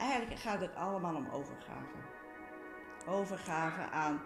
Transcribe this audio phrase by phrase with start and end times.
[0.00, 1.96] eigenlijk gaat het allemaal om overgave.
[3.08, 4.20] Overgave aan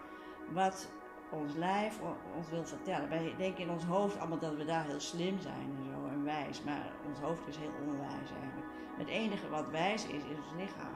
[0.53, 0.89] wat
[1.29, 1.99] ons lijf
[2.35, 3.09] ons wil vertellen.
[3.09, 6.23] Wij denken in ons hoofd allemaal dat we daar heel slim zijn en zo en
[6.23, 8.67] wijs, maar ons hoofd is heel onwijs eigenlijk.
[8.97, 10.93] Het enige wat wijs is, is ons lichaam.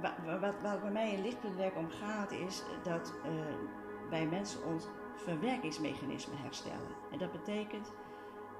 [0.00, 3.30] Wat, wat, wat bij mij in lichtpuntwerk om gaat, is dat uh,
[4.10, 4.86] wij mensen ons
[5.16, 6.94] verwerkingsmechanisme herstellen.
[7.10, 7.92] En dat betekent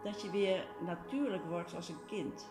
[0.03, 2.51] dat je weer natuurlijk wordt zoals een kind.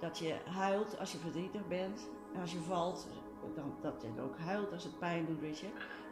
[0.00, 2.08] Dat je huilt als je verdrietig bent.
[2.40, 3.08] Als je valt,
[3.54, 5.66] dan, dat je ook huilt als het pijn doet, weet je.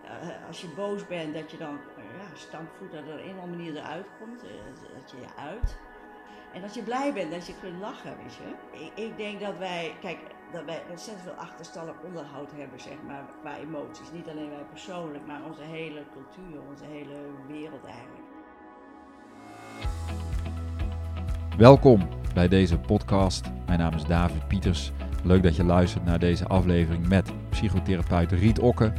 [0.04, 3.36] Uh, als je boos bent, dat je dan uh, ja, stampvoet dat er op een
[3.36, 4.44] of andere manier eruit komt.
[4.44, 4.50] Uh,
[5.00, 5.76] dat je je uit.
[6.52, 8.78] En als je blij bent, dat je kunt lachen, weet je.
[8.84, 10.18] Ik, ik denk dat wij, kijk,
[10.52, 14.12] dat wij ontzettend veel achterstallig onderhoud hebben, zeg maar, qua emoties.
[14.12, 17.16] Niet alleen wij persoonlijk, maar onze hele cultuur, onze hele
[17.48, 18.26] wereld eigenlijk.
[21.56, 23.44] Welkom bij deze podcast.
[23.66, 24.92] Mijn naam is David Pieters.
[25.22, 28.92] Leuk dat je luistert naar deze aflevering met psychotherapeut Riet Okke.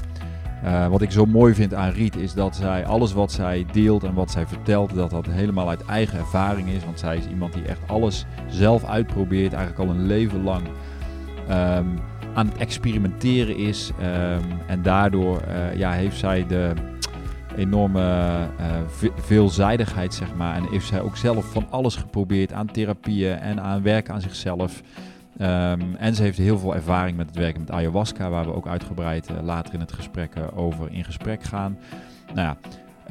[0.64, 4.04] Uh, wat ik zo mooi vind aan Riet is dat zij alles wat zij deelt
[4.04, 6.86] en wat zij vertelt, dat dat helemaal uit eigen ervaring is.
[6.86, 10.68] Want zij is iemand die echt alles zelf uitprobeert, eigenlijk al een leven lang
[11.50, 12.00] um,
[12.34, 13.92] aan het experimenteren is.
[14.00, 16.74] Um, en daardoor uh, ja, heeft zij de
[17.56, 20.56] enorme uh, veelzijdigheid, zeg maar.
[20.56, 24.82] En heeft zij ook zelf van alles geprobeerd aan therapieën en aan werken aan zichzelf.
[25.42, 28.68] Um, en ze heeft heel veel ervaring met het werken met ayahuasca, waar we ook
[28.68, 31.78] uitgebreid uh, later in het gesprek uh, over in gesprek gaan.
[32.34, 32.58] Nou ja,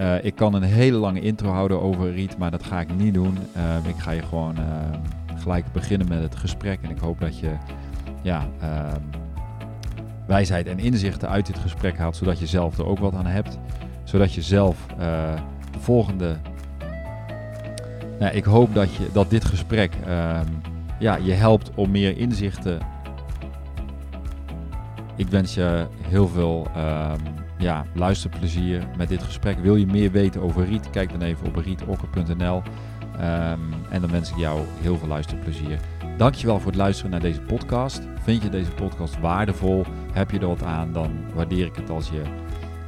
[0.01, 3.15] uh, ik kan een hele lange intro houden over Riet, maar dat ga ik niet
[3.15, 3.39] doen.
[3.55, 4.56] Ehm, ik ga je gewoon
[5.34, 7.50] gelijk beginnen met het gesprek en ik hoop dat je
[8.23, 9.00] ja, ehm,
[10.27, 13.59] wijsheid en inzichten uit dit gesprek haalt, zodat je zelf er ook wat aan hebt.
[14.05, 14.87] Zodat je zelf
[15.70, 16.37] de volgende.
[18.19, 19.95] Nou, ik hoop dat, je, dat dit gesprek
[21.03, 22.81] ja, je helpt om meer inzichten.
[25.17, 27.20] Ik wens je heel veel um,
[27.59, 29.59] ja, luisterplezier met dit gesprek.
[29.59, 30.91] Wil je meer weten over Riet?
[30.91, 32.56] Kijk dan even op rietokker.nl.
[32.56, 35.78] Um, en dan wens ik jou heel veel luisterplezier.
[36.16, 38.03] Dankjewel voor het luisteren naar deze podcast.
[38.22, 39.84] Vind je deze podcast waardevol?
[40.12, 40.93] Heb je er wat aan?
[40.93, 42.22] Dan waardeer ik het als je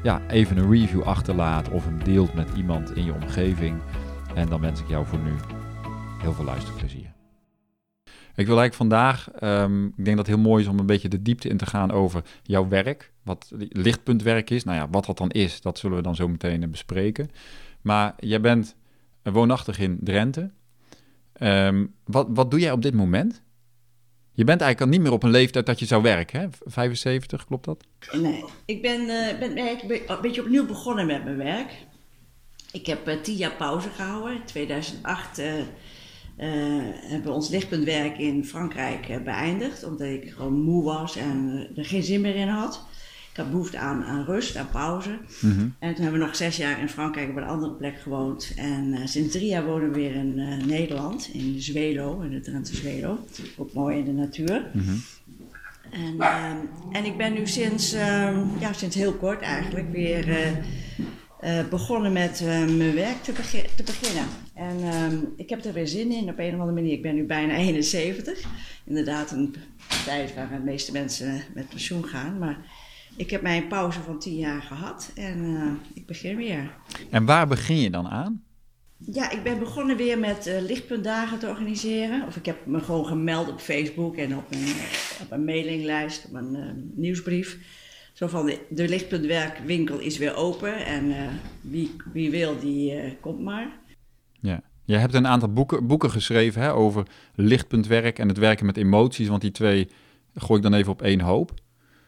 [0.03, 3.81] ja, even een review achterlaat of hem deelt met iemand in je omgeving.
[4.35, 5.33] En dan wens ik jou voor nu
[6.21, 7.04] heel veel luisterplezier.
[8.37, 11.09] Ik wil eigenlijk vandaag, um, ik denk dat het heel mooi is om een beetje
[11.09, 13.13] de diepte in te gaan over jouw werk.
[13.23, 14.65] Wat lichtpuntwerk is.
[14.65, 17.31] Nou ja, wat dat dan is, dat zullen we dan zo meteen bespreken.
[17.81, 18.77] Maar jij bent
[19.23, 20.51] woonachtig in Drenthe.
[21.41, 23.43] Um, wat, wat doe jij op dit moment?
[24.33, 26.47] Je bent eigenlijk al niet meer op een leeftijd dat je zou werken, hè?
[26.65, 27.85] 75, klopt dat?
[28.13, 31.73] Nee, ik ben, uh, ben, een beetje opnieuw begonnen met mijn werk.
[32.73, 34.37] Ik heb tien jaar pauze gehouden.
[34.37, 35.53] In 2008 uh,
[36.39, 36.47] uh,
[36.93, 39.85] hebben ons lichtpuntwerk in Frankrijk uh, beëindigd.
[39.85, 42.87] Omdat ik gewoon moe was en uh, er geen zin meer in had.
[43.31, 45.19] Ik had behoefte aan, aan rust, aan pauze.
[45.41, 45.75] Mm -hmm.
[45.79, 48.53] En toen hebben we nog zes jaar in Frankrijk op een andere plek gewoond.
[48.57, 50.35] En sinds drie jaar wonen we weer in
[50.67, 53.19] Nederland, in Zwelo, in het Drenthe Zwelo.
[53.57, 54.71] Ook mooi in de natuur.
[54.73, 55.03] Mm -hmm.
[55.91, 57.91] En, en ik ben nu sinds,
[58.61, 60.37] ja, sinds heel kort eigenlijk weer uh,
[61.71, 63.33] begonnen met uh, mijn werk te,
[63.77, 64.25] te beginnen.
[64.55, 66.93] En uh, ik heb er weer zin in op een of andere manier.
[66.93, 68.39] Ik ben nu bijna 71.
[68.85, 69.55] Inderdaad, een
[70.05, 72.39] tijd waar de meeste mensen met pensioen gaan.
[72.39, 72.59] Maar
[73.17, 76.75] ik heb mijn pauze van 10 jaar gehad en eh, ik begin weer.
[77.11, 78.43] En waar begin je dan aan?
[78.99, 82.27] Ja, ik ben begonnen weer met lichtpuntdagen te organiseren.
[82.27, 84.75] Of ik heb me gewoon gemeld op Facebook en op een,
[85.23, 87.59] op een mailinglijst, op een nieuwsbrief.
[88.15, 91.17] Zo van, de, lichtpuntwerkwinkel is weer open en uh,
[91.61, 93.79] wie, wie wil, die uh, komt maar.
[94.41, 98.77] Ja, je hebt een aantal boeken, boeken geschreven hè, over lichtpuntwerk en het werken met
[98.77, 99.89] emoties, want die twee
[100.35, 101.53] gooi ik dan even op één hoop.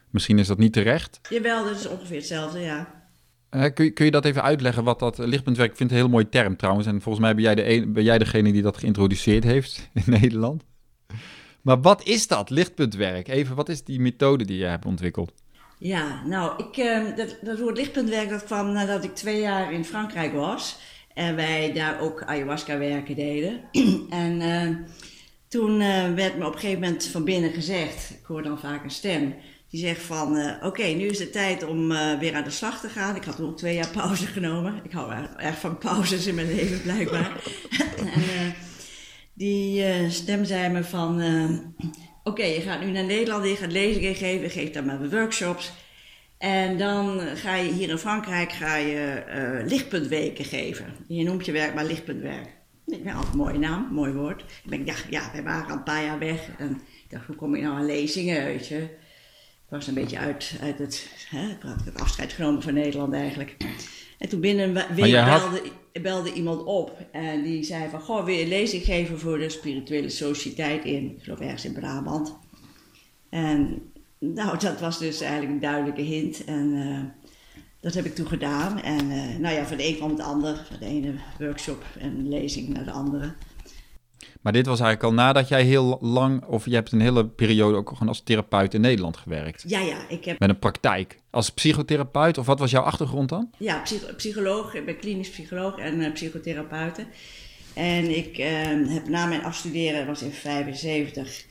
[0.09, 1.19] Misschien is dat niet terecht.
[1.29, 3.09] Jawel, dat is ongeveer hetzelfde, ja.
[3.51, 5.71] Uh, kun, je, kun je dat even uitleggen, wat dat lichtpuntwerk...
[5.71, 6.87] Ik vind het een heel mooie term trouwens.
[6.87, 10.03] En volgens mij ben jij, de een, ben jij degene die dat geïntroduceerd heeft in
[10.05, 10.63] Nederland.
[11.61, 13.27] Maar wat is dat, lichtpuntwerk?
[13.27, 15.33] Even, wat is die methode die je hebt ontwikkeld?
[15.79, 19.85] Ja, nou, ik, uh, dat, dat woord lichtpuntwerk dat kwam nadat ik twee jaar in
[19.85, 20.77] Frankrijk was.
[21.13, 23.61] En wij daar ook ayahuasca werken deden.
[24.09, 24.75] en uh,
[25.47, 28.83] toen uh, werd me op een gegeven moment van binnen gezegd, ik hoor dan vaak
[28.83, 29.35] een stem,
[29.69, 31.87] die zegt van, oké, okay, nu is het tijd om
[32.19, 33.15] weer aan de slag te gaan.
[33.15, 34.81] Ik had ook twee jaar pauze genomen.
[34.83, 37.31] Ik hou erg van pauzes in mijn leven blijkbaar.
[38.13, 38.53] en
[39.33, 41.21] die stem zei me van
[42.27, 45.09] Oké, okay, je gaat nu naar Nederland, je gaat lezingen geven, je geeft dan maar
[45.09, 45.71] workshops.
[46.37, 50.85] En dan ga je hier in Frankrijk ga je uh, lichtpuntweken geven.
[51.07, 52.47] Je noemt je werk maar lichtpuntwerk.
[52.85, 54.41] Ik ben altijd een mooie naam, mooi woord.
[54.41, 56.49] Ik denk, ja, ja, we waren al een paar jaar weg.
[56.57, 58.77] En ik dacht, hoe kom je nou aan lezingen, weet je?
[58.77, 63.13] Ik was een beetje uit, uit het, hè, ik had het afscheid genomen van Nederland
[63.13, 63.55] eigenlijk.
[64.17, 65.61] En toen binnen een week had-
[66.01, 70.09] belde, iemand op en die zei van, goh, wil je lezing geven voor de spirituele
[70.09, 72.37] sociëteit in, ik geloof ergens in Brabant.
[73.29, 73.81] En
[74.19, 77.25] nou, dat was dus eigenlijk een duidelijke hint en eh,
[77.79, 78.81] dat heb ik toen gedaan.
[78.81, 82.29] En eh, nou ja, van de een kwam het ander, van de ene workshop en
[82.29, 83.33] lezing naar de andere.
[84.47, 87.77] Maar dit was eigenlijk al nadat jij heel lang, of je hebt een hele periode
[87.77, 89.63] ook gewoon als therapeut in Nederland gewerkt.
[89.67, 91.19] Ja, ja, ik heb Met een praktijk.
[91.29, 93.49] Als psychotherapeut, of wat was jouw achtergrond dan?
[93.57, 94.73] Ja, psych- psycholoog.
[94.73, 97.05] Ik ben klinisch psycholoog en eh, psychotherapeute.
[97.73, 101.45] En ik ehm, heb na mijn afstuderen, dat was in 75,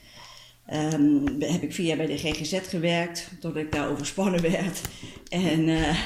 [0.67, 4.81] ehm, heb ik vier jaar bij de GGZ gewerkt, tot ik daar overspannen werd.
[5.29, 5.99] En, eh,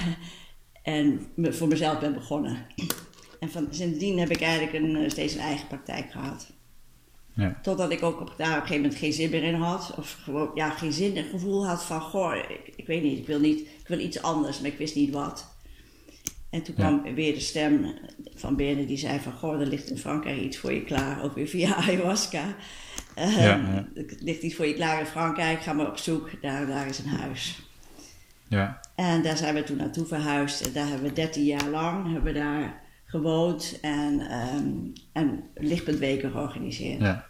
[0.83, 2.67] en voor mezelf ben begonnen.
[3.41, 6.59] En van, sindsdien heb ik eigenlijk een, eh, steeds een eigen praktijk gehad.
[7.41, 7.59] Ja.
[7.63, 9.95] Totdat ik ook op, daar op een gegeven moment geen zin meer in had.
[9.99, 13.27] Of gewoon, ja, geen zin, een gevoel had van, goh, ik, ik weet niet, ik
[13.27, 15.55] wil niet, ik wil iets anders, maar ik wist niet wat.
[16.51, 16.87] En toen Ja.
[16.87, 17.87] kwam weer de stem
[18.35, 21.35] van binnen die zei van, goh, er ligt in Frankrijk iets voor je klaar, ook
[21.35, 22.45] weer via ayahuasca.
[23.15, 23.89] Ehm, Ja, ja.
[23.95, 26.99] Er ligt iets voor je klaar in Frankrijk, ga maar op zoek, daar, daar is
[26.99, 27.63] een huis.
[28.49, 28.81] Ja.
[28.95, 30.61] En daar zijn we toen naartoe verhuisd.
[30.67, 34.69] En daar hebben we 13 jaar lang hebben we daar gewoond en, ehm
[35.13, 37.01] en lichtpuntweken georganiseerd.
[37.01, 37.29] ja.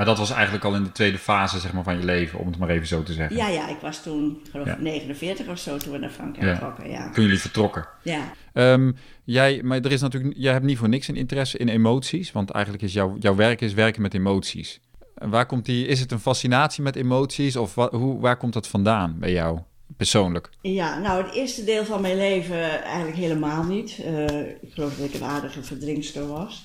[0.00, 2.46] Maar dat was eigenlijk al in de tweede fase zeg maar, van je leven, om
[2.46, 3.36] het maar even zo te zeggen.
[3.36, 4.76] Ja, ja, ik was toen, ik geloof Ja.
[4.80, 6.58] 49 of zo, toen we naar Frankrijk Ja.
[6.58, 6.90] trokken.
[6.90, 7.10] Ja.
[7.12, 7.86] Toen jullie vertrokken.
[8.02, 8.32] ja.
[8.52, 8.92] Ehm,
[9.24, 12.50] jij, maar er is natuurlijk, jij hebt niet voor niks een interesse in emoties, want
[12.50, 14.80] eigenlijk is jouw, jouw werk is werken met emoties.
[15.14, 18.68] Waar komt die, is het een fascinatie met emoties of wa- hoe, waar komt dat
[18.68, 19.58] vandaan bij jou
[19.96, 20.50] persoonlijk?
[20.60, 23.98] Ja, nou, het eerste deel van mijn leven eigenlijk helemaal niet.
[24.04, 26.64] Eh, ik geloof dat ik een aardige verdrinkster was.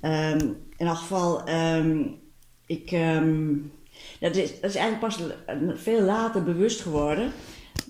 [0.00, 0.38] Ehm,
[0.76, 1.98] in elk geval, ehm,
[2.66, 3.54] ik, ehm,
[4.20, 5.20] dat, is, dat is eigenlijk pas
[5.82, 7.32] veel later bewust geworden.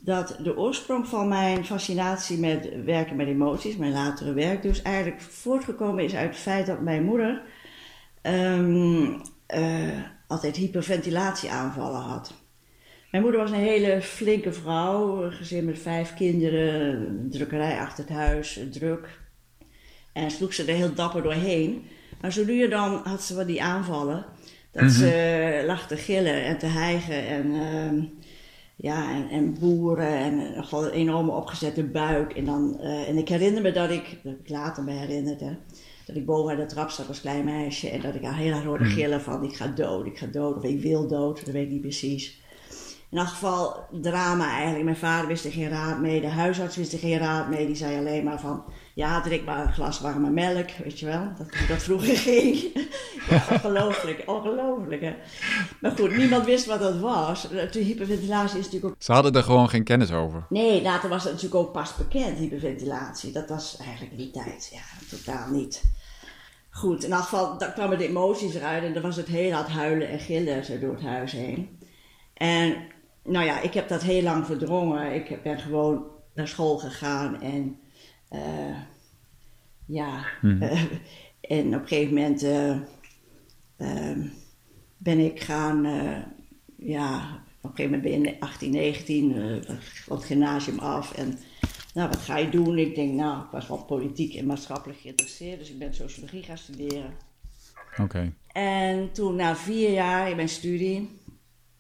[0.01, 5.21] Dat de oorsprong van mijn fascinatie met werken met emoties, mijn latere werk dus, eigenlijk
[5.21, 7.43] voortgekomen is uit het feit dat mijn moeder
[8.23, 9.13] ehm,
[9.47, 12.35] eh, altijd hyperventilatieaanvallen had.
[13.11, 18.13] Mijn moeder was een hele flinke vrouw, een gezin met vijf kinderen, drukkerij achter het
[18.13, 19.21] huis, druk.
[20.13, 21.87] En sloeg ze er heel dapper doorheen.
[22.21, 24.25] Maar zo nu dan had ze wat die aanvallen.
[24.77, 28.03] Dat ze lag te gillen en te hijgen en, ehm,
[28.77, 32.33] ja, en, en boeren en gewoon een enorme opgezette buik.
[32.33, 35.57] En, dan, eh, en ik herinner me dat ik, dat ik later me herinnerd, hè,
[36.07, 37.91] dat ik boven aan de trap zat als klein meisje.
[37.91, 40.57] En dat ik haar heel hard hoorde gillen van ik ga dood, ik ga dood
[40.57, 42.41] of ik wil dood, dat weet ik niet precies.
[43.11, 44.85] In elk geval drama eigenlijk.
[44.85, 47.67] Mijn vader wist er geen raad mee, de huisarts wist er geen raad mee.
[47.67, 48.65] Die zei alleen maar van,
[48.97, 51.29] ja, drink maar een glas warme melk, weet je wel.
[51.39, 52.59] Dat, dat vroeger ging.
[53.29, 55.15] ja, ongelooflijk, ongelooflijk hè.
[55.81, 57.49] Maar goed, niemand wist wat dat was.
[57.49, 59.03] De hyperventilatie is natuurlijk ook...
[59.03, 60.47] Ze hadden er gewoon geen kennis over.
[60.49, 63.33] Nee, later was het natuurlijk ook pas bekend, hyperventilatie.
[63.33, 65.83] Dat was eigenlijk die tijd, ja, totaal niet.
[66.71, 69.69] Goed, in elk geval, daar kwamen de emoties eruit en dan was het heel hard
[69.69, 71.79] huilen en gillen zo door het huis heen.
[72.35, 72.77] En
[73.25, 75.15] nou ja, ik heb dat heel lang verdrongen.
[75.15, 76.05] Ik ben gewoon
[76.35, 77.79] naar school gegaan en
[78.29, 78.77] eh,
[79.87, 80.83] ja, eh,
[81.41, 82.77] en op een gegeven moment eh,
[83.77, 84.19] eh,
[84.97, 86.19] ben ik gaan, eh,
[86.77, 91.39] ja, op een gegeven moment ben je 18, 19, eh, van het gymnasium af en
[91.95, 92.79] nou, wat ga je doen?
[92.79, 96.59] Ik denk, nou, ik was wel politiek en maatschappelijk geïnteresseerd, dus ik ben sociologie gaan
[96.59, 97.15] studeren.
[98.01, 98.33] Oké.
[98.53, 101.21] En toen na vier jaar in mijn studie,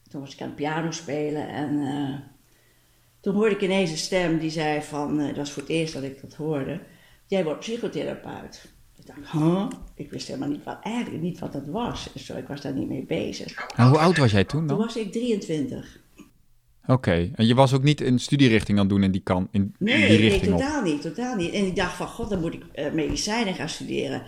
[0.09, 1.81] toen was ik aan het piano spelen en
[3.21, 5.95] toen hoorde ik ineens een stem die zei van, eh, dat was voor het eerst
[5.95, 6.81] dat ik dat hoorde,
[7.27, 8.75] jij wordt psychotherapeut.
[8.99, 9.67] Ik dacht, huh?
[9.95, 12.09] Ik wist helemaal niet wat, eigenlijk niet wat dat was.
[12.15, 13.67] Zo, ik was daar niet mee bezig.
[13.77, 14.79] En hoe oud was jij toen Toen dan?
[14.79, 16.01] was ik 23.
[16.87, 17.31] Oké.
[17.35, 19.97] En je was ook niet een studierichting aan het doen in die, kan, in Nee,
[19.97, 20.59] die nee, richting op?
[20.61, 21.53] totaal niet, totaal niet.
[21.53, 24.23] En ik dacht van, god, dan moet ik eh, medicijnen gaan studeren.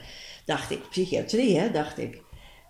[0.44, 2.22] Dacht ik, psychiatrie, hè, dacht ik.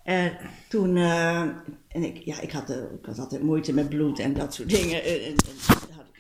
[0.05, 0.33] En
[0.69, 1.41] toen, eh,
[1.89, 5.05] en ik, ja, ik had, ik had altijd moeite met bloed en dat soort dingen.
[5.05, 5.35] En,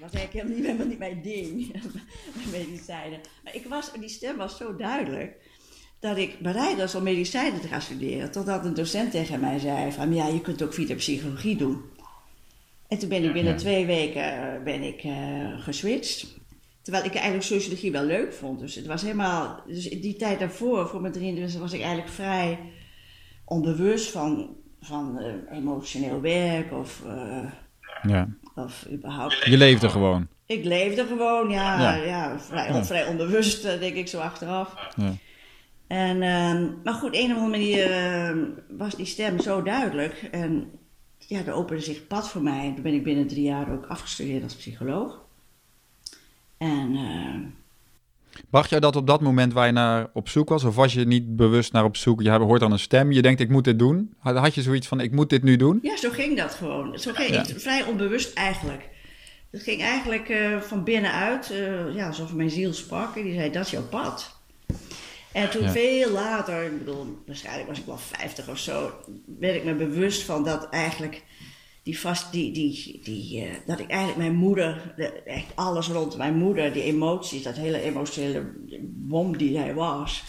[0.00, 1.73] was eigenlijk helemaal niet, helemaal niet mijn ding,
[2.59, 3.21] medicijnen.
[3.45, 5.37] Maar ik was, die stem was zo duidelijk
[6.00, 8.31] dat ik bereid was om medicijnen te gaan studeren.
[8.31, 11.83] Totdat een docent tegen mij zei van, ja, je kunt ook via psychologie doen.
[12.88, 13.59] En toen ben ik binnen Ja.
[13.59, 16.37] twee weken eh, ben ik, eh, geswitcht.
[16.83, 18.59] Terwijl ik eigenlijk sociologie wel leuk vond.
[18.61, 19.62] Dus het was helemaal.
[19.67, 22.59] Dus die tijd daarvoor, voor mijn 23, was ik eigenlijk vrij
[23.45, 27.02] onbewust van, van eh, emotioneel werk of,
[28.02, 28.28] Ja.
[28.59, 29.45] Of überhaupt.
[29.45, 30.29] Je leefde gewoon.
[30.47, 31.95] Ik leefde gewoon, ja, Ja.
[31.95, 32.38] ja.
[32.41, 32.85] vrij, Ja.
[32.85, 34.75] vrij onbewust, eh, denk ik zo achteraf.
[34.97, 35.12] Ja.
[35.87, 38.38] En, ehm, maar goed, een of andere manier ehm,
[38.69, 40.29] was die stem zo duidelijk.
[40.31, 40.71] En
[41.19, 42.67] ja, er opende zich pad voor mij.
[42.67, 45.21] En toen ben ik binnen drie jaar ook afgestudeerd als psycholoog.
[46.59, 46.95] En...
[46.95, 47.35] Uh,
[48.50, 50.64] Bracht jij dat op dat moment waar je naar op zoek was?
[50.64, 52.23] Of was je niet bewust naar op zoek?
[52.23, 54.14] Je hoort dan een stem, je denkt ik moet dit doen.
[54.18, 55.78] Had je zoiets van ik moet dit nu doen?
[55.83, 56.99] Ja, zo ging dat gewoon.
[56.99, 58.88] Zo ging vrij onbewust eigenlijk.
[59.50, 63.16] Het ging eigenlijk uh, van binnenuit, uh, ja, alsof mijn ziel sprak.
[63.16, 64.37] En die zei, dat is jouw pad.
[65.33, 68.92] En toen veel later, ik bedoel, waarschijnlijk was ik wel 50 of zo,
[69.38, 71.23] werd ik me bewust van dat eigenlijk
[71.88, 76.16] die vast, die, die, die, uh, dat ik eigenlijk mijn moeder, de, echt alles rond
[76.16, 78.52] mijn moeder, die emoties, dat hele emotionele
[78.83, 80.25] bom die zij was,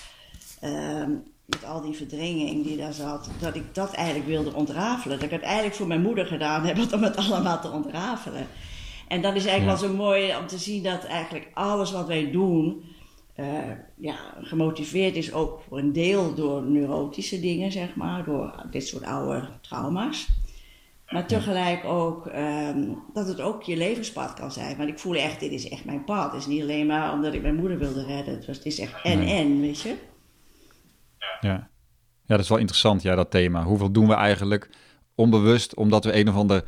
[0.63, 1.05] uh,
[1.45, 5.15] met al die verdringing die daar zat, dat ik dat eigenlijk wilde ontrafelen.
[5.15, 8.47] Dat ik het eigenlijk voor mijn moeder gedaan heb om het allemaal te ontrafelen.
[9.07, 12.31] En dat is eigenlijk wel zo mooi om te zien dat eigenlijk alles wat wij
[12.31, 12.83] doen,
[13.35, 13.45] uh,
[13.97, 19.03] ja, gemotiveerd is ook voor een deel door neurotische dingen, zeg maar, door dit soort
[19.03, 20.27] oude trauma's.
[21.09, 24.77] Maar tegelijk ook um, dat het ook je levenspad kan zijn.
[24.77, 26.31] Want ik voel echt, dit is echt mijn pad.
[26.31, 28.35] Het is niet alleen maar omdat ik mijn moeder wilde redden.
[28.35, 29.95] Het, was, het is echt en-en, weet je.
[31.41, 31.49] Ja.
[31.49, 31.69] ja,
[32.25, 33.63] dat is wel interessant, ja, dat thema.
[33.63, 34.69] Hoeveel doen we eigenlijk
[35.15, 36.63] onbewust omdat we een of ander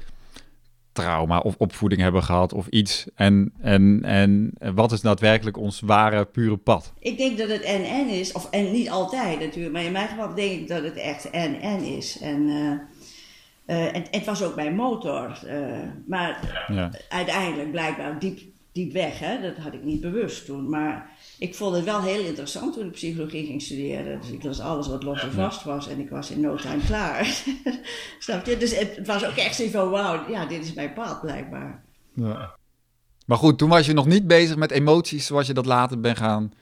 [0.92, 3.06] trauma of opvoeding hebben gehad of iets.
[3.16, 6.94] En, en, en wat is daadwerkelijk ons ware, pure pad?
[7.00, 10.36] Ik denk dat het en-en is, of en niet altijd natuurlijk, maar in mijn geval
[10.36, 12.20] denk ik dat het echt en-en is.
[12.20, 12.80] En, uh,
[13.72, 15.40] uh, en, het was ook mijn motor.
[15.46, 16.92] Uh, maar ja.
[17.10, 18.40] uiteindelijk blijkbaar diep,
[18.72, 19.42] diep weg, hè?
[19.42, 20.70] dat had ik niet bewust toen.
[20.70, 24.22] Maar ik vond het wel heel interessant toen ik psychologie ging studeren.
[24.22, 26.86] Dus ik las alles wat los en vast was en ik was in no time
[26.86, 27.44] klaar.
[28.20, 28.58] Snap je?
[28.58, 31.84] Dus het was ook echt zo van, wauw, ja, dit is mijn pad blijkbaar.
[32.14, 32.56] Ja.
[33.26, 36.18] Maar goed, toen was je nog niet bezig met emoties zoals je dat later bent
[36.18, 36.54] gaan,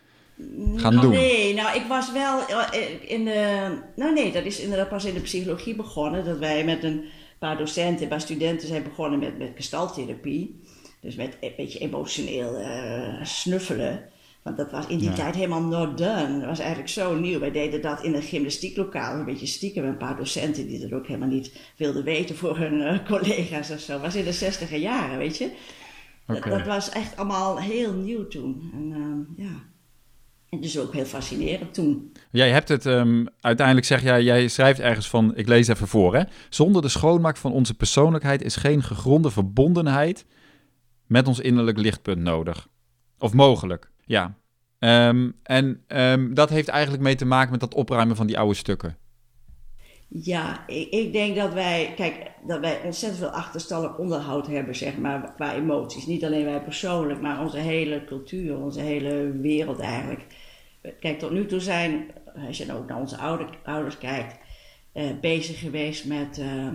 [0.75, 1.11] gaan nou, doen.
[1.11, 3.69] Nee, nou ik was wel eh, in de...
[3.95, 6.25] Nou nee, dat is inderdaad pas in de psychologie begonnen.
[6.25, 7.03] Dat wij met een
[7.39, 10.61] paar docenten, een paar studenten zijn begonnen met, met gestaltherapie.
[11.01, 14.09] Dus met een beetje emotioneel uh, snuffelen.
[14.41, 16.39] Want dat was in die tijd helemaal not done.
[16.39, 17.39] Dat was eigenlijk zo nieuw.
[17.39, 19.85] Wij deden dat in een gymnastieklokaal, een beetje stiekem.
[19.85, 23.79] Een paar docenten die dat ook helemaal niet wilden weten voor hun uh, collega's of
[23.79, 23.91] zo.
[23.91, 25.51] Dat was in de zestiger jaren, weet je.
[26.27, 26.49] Okay.
[26.49, 28.69] Dat, dat, was echt allemaal heel nieuw toen.
[28.73, 28.89] En
[29.37, 29.63] uh, ja.
[30.49, 32.11] Dus ook heel fascinerend toen.
[32.31, 36.15] Jij hebt het, um, uiteindelijk zeg jij, jij schrijft ergens van, ik lees even voor
[36.15, 36.23] hè.
[36.49, 40.25] Zonder de schoonmaak van onze persoonlijkheid is geen gegronde verbondenheid
[41.07, 42.67] met ons innerlijk lichtpunt nodig.
[43.17, 43.91] Of mogelijk.
[44.05, 44.37] Ja.
[44.79, 48.55] Um, en um, dat heeft eigenlijk mee te maken met dat opruimen van die oude
[48.55, 48.97] stukken.
[50.11, 54.97] Ja, ik, ik, denk dat wij, kijk, dat wij ontzettend veel achterstallig onderhoud hebben, zeg
[54.97, 56.05] maar, qua emoties.
[56.05, 60.25] Niet alleen wij persoonlijk, maar onze hele cultuur, onze hele wereld eigenlijk.
[60.99, 62.11] Kijk, tot nu toe zijn,
[62.47, 64.37] als je ook naar onze oude, ouders kijkt,
[64.93, 66.67] uh, bezig geweest met, uh,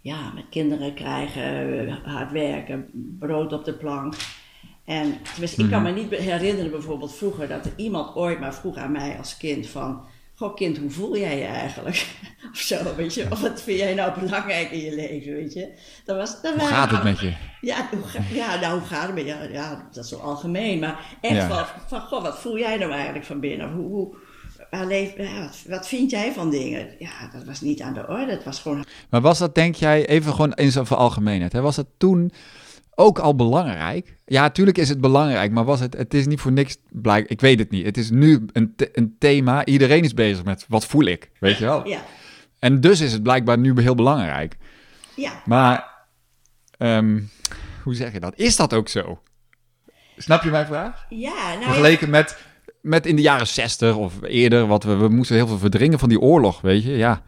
[0.00, 4.14] ja, met kinderen krijgen, hard werken, brood op de plank.
[4.84, 8.76] En tenminste, ik kan me niet herinneren bijvoorbeeld vroeger dat er iemand ooit maar vroeg
[8.76, 10.04] aan mij als kind van...
[10.36, 12.06] Goh kind, hoe voel jij je eigenlijk?
[12.52, 13.26] of zo, weet je.
[13.30, 15.72] Of wat vind jij nou belangrijk in je leven, weet je.
[16.04, 17.34] Dat was, dat hoe gaat het met je?
[17.60, 19.48] Ja, hoe, ja, nou hoe gaat het met je?
[19.52, 20.78] Ja, dat is zo algemeen.
[20.78, 21.48] Maar echt ja.
[21.48, 23.72] van, van, goh, wat voel jij nou eigenlijk van binnen?
[23.72, 24.16] Hoe, hoe,
[25.16, 26.88] ja, wat vind jij van dingen?
[26.98, 28.30] Ja, dat was niet aan de orde.
[28.30, 28.84] Het was gewoon...
[29.10, 31.52] Maar was dat, denk jij, even gewoon in zijn algemeenheid.
[31.52, 31.60] Hè?
[31.60, 32.32] Was dat toen
[32.94, 34.16] ook al belangrijk.
[34.24, 37.28] Ja, natuurlijk is het belangrijk, maar was het, het is niet voor niks blijk.
[37.28, 37.84] Ik weet het niet.
[37.84, 39.64] Het is nu een, een thema.
[39.64, 41.88] Iedereen is bezig met wat voel ik, weet je wel.
[41.88, 42.00] Ja.
[42.58, 44.56] En dus is het blijkbaar nu heel belangrijk.
[45.16, 45.42] Ja.
[45.44, 46.06] Maar
[46.78, 47.30] um,
[47.82, 48.32] hoe zeg je dat?
[48.36, 49.22] Is dat ook zo?
[50.16, 51.06] Snap je mijn vraag?
[51.08, 52.38] Ja, nou Vergeleken met,
[52.80, 56.08] met in de jaren zestig of eerder, wat we, we moesten heel veel verdringen van
[56.08, 56.96] die oorlog, weet je?
[56.96, 57.22] Ja.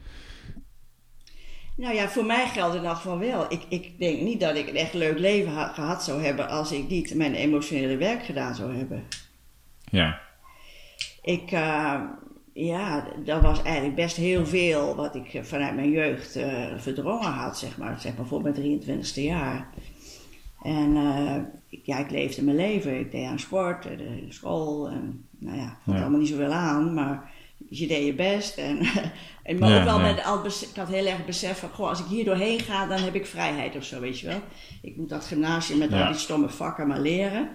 [1.76, 3.52] Nou ja, voor mij geldt het nog van wel.
[3.52, 6.73] Ik, ik denk niet dat ik een echt leuk leven ha gehad zou hebben als
[6.73, 9.04] ik niet mijn emotionele werk gedaan zou hebben.
[9.90, 10.21] Ja.
[11.23, 12.00] Ik, uh,
[12.52, 17.59] ja, dat was eigenlijk best heel veel wat ik vanuit mijn jeugd uh, verdrongen had,
[17.59, 18.00] zeg maar.
[18.00, 19.68] Zeg maar voor mijn 23ste jaar.
[20.62, 21.37] En uh,
[21.83, 22.99] ja, ik leefde mijn leven.
[22.99, 24.88] Ik deed aan sport, de school.
[24.88, 26.02] En, nou ja, vond ja.
[26.02, 27.30] allemaal niet zoveel aan, maar
[27.69, 28.59] je deed je best.
[28.59, 28.79] En,
[29.43, 30.13] en maar ja, ook wel ja.
[30.13, 32.99] met al ik had heel erg besef van, goh, als ik hier doorheen ga, dan
[32.99, 34.41] heb ik vrijheid of zo, weet je wel.
[34.83, 37.49] Ik moet dat gymnasium met al die stomme vakken maar leren.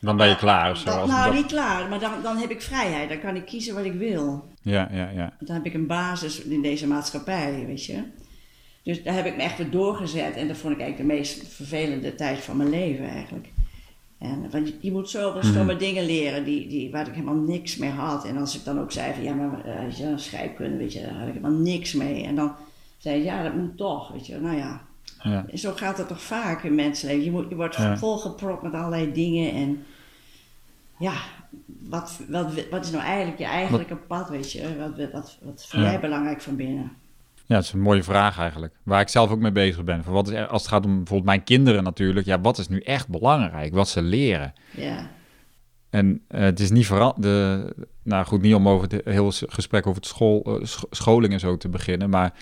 [0.00, 0.84] Dan ben je klaar of zo?
[0.84, 1.34] Dat, nou, dat...
[1.34, 3.08] niet klaar, maar dan, dan heb ik vrijheid.
[3.08, 4.48] Dan kan ik kiezen wat ik wil.
[4.62, 5.36] Ja, ja, ja.
[5.38, 8.02] Dan heb ik een basis in deze maatschappij, weet je.
[8.82, 10.36] Dus daar heb ik me echt weer doorgezet.
[10.36, 13.48] En dat vond ik eigenlijk de meest vervelende tijd van mijn leven eigenlijk.
[14.20, 17.76] En, want je, je moet zoveel stomme dingen leren die, die, waar ik helemaal niks
[17.76, 18.24] mee had.
[18.24, 21.12] En als ik dan ook zei van ja, maar uh, ja, scheikunde, weet je, daar
[21.18, 22.24] had ik helemaal niks mee.
[22.24, 22.54] En dan
[22.98, 24.38] zei ja, dat moet toch, weet je.
[24.38, 24.80] Nou ja,
[25.22, 25.44] Ja.
[25.54, 27.24] zo gaat het toch vaak in mensenleven.
[27.24, 27.96] Je, moet, je wordt Ja.
[27.98, 29.84] volgepropt met allerlei dingen en
[30.98, 31.14] ja,
[31.88, 34.76] wat, wat, wat is nou eigenlijk je eigenlijke pad, weet je?
[34.78, 35.90] Wat, wat, wat, wat vind Ja.
[35.90, 36.92] jij belangrijk van binnen?
[37.50, 38.74] Ja, dat is een mooie vraag eigenlijk.
[38.82, 40.04] Waar ik zelf ook mee bezig ben.
[40.04, 42.26] Van wat is, er- als het gaat om bijvoorbeeld mijn kinderen natuurlijk.
[42.26, 43.74] Ja, wat is nu echt belangrijk?
[43.74, 44.52] Wat ze leren.
[44.76, 45.10] Ja,
[45.90, 47.72] En eh, het is niet veranderd.
[48.02, 51.40] Nou goed, niet om over het hele gesprek over het school, eh, sch- scholing en
[51.40, 52.10] zo te beginnen.
[52.10, 52.32] Maar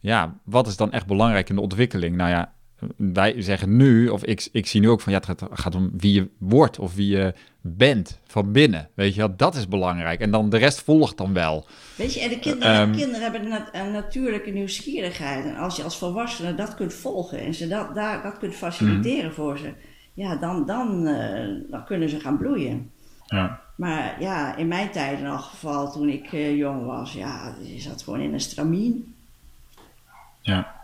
[0.00, 2.16] ja, wat is dan echt belangrijk in de ontwikkeling?
[2.16, 2.52] Nou ja,
[2.96, 5.90] wij zeggen nu, of ik, ik zie nu ook van ja, het gaat, gaat om
[5.96, 8.88] wie je wordt of wie je bent van binnen.
[8.94, 10.20] Weet je wel, dat is belangrijk.
[10.20, 11.66] En dan de rest volgt dan wel.
[11.96, 12.92] weet je, en de kinderen, Ehm.
[12.92, 15.44] kinderen hebben nat- een natuurlijke nieuwsgierigheid.
[15.44, 19.24] En als je als volwassene dat kunt volgen en ze dat, daar, dat kunt faciliteren
[19.24, 19.34] Mhm.
[19.34, 19.72] voor ze,
[20.14, 22.90] ja, dan, dan, eh, dan kunnen ze gaan bloeien.
[23.26, 23.60] Ja.
[23.76, 27.80] Maar ja, in mijn tijd in elk geval, toen ik eh, jong was, ja, je
[27.80, 29.14] zat gewoon in een stramien.
[30.40, 30.74] Ja.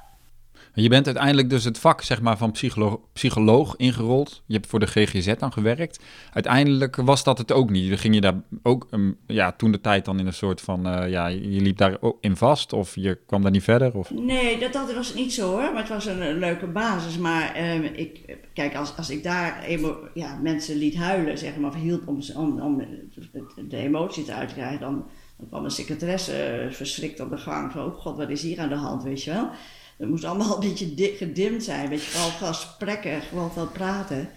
[0.83, 4.43] Je bent uiteindelijk dus het vak zeg maar, van psycholoog, psycholoog ingerold.
[4.47, 6.01] Je hebt voor de GGZ dan gewerkt.
[6.33, 7.89] Uiteindelijk was dat het ook niet.
[7.89, 10.87] Dan ging je daar ook um, ja, toen de tijd dan in een soort van...
[10.87, 13.97] eh, ja, je liep daar ook in vast of je kwam daar niet verder?
[13.97, 14.11] Of...
[14.11, 17.19] Nee, dat, dat was niet zo hoor, maar het was een, leuke basis.
[17.19, 21.71] Maar ehm, ik, kijk, als, als ik daar emo, ja, mensen liet huilen, zeg maar,
[21.71, 25.05] of hielp om, om, om de, de emoties eruit te krijgen, dan,
[25.37, 28.61] dan kwam een secretaresse eh, verschrikt op de gang van, oh god, wat is hier
[28.61, 29.51] aan de hand, weet je wel.
[30.01, 34.29] Het moest allemaal een beetje dik gedimd zijn, een beetje vooral gesprekken, gewoon veel praten.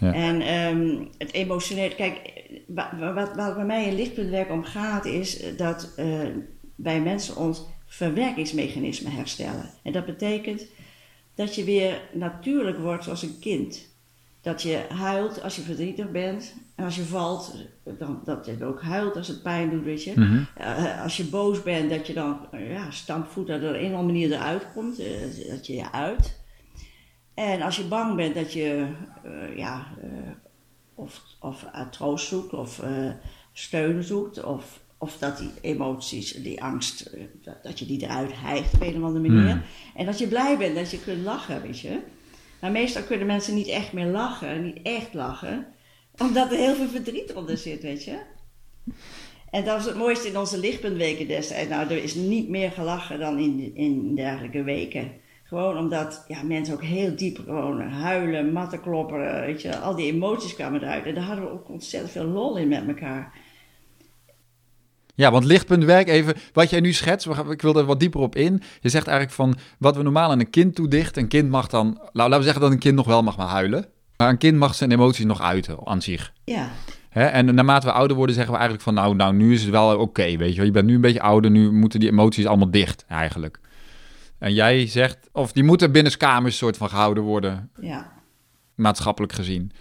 [0.00, 0.12] Ja.
[0.14, 2.20] En ehm, het emotionele, kijk,
[2.66, 6.06] wa- wa- wat, wat bij mij in lichtpuntwerk om gaat, is dat eh,
[6.74, 9.70] wij mensen ons verwerkingsmechanisme herstellen.
[9.82, 10.64] En dat betekent
[11.34, 13.87] dat je weer natuurlijk wordt zoals een kind.
[14.48, 16.54] Dat je huilt als je verdrietig bent.
[16.74, 17.54] En als je valt,
[17.98, 20.12] dan, dat je ook huilt als het pijn doet, weet je.
[20.16, 20.42] Mhm.
[20.54, 23.98] Eh, als je boos bent, dat je dan eh, ja, stampvoet er op een of
[23.98, 24.98] andere manier eruit komt.
[24.98, 25.06] eh,
[25.48, 26.40] dat je je uit.
[27.34, 28.86] En als je bang bent, dat je
[29.56, 29.86] ja,
[30.94, 32.82] of, of troost zoekt of
[33.52, 34.44] steun zoekt.
[34.44, 37.10] Of, of dat die emoties, die angst,
[37.42, 39.50] dat, dat je die eruit hijgt op een of andere manier.
[39.50, 39.62] Hmm.
[39.94, 42.00] En dat je blij bent dat je kunt lachen, weet je.
[42.60, 45.66] Maar meestal kunnen mensen niet echt meer lachen, niet echt lachen.
[46.18, 48.18] Omdat er heel veel verdriet onder zit, weet je.
[49.50, 51.68] En dat was het mooiste in onze lichtpuntweken destijds.
[51.68, 55.12] Nou, er is niet meer gelachen dan in, in dergelijke weken.
[55.44, 59.76] Gewoon omdat ja, mensen ook heel diep gewoon huilen, matten klopperen, weet je.
[59.76, 61.04] Al die emoties kwamen eruit.
[61.06, 63.32] En daar hadden we ook ontzettend veel lol in met elkaar.
[65.18, 68.62] Ja, want lichtpuntwerk, even wat jij nu schetst, ik wil er wat dieper op in.
[68.80, 71.16] Je zegt eigenlijk van wat we normaal aan een kind toedicht.
[71.16, 73.46] Een kind mag dan, nou, laten we zeggen dat een kind nog wel mag maar
[73.46, 73.86] huilen.
[74.16, 76.32] Maar een kind mag zijn emoties nog uiten aan zich.
[76.44, 76.70] Ja,
[77.08, 77.24] Hè?
[77.24, 79.98] En naarmate we ouder worden, zeggen we eigenlijk van nou, nou nu is het wel
[79.98, 80.64] oké, weet je wel.
[80.64, 83.60] Je bent nu een beetje ouder, nu moeten die emoties allemaal dicht eigenlijk.
[84.38, 88.12] En jij zegt, of die moeten binnenskamers soort van gehouden worden, ja.
[88.74, 89.72] maatschappelijk gezien.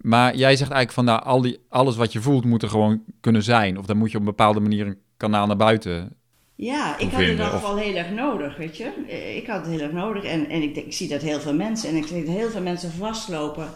[0.00, 3.02] Maar jij zegt eigenlijk van nou, al die, alles wat je voelt moet er gewoon
[3.20, 3.78] kunnen zijn.
[3.78, 6.16] Of dan moet je op een bepaalde manier een kanaal naar buiten.
[6.54, 8.92] Ja, ik had het in ieder of- geval heel erg nodig, weet je.
[9.08, 11.40] Eh, Ik had het heel erg nodig en, en ik, denk- ik zie dat heel
[11.40, 11.88] veel mensen.
[11.88, 13.68] En ik zie dat heel veel mensen vastlopen.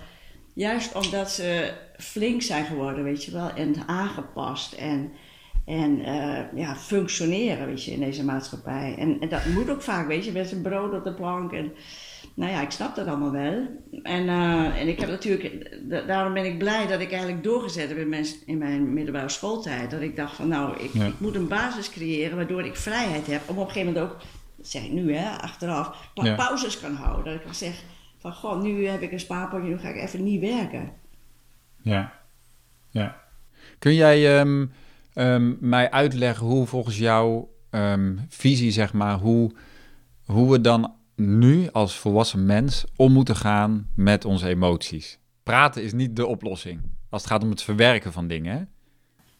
[0.54, 3.50] Juist omdat ze flink zijn geworden, weet je wel.
[3.50, 5.12] En aangepast en,
[5.66, 8.94] en eh, ja, functioneren, weet je, in deze maatschappij.
[8.98, 11.52] En, en dat moet ook vaak, weet je, met zijn brood op de plank.
[11.52, 11.72] En,
[12.34, 13.66] nou ja, ik snap dat allemaal wel.
[14.02, 17.88] En, eh, en ik heb natuurlijk, da- daarom ben ik blij dat ik eigenlijk doorgezet
[17.88, 19.90] heb in mijn, in mijn middelbare schooltijd.
[19.90, 21.06] Dat ik dacht van nou, ik, Ja.
[21.06, 24.18] ik moet een basis creëren waardoor ik vrijheid heb om op een gegeven moment ook,
[24.56, 26.34] dat zeg ik nu hè, achteraf, pa- Ja.
[26.34, 27.24] pauzes kan houden.
[27.24, 27.84] Dat ik kan zeggen
[28.18, 30.92] van goh, nu heb ik een spaarpotje, nu ga ik even niet werken.
[31.82, 32.12] Ja.
[32.90, 33.16] ja.
[33.78, 34.66] Kun jij ehm,
[35.14, 39.50] ehm, mij uitleggen hoe volgens jouw ehm, visie, zeg maar, hoe,
[40.26, 45.18] hoe we dan nu als volwassen mens om moeten gaan met onze emoties?
[45.42, 48.56] Praten is niet de oplossing als het gaat om het verwerken van dingen.
[48.56, 48.62] Hè?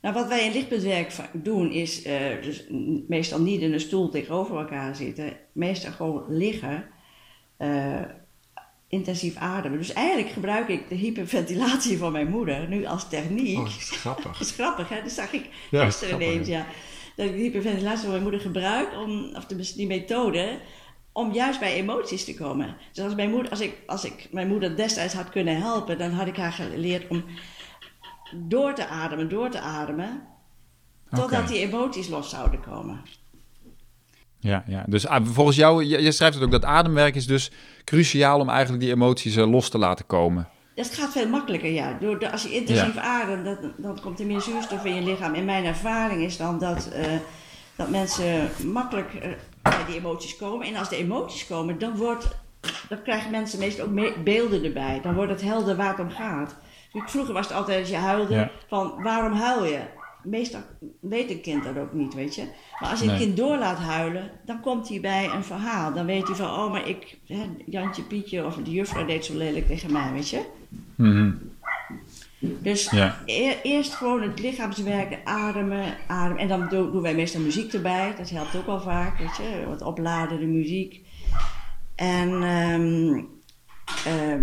[0.01, 2.65] Nou, wat wij in lichtpuntwerk doen is eh, dus
[3.09, 5.37] meestal niet in een stoel tegenover elkaar zitten.
[5.53, 6.85] Meestal gewoon liggen,
[7.57, 8.01] eh,
[8.89, 9.79] intensief ademen.
[9.79, 13.59] Dus eigenlijk gebruik ik de hyperventilatie van mijn moeder nu als techniek.
[13.59, 14.33] Oh, grappig.
[14.39, 15.03] Dat is grappig, hè?
[15.03, 16.67] Dat zag ik Ja, gisteren ineens, ja.
[17.17, 20.59] Dat ik de hyperventilatie van mijn moeder gebruik, om, of de, die methode,
[21.15, 22.77] om juist bij emoties te komen.
[22.93, 26.11] Dus als, mijn moeder, als, ik, als ik mijn moeder destijds had kunnen helpen, dan
[26.11, 27.25] had ik haar geleerd om
[28.33, 30.23] door te ademen, door te ademen,
[31.11, 33.01] totdat die emoties los zouden komen.
[34.39, 34.85] Ja, ja.
[34.87, 37.51] Dus ah, volgens jou, je, schrijft het ook, dat ademwerk is dus
[37.85, 40.49] cruciaal om eigenlijk die emoties eh, los te laten komen.
[40.75, 41.97] Dat gaat veel makkelijker, ja.
[42.01, 45.35] Door, als je intensief ademt, dan, dan komt er meer zuurstof in je lichaam.
[45.35, 47.13] En mijn ervaring is dan dat, eh,
[47.77, 49.31] dat mensen makkelijk eh,
[49.87, 50.67] die emoties komen.
[50.67, 52.29] En als de emoties komen, dan, wordt,
[52.89, 55.01] dan krijgen mensen meestal ook beelden erbij.
[55.03, 56.57] Dan wordt het helder waar het om gaat.
[56.93, 58.51] Vroeger was het altijd als je huilde, Ja.
[58.69, 59.81] van waarom huil je?
[60.23, 60.61] Meestal
[61.01, 62.45] weet een kind dat ook niet, weet je.
[62.81, 65.93] Maar als je een kind door laat huilen, dan komt hij bij een verhaal.
[65.93, 69.37] Dan weet hij van, oh, maar ik, hè, Jantje, Pietje of de juffrouw deed zo
[69.37, 70.43] lelijk tegen mij, weet je.
[70.95, 71.33] Mhm.
[72.61, 73.19] Dus Ja.
[73.27, 76.43] e- eerst gewoon het lichaamswerken, ademen, ademen.
[76.43, 78.15] En dan doen, doen wij meestal muziek erbij.
[78.17, 79.65] Dat helpt ook wel vaak, weet je.
[79.69, 81.01] Wat opladen, de muziek.
[81.95, 83.23] En ehm,
[84.07, 84.43] ehm,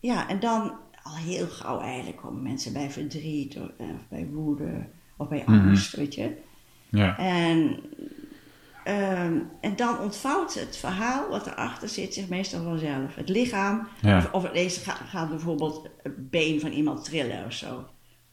[0.00, 0.72] ja, en dan
[1.02, 5.42] al heel gauw eigenlijk komen mensen bij verdriet of, eh, of bij woede of bij
[5.46, 5.68] Mhm.
[5.68, 6.36] angst, weet je.
[6.88, 7.18] Ja.
[7.18, 7.80] En,
[8.84, 13.14] ehm, en dan ontvouwt het verhaal wat erachter zit zich meestal vanzelf.
[13.14, 14.16] Het lichaam, Ja.
[14.18, 17.84] of, of ineens gaat, gaat bijvoorbeeld het been van iemand trillen of zo.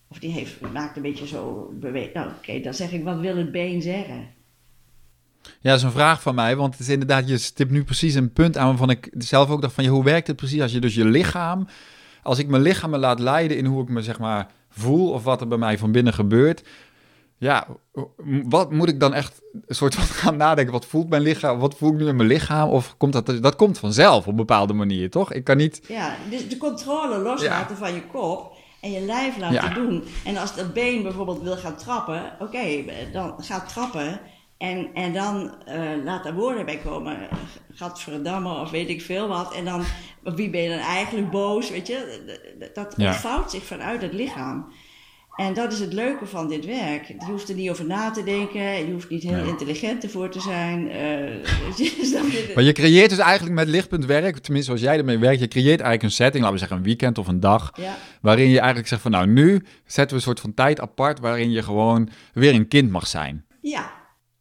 [0.08, 2.14] Of die heeft, maakt een beetje zo beweging.
[2.14, 4.28] Nou, oké, dan zeg ik, wat wil het been zeggen?
[5.42, 8.14] Ja, dat is een vraag van mij, want het is inderdaad, je stipt nu precies
[8.14, 10.72] een punt aan waarvan ik zelf ook dacht van, ja, hoe werkt het precies als
[10.72, 11.68] je dus je lichaam,
[12.24, 15.24] als ik mijn lichaam me laat leiden in hoe ik me zeg maar voel of
[15.24, 16.64] wat er bij mij van binnen gebeurt,
[17.39, 17.67] ja,
[18.43, 21.75] wat moet ik dan echt een soort van gaan nadenken, wat voelt mijn lichaam, wat
[21.78, 24.73] voel ik nu in mijn lichaam, of komt dat, dat komt vanzelf op een bepaalde
[24.73, 25.34] manier, toch?
[25.34, 29.69] Ik kan niet, Ja, dus de controle loslaten van je kop en je lijf laten
[29.69, 29.73] Ja.
[29.73, 30.04] doen.
[30.25, 34.19] En als dat been bijvoorbeeld wil gaan trappen, oké, dan gaat trappen.
[34.58, 37.28] En, en dan eh, laat er woorden bij komen.
[37.73, 39.54] Gadverdamme of weet ik veel wat.
[39.54, 39.84] En dan,
[40.23, 42.19] wie ben je dan eigenlijk boos, weet je?
[42.73, 43.08] Dat Ja.
[43.08, 44.71] ontvouwt zich vanuit het lichaam.
[45.39, 47.08] En dat is het leuke van dit werk.
[47.08, 48.62] Je hoeft er niet over na te denken.
[48.88, 49.47] Je hoeft niet heel Nee.
[49.47, 50.89] intelligent ervoor te zijn.
[50.91, 55.47] eh, maar je creëert dus eigenlijk met lichtpunt werk, tenminste als jij ermee werkt, je
[55.47, 57.95] creëert eigenlijk een setting, laten we zeggen een weekend of een dag, ja.
[58.21, 61.52] Waarin je eigenlijk zegt van nou, nu zetten we een soort van tijd apart waarin
[61.52, 63.45] je gewoon weer een kind mag zijn.
[63.62, 63.91] ja,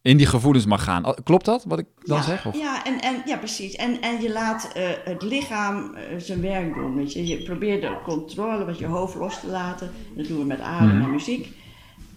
[0.01, 1.13] In die gevoelens mag gaan.
[1.23, 2.45] Klopt dat wat ik dan ja, zeg?
[2.45, 2.55] Of?
[2.57, 3.75] Ja, en, en, ja, precies.
[3.75, 6.95] En, en je laat eh, het lichaam eh, zijn werk doen.
[6.95, 7.27] Weet je.
[7.27, 9.91] je probeert de controle met je hoofd los te laten.
[10.15, 11.01] Dat doen we met adem Mhm.
[11.01, 11.57] en muziek.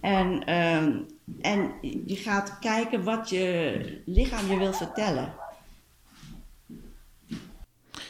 [0.00, 0.92] En, ehm,
[1.40, 1.70] en
[2.06, 5.32] je gaat kijken wat je lichaam je wil vertellen.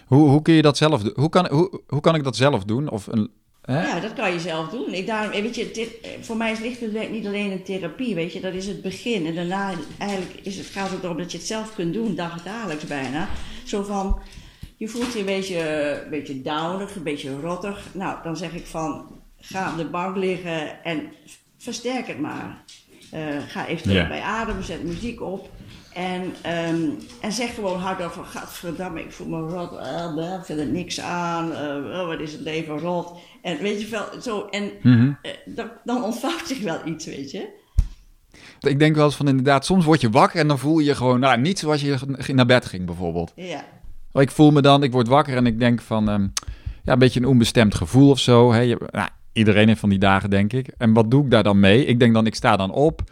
[0.06, 1.12] Hoe, hoe kun je dat zelf doen?
[1.14, 2.88] Hoe kan, hoe, hoe kan ik dat zelf doen?
[2.90, 3.30] Of een,
[3.66, 4.94] Ja, dat kan je zelf doen.
[4.94, 8.32] Ik daarom, eh, weet je, eh, voor mij is lichtwerk niet alleen een therapie, weet
[8.32, 8.40] je.
[8.40, 9.26] Dat is het begin.
[9.26, 12.84] En daarna eigenlijk is het, gaat het erom dat je het zelf kunt doen, dagelijks
[12.84, 13.28] bijna.
[13.64, 14.20] Zo van,
[14.76, 15.58] je voelt je een beetje,
[16.04, 17.86] een beetje downig, een beetje rottig.
[17.94, 21.12] Nou, dan zeg ik van, ga op de bank liggen en
[21.58, 22.64] versterk het maar.
[23.12, 24.08] Eh, ga even Ja.
[24.08, 25.50] bij ademen, zet muziek op.
[25.94, 26.80] En, ehm,
[27.20, 31.00] en zeg gewoon hardop van, gadverdamme, ik voel me rot, uh, ik vind er niks
[31.00, 33.12] aan, eh, oh, wat is het leven rot.
[33.42, 35.12] En weet je wel, zo, en Mhm.
[35.44, 37.48] dan, dan ontvouwt zich wel iets, weet je.
[38.60, 40.94] Ik denk wel eens van inderdaad, soms word je wakker en dan voel je je
[40.94, 43.32] gewoon, nou, niet zoals je naar bed ging bijvoorbeeld.
[43.36, 43.64] Ja,
[44.12, 46.26] Ik voel me dan, ik word wakker en ik denk van, ehm,
[46.84, 48.52] ja, een beetje een onbestemd gevoel of zo.
[48.52, 48.60] Hè?
[48.60, 50.68] Je, nou, iedereen heeft van die dagen, denk ik.
[50.78, 51.84] En wat doe ik daar dan mee?
[51.84, 53.02] Ik denk dan, ik sta dan op,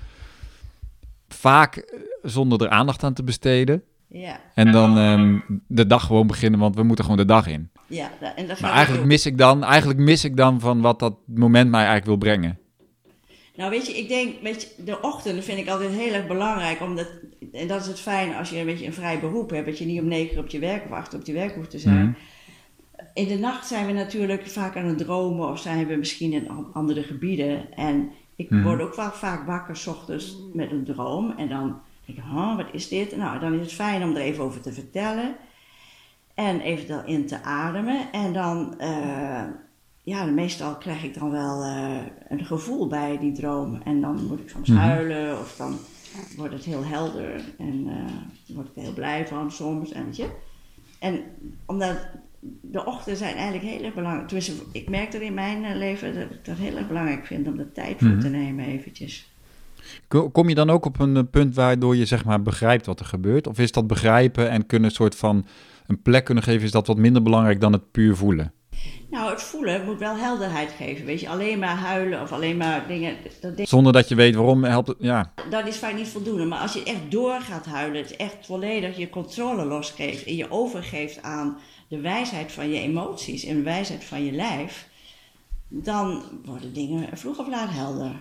[1.29, 3.83] vaak eh, zonder er aandacht aan te besteden.
[4.09, 7.71] ja, En dan ehm, de dag gewoon beginnen, want we moeten gewoon de dag in.
[7.87, 8.11] ja.
[8.37, 11.85] En Maar eigenlijk mis ik dan, eigenlijk mis ik dan van wat dat moment mij
[11.87, 12.59] eigenlijk wil brengen.
[13.57, 16.81] Nou, weet je, ik denk, weet je, de ochtenden vind ik altijd heel erg belangrijk.
[16.81, 17.07] Omdat,
[17.53, 19.67] en dat is het fijn als je een beetje een vrij beroep hebt.
[19.67, 21.71] Dat je niet om negen uur op je werk of acht op je werk hoeft
[21.71, 22.05] te zijn.
[22.05, 22.13] Mhm.
[23.21, 26.49] In de nacht zijn we natuurlijk vaak aan het dromen of zijn we misschien in
[26.49, 27.73] an- andere gebieden.
[27.77, 28.63] En ik Mhm.
[28.63, 31.31] word ook wel vaak wakker 's ochtends met een droom.
[31.37, 33.17] En dan denk ik, huh, wat is dit?
[33.17, 35.35] Nou, dan is het fijn om er even over te vertellen.
[36.35, 38.13] En even erin te ademen.
[38.13, 39.45] En dan, eh,
[40.03, 41.97] ja, meestal krijg ik dan wel eh,
[42.29, 43.81] een gevoel bij die droom.
[43.85, 44.79] En dan moet ik soms Mhm.
[44.79, 45.79] huilen of dan
[46.37, 47.41] wordt het heel helder.
[47.59, 49.93] En dan word ik er heel blij van soms.
[49.93, 50.29] En, weet je.
[50.99, 51.21] en
[51.67, 51.97] omdat
[52.61, 54.27] de ochtenden zijn eigenlijk heel erg belangrijk.
[54.29, 57.47] Tenminste, ik merk er in mijn eh, leven dat ik dat heel erg belangrijk vind
[57.47, 58.21] om de tijd voor Mhm.
[58.21, 59.29] te nemen eventjes.
[60.09, 63.01] Ko- Kom je dan ook op een eh, punt waardoor je zeg maar begrijpt wat
[63.01, 63.47] er gebeurt?
[63.47, 65.47] Of is dat begrijpen en kunnen een soort van
[65.87, 68.53] een plek kunnen geven, is dat wat minder belangrijk dan het puur voelen?
[69.11, 71.07] Nou, het voelen moet wel helderheid geven.
[71.07, 73.15] Weet je, alleen maar huilen of alleen maar dingen.
[73.41, 75.33] Dat, Zonder dat je weet waarom helpt het, ja.
[75.51, 76.45] dat is vaak niet voldoende.
[76.45, 80.51] Maar als je echt door gaat huilen, het echt volledig je controle losgeeft en je
[80.51, 81.59] overgeeft aan
[81.91, 84.89] de wijsheid van je emoties en de wijsheid van je lijf,
[85.69, 88.13] dan worden dingen vroeg of laat helder.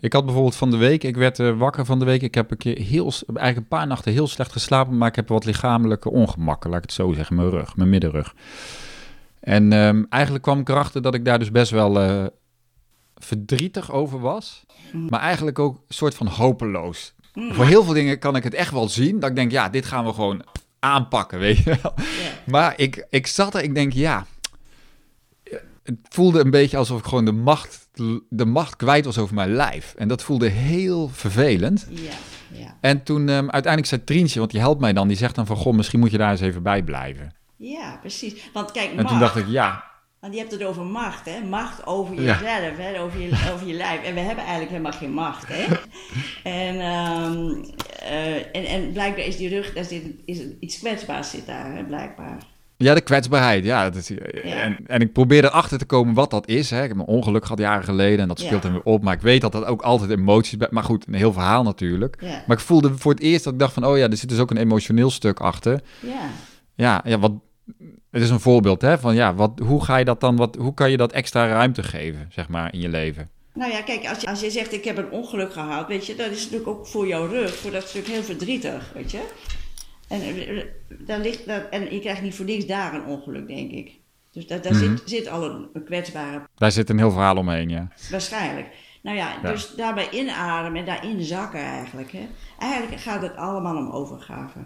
[0.00, 2.22] Ik had bijvoorbeeld van de week, ik werd eh, wakker van de week.
[2.22, 5.28] Ik heb een keer heel, eigenlijk een paar nachten heel slecht geslapen, maar ik heb
[5.28, 8.34] wat lichamelijke ongemakken, laat ik het zo zeggen, mijn rug, mijn middenrug.
[9.40, 12.26] En ehm, eigenlijk kwam ik erachter dat ik daar dus best wel eh,
[13.16, 15.06] verdrietig over was, Mhm.
[15.06, 17.14] maar eigenlijk ook een soort van hopeloos.
[17.32, 17.52] Hmm.
[17.54, 19.18] Voor heel veel dingen kan ik het echt wel zien.
[19.20, 20.42] Dat ik denk, ja, dit gaan we gewoon
[20.80, 21.94] aanpakken, weet je wel.
[22.46, 24.26] Maar ik, ik zat er, ik denk, ja...
[25.82, 27.88] Het voelde een beetje alsof ik gewoon de macht,
[28.28, 29.94] de macht kwijt was over mijn lijf.
[29.96, 31.86] En dat voelde heel vervelend.
[32.80, 35.56] En toen ehm, uiteindelijk zei Trientje, want die helpt mij dan, die zegt dan van,
[35.56, 37.32] goh, misschien moet je daar eens even bij blijven.
[37.56, 38.50] ja, precies.
[38.52, 39.84] Want kijk, En toen dacht ik, ja,
[40.20, 41.40] want je hebt het over macht, hè?
[41.48, 42.20] Macht over Ja.
[42.20, 43.00] jezelf, hè?
[43.00, 44.02] Over, je, over je lijf.
[44.02, 45.64] En we hebben eigenlijk helemaal geen macht, hè?
[46.42, 47.54] En, ehm,
[48.02, 51.84] eh, en, en blijkbaar is die rug, daar zit, is iets kwetsbaars zit daar, hè?
[51.84, 52.36] Blijkbaar.
[52.76, 53.64] ja, de kwetsbaarheid.
[53.64, 54.10] Ja, dat is,
[54.42, 56.70] en, en ik probeer erachter te komen wat dat is.
[56.70, 56.82] Hè.
[56.82, 58.46] Ik heb een ongeluk gehad jaren geleden en dat Ja.
[58.46, 59.02] speelt er weer op.
[59.02, 60.56] Maar ik weet dat dat ook altijd emoties...
[60.70, 62.16] Maar goed, een heel verhaal natuurlijk.
[62.20, 63.84] Ja, Maar ik voelde voor het eerst dat ik dacht van...
[63.86, 65.80] oh ja, er zit dus ook een emotioneel stuk achter.
[66.00, 66.28] ja.
[66.74, 67.32] Ja, ja wat,
[68.18, 70.36] het is een voorbeeld hè, van ja, wat, hoe ga je dat dan...
[70.36, 73.28] Wat, hoe kan je dat extra ruimte geven, zeg maar, in je leven?
[73.54, 76.14] Nou ja, kijk, als je, als je zegt ik heb een ongeluk gehad, weet je,
[76.14, 79.28] dat is natuurlijk ook voor jouw rug, voor dat stuk heel verdrietig, weet je.
[80.08, 80.64] En, eh,
[81.06, 83.90] daar ligt, dat, en je krijgt niet voor niks daar een ongeluk, denk ik.
[84.32, 84.80] Dus daar, daar Mhm.
[84.82, 87.88] zit, zit al een, een kwetsbare Daar zit een heel verhaal omheen, ja.
[88.10, 88.66] Waarschijnlijk.
[89.02, 89.50] Nou ja, Ja.
[89.50, 92.12] dus daarbij inademen en daarin zakken eigenlijk.
[92.12, 92.28] Hè.
[92.58, 94.58] Eigenlijk gaat het allemaal om overgave.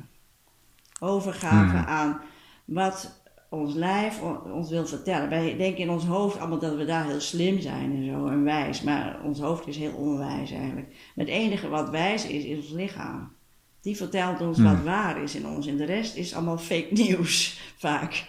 [1.00, 1.86] Overgave Mhm.
[1.88, 2.20] aan
[2.64, 3.21] wat
[3.52, 4.20] ons lijf
[4.52, 5.28] ons wil vertellen.
[5.28, 8.44] Wij denken in ons hoofd allemaal dat we daar heel slim zijn en zo en
[8.44, 8.82] wijs.
[8.82, 10.86] Maar ons hoofd is heel onwijs eigenlijk.
[10.88, 13.32] Maar het enige wat wijs is, is ons lichaam.
[13.80, 14.74] Die vertelt ons Mhm.
[14.74, 15.66] wat waar is in ons.
[15.66, 18.28] En de rest is allemaal fake nieuws vaak.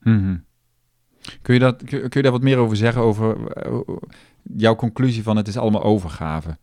[0.00, 0.36] Mhm.
[1.42, 3.78] Kun, je dat, kun, kun je daar wat meer over zeggen, over eh,
[4.42, 6.58] jouw conclusie van het is allemaal overgave?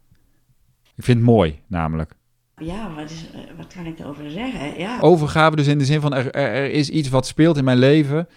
[0.96, 2.16] Ik vind het mooi, namelijk.
[2.62, 3.26] Ja, wat, is,
[3.58, 4.80] wat kan ik erover zeggen?
[4.80, 5.00] Ja.
[5.00, 7.78] Overgave dus in de zin van er, er, er is iets wat speelt in mijn
[7.78, 8.28] leven,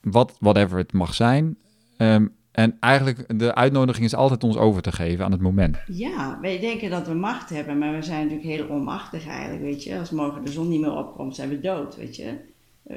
[0.00, 1.56] wat, whatever het mag zijn.
[1.96, 2.26] Ehm,
[2.58, 5.76] en eigenlijk de uitnodiging is altijd ons over te geven aan het moment.
[5.86, 9.84] Ja, wij denken dat we macht hebben, maar we zijn natuurlijk heel onmachtig eigenlijk, weet
[9.84, 9.98] je.
[9.98, 12.26] Als morgen de zon niet meer opkomt, zijn we dood, weet je.
[12.86, 12.96] Eh,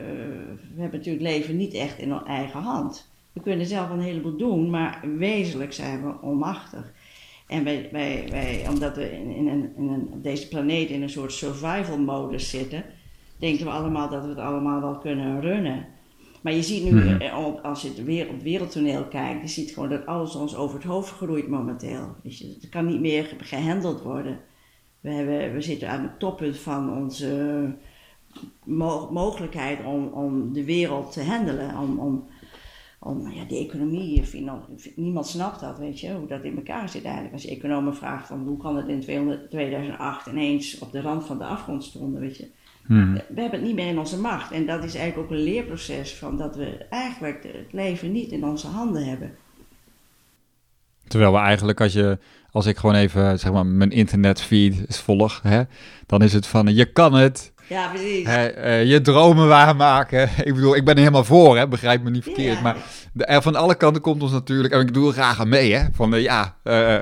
[0.76, 3.10] we hebben natuurlijk leven niet echt in onze eigen hand.
[3.34, 6.92] We kunnen zelf een heleboel doen, maar wezenlijk zijn we onmachtig.
[7.52, 11.02] En wij, wij, wij omdat we in, in een, in een, op deze planeet in
[11.02, 12.84] een soort survival modus zitten,
[13.38, 15.86] denken we allemaal dat we het allemaal wel kunnen runnen.
[16.42, 17.22] Maar je ziet nu, Mhm.
[17.22, 20.56] eh, als je het weer op het wereldtoneel kijkt, je ziet gewoon dat alles ons
[20.56, 22.16] over het hoofd groeit momenteel.
[22.24, 24.40] Weet je, het kan niet meer ge- gehandeld worden.
[25.00, 27.66] We, hebben, we zitten aan het toppunt van onze
[28.66, 31.78] mo- mogelijkheid om, om de wereld te handelen.
[31.78, 32.24] Om, om,
[33.04, 37.04] om ja, de economie, finan- niemand snapt dat, weet je, hoe dat in elkaar zit
[37.04, 37.34] eigenlijk.
[37.34, 41.26] Als je economen vraagt van hoe kan het in 200 2008 ineens op de rand
[41.26, 42.48] van de afgrond stonden, weet je.
[42.88, 43.14] Mhm.
[43.14, 44.52] We hebben het niet meer in onze macht.
[44.52, 48.46] En dat is eigenlijk ook een leerproces van dat we eigenlijk het leven niet in
[48.46, 49.36] onze handen hebben.
[51.08, 52.18] Terwijl we eigenlijk, als, je,
[52.52, 55.62] als ik gewoon even zeg maar, mijn internetfeed volg, hè,
[56.06, 58.26] dan is het van je kan het, Ja, precies.
[58.28, 60.30] eh, je dromen waarmaken.
[60.44, 62.56] Ik bedoel, ik ben er helemaal voor, hè, begrijp me niet verkeerd.
[62.56, 62.62] Ja.
[62.62, 62.76] Maar
[63.14, 65.74] de, er van alle kanten komt ons natuurlijk, en ik doe er graag aan mee,
[65.76, 66.98] hè, van eh, ja, eh,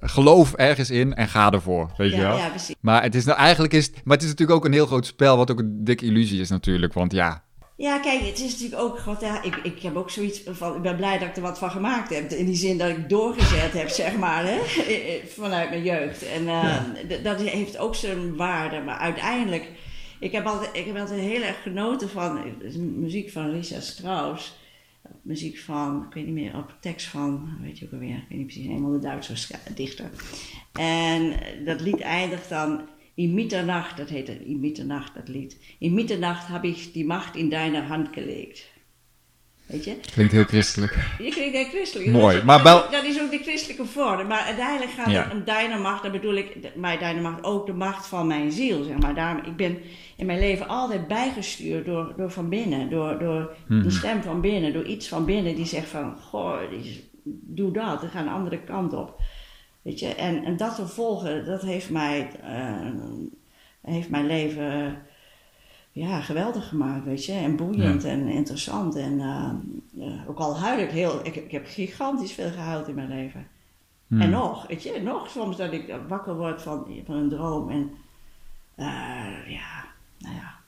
[0.00, 2.36] geloof ergens in en ga ervoor, weet je wel.
[2.36, 2.74] ja, precies.
[2.80, 5.06] Maar het is nou eigenlijk is, het- maar het is natuurlijk ook een heel groot
[5.06, 7.42] spel, wat ook een dikke illusie is natuurlijk, want ja,
[7.76, 10.82] Ja, kijk, het is natuurlijk ook gewoon, ja, ik, ik heb ook zoiets van, ik
[10.82, 12.30] ben blij dat ik er wat van gemaakt heb.
[12.30, 14.58] In die zin dat ik doorgezet heb, zeg maar, hè,
[15.40, 16.22] vanuit mijn jeugd.
[16.22, 16.44] En
[17.22, 19.68] dat heeft ook zijn waarde, maar uiteindelijk,
[20.20, 24.58] ik heb altijd, ik heb altijd heel erg genoten van eh, muziek van Lisa Strauss.
[25.22, 28.38] Muziek van, ik weet niet meer, op tekst van, weet je ook alweer, ik weet
[28.38, 30.10] niet precies, eenmaal de Duitse dichter.
[30.72, 35.76] En dat lied eindigt dan, in Mitternacht, dat heet in Mitternacht, dat lied.
[35.78, 38.70] In Mitternacht heb ik die macht in deine hand gelegd.
[39.70, 39.96] Weet je?
[40.12, 40.96] klinkt heel christelijk.
[41.18, 42.10] Je klinkt heel christelijk.
[42.10, 44.26] Mooi, Dat is, maar dat, wel- is- dat is ook de christelijke vorm.
[44.26, 45.22] Maar uiteindelijk gaat Ja.
[45.24, 46.02] het om deine macht.
[46.02, 48.82] Dan bedoel ik, de- maar deine macht ook de macht van mijn ziel.
[48.82, 49.14] Zeg maar.
[49.14, 49.78] Daarom, ik ben
[50.16, 52.90] in mijn leven altijd bijgestuurd door, door van binnen.
[52.90, 53.82] Door, door Mhm.
[53.82, 54.72] de stem van binnen.
[54.72, 56.58] Door iets van binnen die zegt van, goh,
[57.24, 58.00] doe dat.
[58.00, 59.20] We gaan een andere kant op.
[59.82, 62.90] Weet je, en, en dat te volgen, dat heeft mij, eh,
[63.82, 64.98] heeft mijn leven
[66.00, 67.32] ja, geweldig gemaakt, weet je.
[67.32, 68.96] En boeiend en interessant.
[68.96, 69.50] En eh,
[70.06, 71.20] eh, ook al huil ik heel...
[71.22, 73.46] Ik, ik heb gigantisch veel gehuild in mijn leven.
[74.06, 74.20] Hmm.
[74.20, 77.70] En nog, weet je, nog soms dat ik wakker word van, van een droom.
[77.70, 77.90] En
[78.74, 79.84] eh, ja,
[80.18, 80.58] nou ja.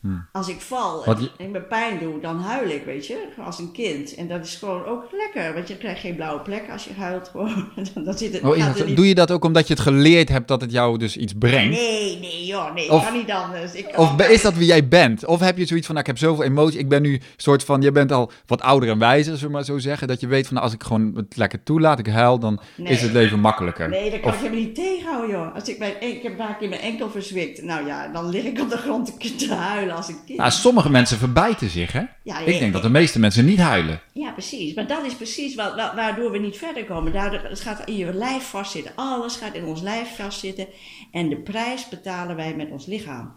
[0.00, 0.26] Hmm.
[0.32, 3.72] Als ik val en ik me pijn doe, dan huil ik, weet je, als een
[3.72, 4.14] kind.
[4.14, 7.28] En dat is gewoon ook lekker, want je krijgt geen blauwe plek als je huilt.
[7.28, 7.68] Gewoon.
[8.04, 10.48] Dan, zit het, Oh, dat- niet- Doe je dat ook omdat je het geleerd hebt
[10.48, 11.76] dat het jou dus iets brengt?
[11.76, 13.72] Nee, nee joh, nee, Of- kan niet anders.
[13.74, 15.24] Ik kan Of is dat wie jij bent?
[15.26, 17.80] Of heb je zoiets van, nou, ik heb zoveel emotie, ik ben nu soort van,
[17.82, 20.44] je bent al wat ouder en wijzer, zullen we maar zo zeggen, dat je weet
[20.46, 22.92] van, nou, als ik gewoon het lekker toelaat, ik huil, dan Nee.
[22.92, 23.88] is het leven makkelijker.
[23.88, 25.54] Nee, dat kan Of- ik helemaal niet tegenhouden, joh.
[25.54, 27.62] Als ik, mijn, ik heb paar keer mijn enkel verzwikt.
[27.62, 30.38] Nou ja, dan lig ik op de grond te huilen als een kind.
[30.38, 32.02] Nou, sommige mensen verbijten zich, hè?
[32.22, 34.00] Ja, Ik denk dat de meeste mensen niet huilen.
[34.12, 34.74] Ja, precies.
[34.74, 37.12] Maar dat is precies wat, wa- waardoor we niet verder komen.
[37.12, 38.92] Daardoor, het gaat in je lijf vastzitten.
[38.94, 40.66] Alles gaat in ons lijf vastzitten.
[41.12, 43.34] En de prijs betalen wij met ons lichaam.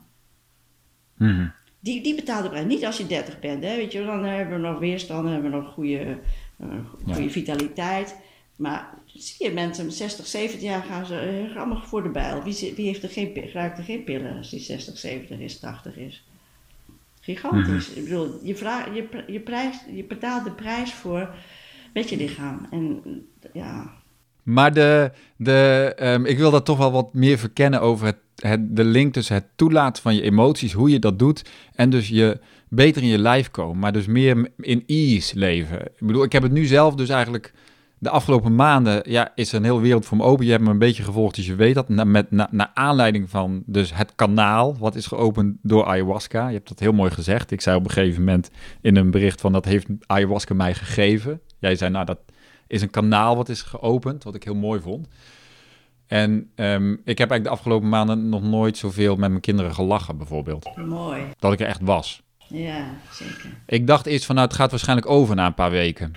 [1.18, 1.48] Mhm.
[1.80, 2.66] Die, die betaalt de prijs.
[2.66, 3.76] Niet als je 30 bent, hè.
[3.76, 6.20] Weet je, dan hebben we nog weerstand, dan hebben we nog goede,
[6.60, 6.68] eh,
[7.06, 7.30] goede Ja.
[7.30, 8.16] vitaliteit.
[8.58, 12.44] Maar zie je, mensen met 60, 70 jaar gaan ze eh, allemaal voor de bijl.
[12.44, 15.98] Wie, wie heeft er geen, gebruikt er geen pillen als die 60, 70 is, 80
[15.98, 16.28] is?
[17.30, 17.90] Gigantisch.
[17.90, 21.30] Ik bedoel, je, vraag, je, je, prijs, je betaalt de prijs voor
[21.94, 22.68] met je lichaam.
[22.72, 23.02] En
[23.54, 23.94] ja,
[24.44, 28.76] Maar de, de, ehm, ik wil dat toch wel wat meer verkennen over het, het,
[28.76, 32.40] de link tussen het toelaten van je emoties, hoe je dat doet, en dus je
[32.70, 35.82] beter in je lijf komen, maar dus meer in ease leven.
[35.82, 37.54] Ik bedoel, ik heb het nu zelf dus eigenlijk
[38.00, 40.46] de afgelopen maanden, ja, is er een hele wereld voor me open.
[40.46, 41.90] Je hebt me een beetje gevolgd, dus je weet dat.
[41.90, 46.48] Na, met, na, naar aanleiding van dus het kanaal, wat is geopend door ayahuasca.
[46.48, 47.52] Je hebt dat heel mooi gezegd.
[47.52, 51.42] Ik zei op een gegeven moment in een bericht van, dat heeft ayahuasca mij gegeven.
[51.60, 52.20] Jij zei, nou, dat
[52.68, 55.08] is een kanaal wat is geopend, wat ik heel mooi vond.
[56.08, 60.18] En ehm, ik heb eigenlijk de afgelopen maanden nog nooit zoveel met mijn kinderen gelachen,
[60.18, 60.76] bijvoorbeeld.
[60.76, 61.22] mooi.
[61.40, 62.22] Dat ik er echt was.
[62.48, 63.50] Ja, zeker.
[63.66, 66.14] Ik dacht eerst van, nou, het gaat waarschijnlijk over na een paar weken.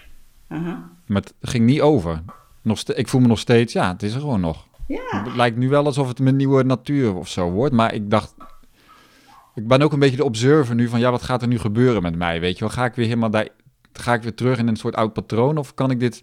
[0.53, 0.91] Aha.
[1.07, 2.23] Maar het ging niet over.
[2.63, 4.67] Nog ik voel me nog steeds, ja, het is er gewoon nog.
[4.87, 7.75] Ja, Het lijkt nu wel alsof het mijn nieuwe natuur of zo wordt.
[7.75, 8.35] Maar ik dacht,
[9.55, 12.03] ik ben ook een beetje de observer nu van, ja, wat gaat er nu gebeuren
[12.03, 12.41] met mij?
[12.41, 13.49] Weet je wel, ga ik weer helemaal daar,
[13.93, 15.57] ga ik weer terug in een soort oud patroon?
[15.57, 16.23] Of kan ik dit,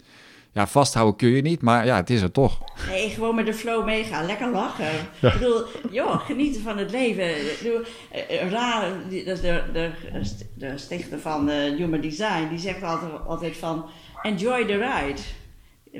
[0.51, 2.59] ja, vasthouden kun je niet, maar ja, het is er toch.
[2.87, 4.25] Nee, gewoon met de flow meegaan.
[4.25, 4.85] Lekker lachen.
[5.21, 5.61] Ik bedoel,
[5.91, 7.33] joh, genieten van het leven.
[7.63, 9.91] Bedoel, eh, eh, Ra, die- dat is de, de,
[10.55, 13.85] de stichter van eh, Human Design, die zegt altijd, altijd van...
[14.21, 15.21] Enjoy the ride.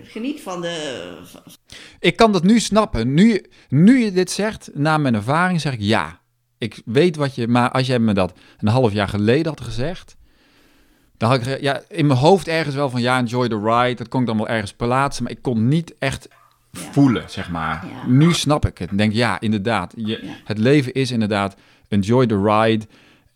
[0.04, 1.08] Geniet van de...
[2.00, 3.14] Ik kan dat nu snappen.
[3.14, 6.20] Nu, nu je dit zegt, na mijn ervaring, zeg ik ja.
[6.58, 10.16] Ik weet wat je, maar als jij me dat een half jaar geleden had gezegd,
[11.18, 13.96] dan had ik ja, in mijn hoofd ergens wel van ja, enjoy the ride.
[13.96, 16.28] Dat kon ik dan wel ergens plaatsen, maar ik kon niet echt
[16.72, 16.80] Ja.
[16.92, 17.86] voelen, zeg maar.
[17.88, 18.08] Ja.
[18.12, 18.90] Nu snap ik het.
[18.90, 19.94] En denk ja, inderdaad.
[19.96, 20.34] Je, Ja.
[20.44, 21.56] Het leven is inderdaad
[21.88, 22.86] enjoy the ride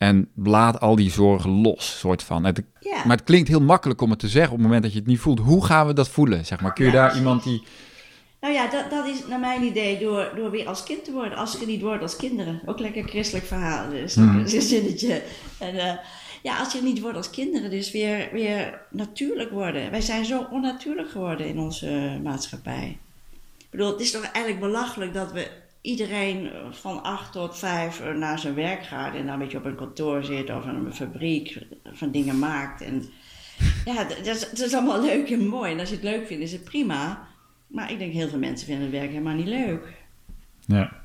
[0.03, 2.43] en laat al die zorgen los, soort van.
[2.43, 2.61] Het.
[2.81, 5.07] Maar het klinkt heel makkelijk om het te zeggen op het moment dat je het
[5.07, 5.39] niet voelt.
[5.39, 6.73] Hoe gaan we dat voelen, zeg maar?
[6.73, 7.63] Kun je Ja, daar iemand die...
[8.41, 11.37] Nou ja, dat, dat is naar mijn idee door, door weer als kind te worden.
[11.37, 12.61] Als je niet wordt als kinderen.
[12.65, 13.89] Ook lekker christelijk verhaal.
[13.89, 14.15] Dus
[14.55, 15.21] een zinnetje.
[15.57, 15.93] En, eh,
[16.41, 19.91] ja, als je niet wordt als kinderen, dus weer, weer natuurlijk worden.
[19.91, 22.97] Wij zijn zo onnatuurlijk geworden in onze eh, maatschappij.
[23.57, 25.47] Ik bedoel, het is toch eigenlijk belachelijk dat we
[25.83, 29.65] iedereen van acht tot vijf eh, naar zijn werk gaat en dan een beetje op
[29.65, 32.81] een kantoor zit of in een fabriek van dingen maakt.
[32.81, 33.03] En
[33.85, 35.71] ja, dat dat is, dat is allemaal leuk en mooi.
[35.71, 37.27] En als je het leuk vindt, is het prima.
[37.67, 39.93] Maar ik denk heel veel mensen vinden het werk helemaal niet leuk.
[40.65, 41.01] Ja.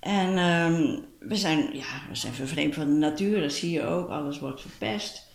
[0.00, 4.08] En ehm, we, zijn, ja, we zijn vervreemd van de natuur, dat zie je ook.
[4.08, 5.26] Alles wordt verpest.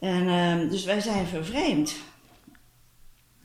[0.00, 1.96] En, ehm, dus wij zijn vervreemd.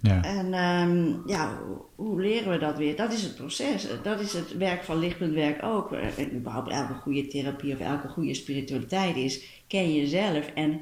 [0.01, 0.21] Ja.
[0.23, 1.57] En ehm, ja,
[1.95, 2.95] hoe, leren we dat weer?
[2.95, 3.87] Dat is het proces.
[4.03, 5.91] Dat is het werk van lichtpuntwerk ook.
[5.91, 9.63] Eh, En überhaupt elke goede therapie of elke goede spiritualiteit is.
[9.67, 10.81] Ken jezelf en,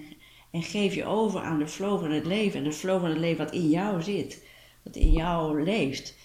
[0.51, 2.57] en geef je over aan de flow van het leven.
[2.59, 4.45] En de flow van het leven wat in jou zit.
[4.83, 6.17] Wat in jou leeft.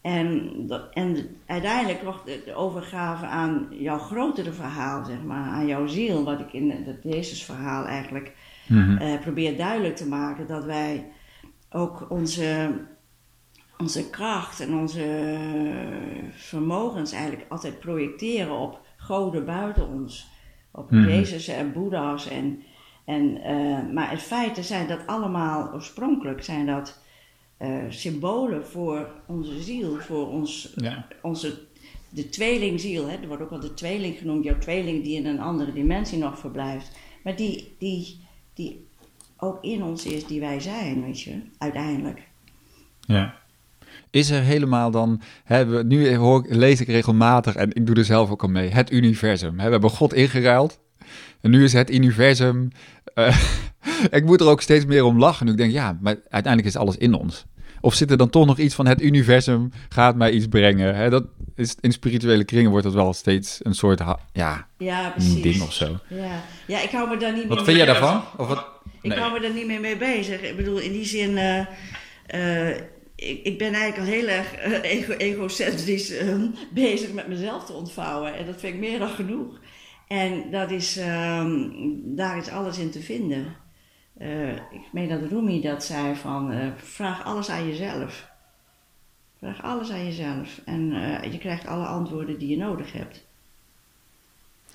[0.00, 0.50] En,
[0.92, 6.24] en uiteindelijk wordt de, de overgave aan jouw grotere verhaal, zeg maar, aan jouw ziel,
[6.24, 8.32] wat ik in het Jezusverhaal eigenlijk
[8.66, 8.96] Mhm.
[8.96, 11.04] eh, probeer duidelijk te maken, dat wij
[11.74, 12.70] ook onze,
[13.78, 15.36] onze kracht en onze
[16.34, 20.26] vermogens eigenlijk altijd projecteren op goden buiten ons.
[20.70, 21.08] Op Mhm.
[21.08, 22.28] Jezus en Boeddha's.
[22.28, 22.62] En,
[23.04, 27.02] en, eh, maar het feit zijn dat allemaal oorspronkelijk zijn dat
[27.56, 31.06] eh, symbolen voor onze ziel, voor ons, Ja.
[31.22, 31.58] onze,
[32.08, 33.08] de tweelingziel.
[33.08, 33.16] Hè?
[33.16, 36.38] Er wordt ook wel de tweeling genoemd, jouw tweeling die in een andere dimensie nog
[36.38, 36.96] verblijft.
[37.24, 38.20] Maar die, die,
[38.54, 38.86] die
[39.38, 42.22] ook in ons is, die wij zijn, weet je, uiteindelijk.
[43.00, 43.34] Ja.
[44.10, 48.30] Is er helemaal dan, we, nu hoor, lees ik regelmatig en ik doe er zelf
[48.30, 49.58] ook al mee, het universum.
[49.58, 50.80] Hè, we hebben God ingeruild
[51.40, 52.70] en nu is het universum.
[53.14, 53.38] eh,
[54.18, 55.48] ik moet er ook steeds meer om lachen.
[55.48, 57.44] Ik denk, ja, maar uiteindelijk is alles in ons.
[57.80, 60.96] Of zit er dan toch nog iets van het universum gaat mij iets brengen?
[60.96, 61.10] Hè?
[61.10, 64.02] Dat is, in spirituele kringen wordt dat wel steeds een soort
[64.32, 65.98] ja, ja ding of zo.
[66.08, 66.42] Ja.
[66.66, 68.22] ja, ik hou me daar niet wat vind jij daarvan?
[68.36, 68.66] Of wat?
[69.04, 70.42] Ik hou me daar niet meer mee bezig.
[70.42, 71.30] Ik bedoel, in die zin...
[72.34, 72.68] Uh,
[73.16, 76.12] ik, ik, ben eigenlijk al heel erg ego egocentrisch
[76.72, 78.34] bezig met mezelf te ontvouwen.
[78.34, 79.60] En dat vind ik meer dan genoeg.
[80.08, 81.70] En dat is, ehm,
[82.04, 83.56] daar is alles in te vinden.
[84.20, 88.30] Uh, ik meen dat Rumi dat zei van, uh, vraag alles aan jezelf.
[89.38, 90.60] Vraag alles aan jezelf.
[90.64, 93.24] En uh, je krijgt alle antwoorden die je nodig hebt.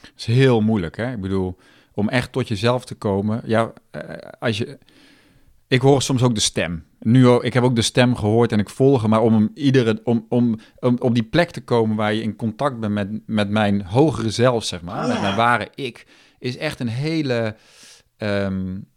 [0.01, 1.11] Het is heel moeilijk, hè?
[1.11, 1.57] Ik bedoel,
[1.99, 3.41] om echt tot jezelf te komen.
[3.45, 3.73] Ja,
[4.39, 4.77] als je...
[5.67, 6.85] Ik hoor soms ook de stem.
[6.99, 10.25] Nu, ik heb ook de stem gehoord en ik volg hem, maar om, iedere, om,
[10.29, 13.81] om, om op die plek te komen waar je in contact bent met, met mijn
[13.81, 16.05] hogere zelf, zeg maar, met mijn ware ik,
[16.39, 17.55] is echt een hele.
[18.17, 18.87] Um,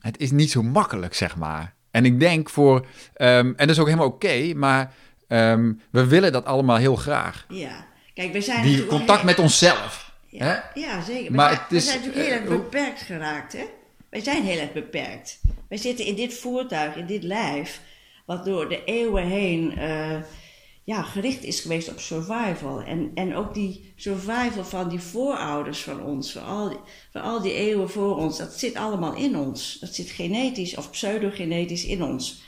[0.00, 1.74] het is niet zo makkelijk, zeg maar.
[1.90, 4.92] En ik denk voor, um, en dat is ook helemaal oké, maar
[5.28, 7.46] um, we willen dat allemaal heel graag.
[7.48, 8.62] Ja, kijk, we zijn.
[8.62, 10.05] Die contact met onszelf.
[10.38, 10.80] Ja, hè?
[10.80, 11.32] ja zeker.
[11.32, 13.64] Maar, maar het is, we zijn natuurlijk heel erg uh, beperkt geraakt, hè?
[14.10, 15.40] Wij zijn heel erg beperkt.
[15.68, 17.80] Wij zitten in dit voertuig, in dit lijf,
[18.24, 20.16] wat door de eeuwen heen uh,
[20.84, 22.82] ja, gericht is geweest op survival.
[22.82, 26.78] En, en ook die survival van die voorouders van ons, van al, die,
[27.10, 29.76] van al die eeuwen voor ons, dat zit allemaal in ons.
[29.80, 32.42] Dat zit genetisch of pseudogenetisch in ons.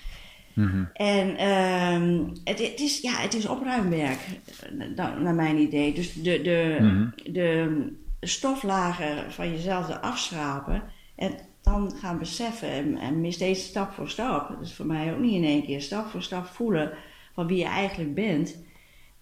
[0.59, 0.89] Mm -hmm.
[0.93, 4.19] En um, het, het, is, ja, het is opruimwerk,
[4.97, 5.95] naar mijn idee.
[5.95, 7.15] Dus de, de, mm -hmm.
[7.33, 10.83] de stoflagen van jezelf afschrapen
[11.17, 11.33] en
[11.63, 14.57] dan gaan beseffen en, en steeds stap voor stap.
[14.61, 16.93] Dus voor mij ook niet in één keer, stap voor stap voelen
[17.35, 18.57] van wie je eigenlijk bent.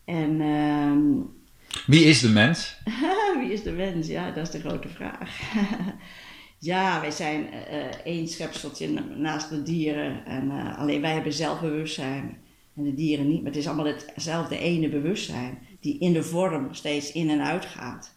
[0.05, 1.31] En, um,
[1.87, 2.79] wie is de mens?
[3.41, 4.07] wie is de mens?
[4.07, 5.41] Ja, dat is de grote vraag.
[6.67, 10.27] ja, wij zijn uh, één schepseltje naast de dieren.
[10.27, 12.39] En uh, alleen wij hebben zelfbewustzijn.
[12.77, 13.43] En de dieren niet.
[13.43, 15.59] Maar het is allemaal hetzelfde ene bewustzijn.
[15.81, 18.15] Die in de vorm steeds in en uit gaat.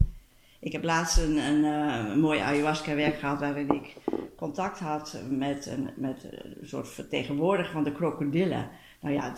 [0.59, 3.95] Ik heb laatst een, een mooi ayahuasca-werk gehad waarin ik
[4.35, 8.69] contact had met een, met een soort vertegenwoordiger van de krokodillen.
[9.01, 9.35] Nou ja,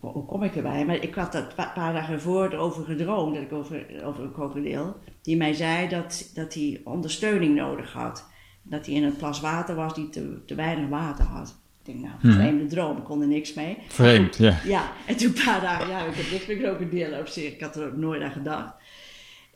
[0.00, 0.84] hoe kom ik erbij?
[0.86, 4.32] Maar ik had dat een paar dagen ervoor erover gedroomd, dat ik over, over een
[4.32, 8.28] krokodil, die mij zei dat, dat hij ondersteuning nodig had.
[8.62, 11.48] Dat hij in een plas water was die te, te weinig water had.
[11.78, 12.32] Ik denk, nou, hmm.
[12.32, 13.78] vreemde droom, ik kon er niks mee.
[13.88, 14.60] Vreemd, ja.
[14.64, 17.60] Ja, en toen een paar dagen, ja, ik heb niks met krokodillen op zich, ik
[17.60, 18.74] had er ook nooit aan gedacht.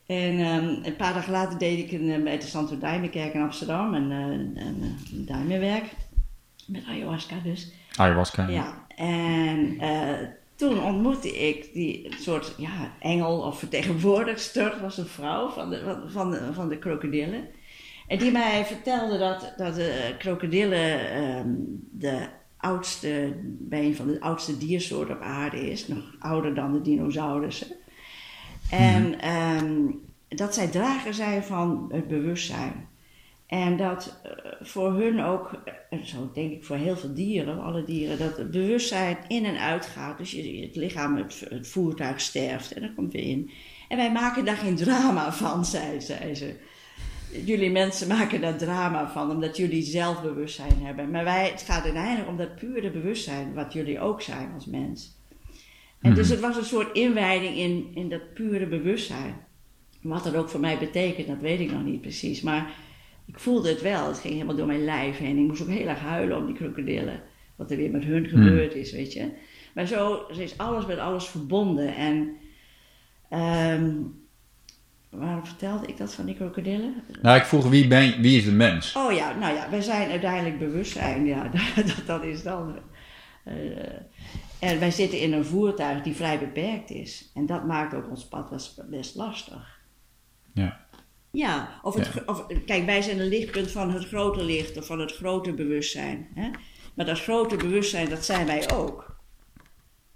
[0.07, 3.95] En um, een paar dagen later deed ik een, bij de Santo Daime-kerk in Amsterdam
[3.95, 5.85] een, een, een, een duimenwerk.
[6.66, 7.72] Met ayahuasca dus.
[7.97, 8.84] Ayahuasca, ja.
[8.97, 15.70] En uh, toen ontmoette ik die soort ja, engel of vertegenwoordigster, was een vrouw van
[15.70, 17.49] de, van, van de, van de krokodillen.
[18.07, 22.26] En die mij vertelde dat, dat de krokodillen um, de
[22.57, 25.88] oudste, bij een van de oudste diersoorten op aarde is.
[25.88, 27.76] Nog ouder dan de dinosaurussen.
[28.70, 32.88] En um, dat zij drager zijn van het bewustzijn.
[33.47, 35.51] En dat uh, voor hun ook,
[35.90, 39.59] en zo denk ik voor heel veel dieren, alle dieren, dat het bewustzijn in en
[39.59, 40.18] uit gaat.
[40.18, 43.51] Dus je, het lichaam, het, het, voertuig sterft en dan komt weer in.
[43.88, 46.55] En wij maken daar geen drama van, zei, zei ze.
[47.45, 51.11] Jullie mensen maken daar drama van, omdat jullie zelfbewustzijn hebben.
[51.11, 55.16] Maar wij, het gaat uiteindelijk om dat pure bewustzijn, wat jullie ook zijn als mens.
[56.01, 56.16] En mm.
[56.16, 59.34] dus het was een soort inwijding in, in dat pure bewustzijn.
[60.01, 62.40] Wat dat ook voor mij betekent, dat weet ik nog niet precies.
[62.40, 62.74] Maar
[63.27, 64.07] ik voelde het wel.
[64.07, 65.39] Het ging helemaal door mijn lijf heen.
[65.39, 67.20] Ik moest ook heel erg huilen om die krokodillen.
[67.57, 69.33] Wat er weer met hun gebeurd is, weet je.
[69.75, 71.95] Maar zo is alles met alles verbonden.
[71.95, 72.37] En
[73.81, 74.14] um,
[75.11, 76.95] waarom vertelde ik dat van die krokodillen?
[77.22, 78.97] Nou, ik vroeg wie, ben, wie is de mens?
[78.97, 81.27] Oh ja, nou ja, wij zijn uiteindelijk bewustzijn.
[81.27, 82.79] Ja, dat, dat is dan...
[83.45, 83.55] Uh,
[84.59, 87.31] en wij zitten in een voertuig die vrij beperkt is.
[87.35, 89.81] En dat maakt ook ons pad best lastig.
[90.55, 90.84] Ja.
[91.35, 92.22] Ja, of, het, ja.
[92.26, 96.28] of kijk, wij zijn een lichtpunt van het grote licht of van het grote bewustzijn.
[96.35, 96.51] Hè?
[96.95, 99.16] Maar dat grote bewustzijn, dat zijn wij ook.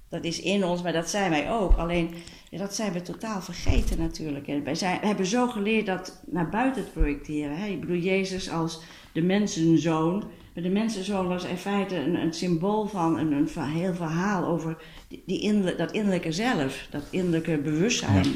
[0.09, 1.77] Dat is in ons, maar dat zijn wij ook.
[1.77, 2.15] Alleen,
[2.51, 4.49] ja, dat zijn we totaal vergeten natuurlijk.
[4.49, 7.59] En wij zijn, we hebben zo geleerd dat naar buiten te projecteren.
[7.59, 7.67] Hè?
[7.67, 8.81] Ik bedoel, Jezus als
[9.13, 10.25] de mensenzoon.
[10.55, 14.77] Maar de mensenzoon was in feite een, een symbool van een, een, heel verhaal over
[15.09, 16.87] die, die innerlijke, dat innerlijke zelf.
[16.91, 18.31] Dat innerlijke bewustzijn ja.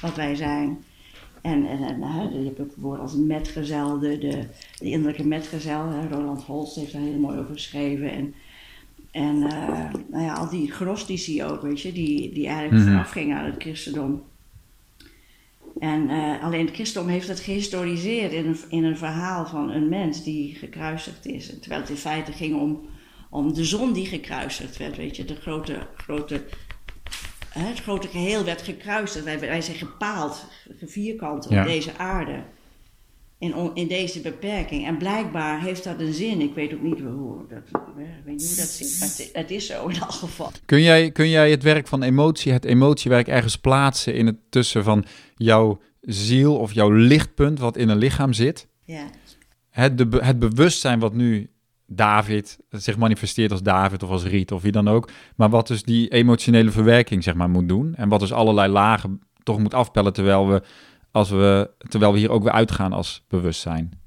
[0.00, 0.84] wat wij zijn.
[1.42, 4.46] En, en, en hè, je hebt ook als metgezel, de, de,
[4.78, 5.88] de innerlijke metgezel.
[5.88, 8.10] Hè, Roland Holst heeft daar heel mooi over geschreven.
[8.10, 8.34] En,
[9.10, 12.92] en uh, nou ja, al die gnostici ook, weet je, die, die eigenlijk mm-hmm.
[12.92, 14.22] vooraf gingen aan het christendom.
[15.78, 19.88] En uh, alleen het christendom heeft het gehistoriseerd in een, in een verhaal van een
[19.88, 21.58] mens die gekruisigd is.
[21.60, 22.80] Terwijl het in feite ging om,
[23.30, 26.44] om de zon die gekruisigd werd, weet je, de grote, grote,
[27.52, 29.24] het grote geheel werd gekruisigd.
[29.24, 30.44] Wij, wij zijn gepaald,
[30.84, 31.64] vierkant op Ja.
[31.64, 32.42] deze aarde.
[33.38, 34.86] In, on- in deze beperking.
[34.86, 36.40] En blijkbaar heeft dat een zin.
[36.40, 39.50] Ik weet ook niet hoe dat, ik weet niet hoe dat zit, maar het, het
[39.50, 40.50] is zo in elk geval.
[40.64, 44.84] Kun jij, kun jij het werk van emotie, het emotiewerk ergens plaatsen in het tussen
[44.84, 48.68] van jouw ziel of jouw lichtpunt wat in een lichaam zit?
[48.84, 49.04] Ja.
[49.70, 51.50] Het, de, het bewustzijn wat nu
[51.96, 55.82] David zich manifesteert als David of als Riet of wie dan ook, maar wat dus
[55.82, 60.12] die emotionele verwerking zeg maar moet doen en wat dus allerlei lagen toch moet afpellen
[60.12, 60.62] terwijl we,
[61.10, 64.00] als we, terwijl we hier ook weer uitgaan als bewustzijn.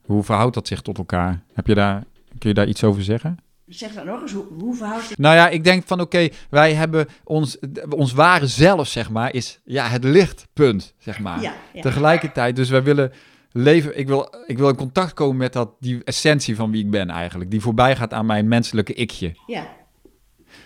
[0.00, 1.42] Hoe verhoudt dat zich tot elkaar?
[1.52, 2.04] Heb je daar,
[2.38, 3.38] kun je daar iets over zeggen?
[3.66, 7.06] Zeg dat nog eens, hoe, hoe verhoudt Nou ja, ik denk van oké, wij hebben
[7.24, 11.42] ons, ons ware zelf, zeg maar, is ja, het lichtpunt, zeg maar.
[11.42, 11.80] Ja, ja.
[11.80, 13.12] Tegelijkertijd, dus wij willen
[13.52, 16.90] leven, ik wil, ik wil in contact komen met dat, die essentie van wie ik
[16.90, 19.32] ben eigenlijk, die voorbij gaat aan mijn menselijke ikje.
[19.46, 19.66] Ja,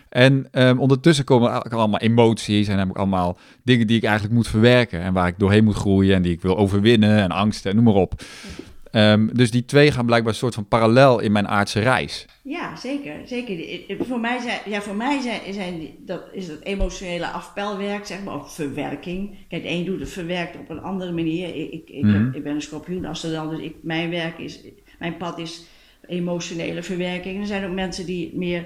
[0.09, 4.49] En ehm, ondertussen komen allemaal emoties en heb ik allemaal dingen die ik eigenlijk moet
[4.49, 7.77] verwerken en waar ik doorheen moet groeien en die ik wil overwinnen en angsten en
[7.77, 8.23] noem maar op.
[8.95, 12.27] Ehm, dus die twee gaan blijkbaar een soort van parallel in mijn aardse reis.
[12.43, 13.15] ja zeker.
[13.27, 13.59] zeker.
[13.89, 18.07] Eh, Voor mij, zijn, ja, voor mij zijn, zijn die- dat, is het emotionele afpelwerk,
[18.07, 19.31] zeg maar, of verwerking.
[19.49, 21.49] Kijk, de een doet het verwerkt op een andere manier.
[21.57, 22.15] Ik, ik, ik, Mhm.
[22.25, 24.61] heb- ik ben een schorpioen Amsterdam, dus ik, mijn werk is,
[24.99, 25.65] mijn pad is
[26.09, 27.41] emotionele verwerking.
[27.41, 28.65] Er zijn ook mensen die het meer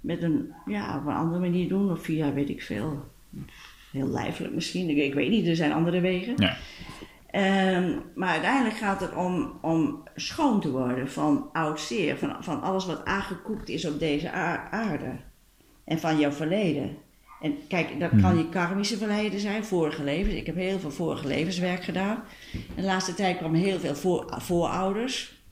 [0.00, 3.04] met een, ja, op een andere manier doen, of via, weet ik veel,
[3.92, 4.88] heel lijfelijk misschien.
[4.88, 6.34] Ik, ik weet niet, er zijn andere wegen.
[6.36, 6.56] Ja.
[7.38, 12.62] Ehm, maar uiteindelijk gaat het om, om schoon te worden van oud zeer, van, van
[12.62, 15.10] alles wat aangekoekt is op deze aar- aarde.
[15.84, 16.96] En van jouw verleden.
[17.40, 20.34] En kijk, dat kan je karmische verleden zijn, vorige levens.
[20.34, 22.22] Ik heb heel veel vorige levenswerk gedaan.
[22.52, 25.42] In de laatste tijd kwamen heel veel voor, voorouders.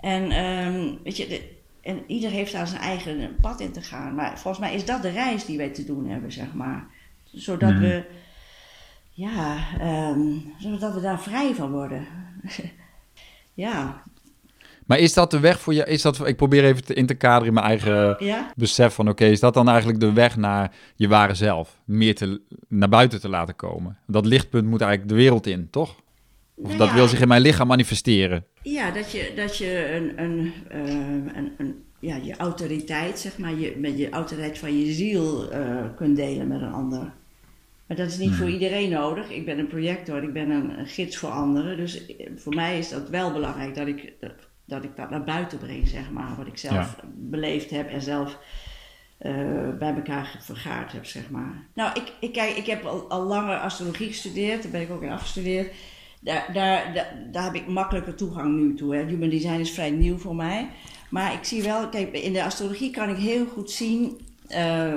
[0.00, 4.14] En ehm, weet je, de- en ieder heeft daar zijn eigen pad in te gaan.
[4.14, 6.86] Maar volgens mij is dat de reis die wij te doen hebben, zeg maar.
[7.24, 7.80] Zodat Mhm.
[7.80, 8.04] we,
[9.14, 12.06] ja, ehm, zodat we daar vrij van worden.
[13.54, 14.02] ja,
[14.86, 15.84] Maar is dat de weg voor je?
[15.84, 19.08] Is dat, ik probeer even te, in te kaderen in mijn eigen ja, besef van
[19.08, 21.80] oké, is dat dan eigenlijk de weg naar je ware zelf?
[21.84, 23.98] Meer te, naar buiten te laten komen.
[24.06, 26.02] Dat lichtpunt moet eigenlijk de wereld in, toch?
[26.56, 28.44] Of Nou dat ja, wil zich in mijn lichaam manifesteren.
[28.62, 33.54] Ja, dat je, dat je een, een, eh, een, een, ja, je autoriteit, zeg maar,
[33.54, 37.12] je, met je autoriteit van je ziel eh, kunt delen met een ander.
[37.94, 39.30] Maar dat is niet voor iedereen nodig.
[39.30, 41.76] Ik ben een projector, ik ben een, een gids voor anderen.
[41.76, 42.02] Dus
[42.36, 44.32] voor mij is dat wel belangrijk dat ik dat,
[44.64, 46.36] dat, ik dat naar buiten breng, zeg maar.
[46.36, 48.38] Wat ik zelf beleefd heb en zelf
[49.18, 49.34] eh,
[49.78, 51.66] bij elkaar vergaard heb, zeg maar.
[51.74, 55.02] Nou, ik, ik, kijk, ik heb al, al langer astrologie gestudeerd, daar ben ik ook
[55.02, 55.72] in afgestudeerd.
[56.20, 58.94] Daar, daar, daar, daar heb ik makkelijker toegang nu toe.
[58.94, 59.04] Hè.
[59.04, 60.68] Human design is vrij nieuw voor mij.
[61.10, 64.94] Maar ik zie wel, kijk, in de astrologie kan ik heel goed zien eh,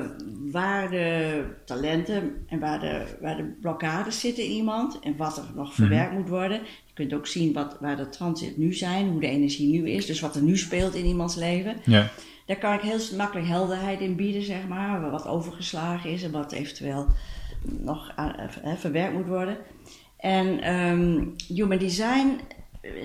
[0.52, 5.44] waar de talenten en waar de, waar de blokkades zitten in iemand en wat er
[5.56, 6.60] nog verwerkt moet worden.
[6.86, 10.06] Je kunt ook zien wat, waar de transit nu zijn, hoe de energie nu is,
[10.06, 11.78] dus wat er nu speelt in iemands leven.
[11.86, 12.10] Ja.
[12.46, 15.12] Daar kan ik heel makkelijk helderheid in bieden, zeg maar.
[15.12, 17.08] Wat overgeslagen is en wat eventueel
[17.62, 19.58] nog eh, verwerkt moet worden.
[20.18, 22.40] En ehm, Human Design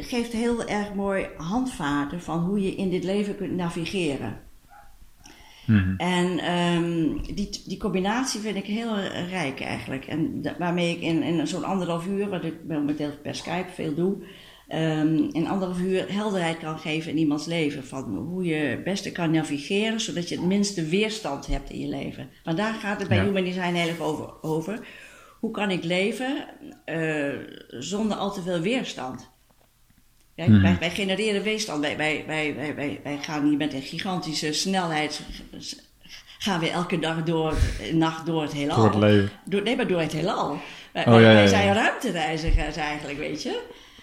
[0.00, 4.40] geeft heel erg mooi handvaten van hoe je in dit leven kunt navigeren.
[5.66, 5.94] Mhm.
[5.96, 8.98] En ehm, die, die combinatie vind ik heel
[9.30, 10.06] rijk eigenlijk.
[10.06, 14.16] En waarmee ik in, in zo'n anderhalf uur, wat ik momenteel per Skype veel doe,
[14.68, 17.84] ehm, in anderhalf uur helderheid kan geven in iemands leven.
[17.84, 21.88] Van hoe je het beste kan navigeren, zodat je het minste weerstand hebt in je
[21.88, 22.28] leven.
[22.44, 23.24] Want daar gaat het bij Ja.
[23.24, 24.42] Human Design heel erg over.
[24.42, 24.86] over.
[25.40, 26.44] Hoe kan ik leven
[26.84, 27.32] eh,
[27.68, 29.30] zonder al te veel weerstand?
[30.36, 30.62] Kijk, Mhm.
[30.62, 31.80] wij, wij genereren weerstand.
[31.80, 35.20] Wij, wij, wij, wij, wij, gaan hier met een gigantische snelheid.
[36.38, 38.76] Gaan we elke dag door, eh, nacht door het heelal.
[38.76, 39.30] Door het leven.
[39.44, 40.58] Door, nee, maar door het heelal.
[40.92, 43.60] Wij, Oh, wij- ja, ja, wij zijn ruimtereizigers eigenlijk, weet je.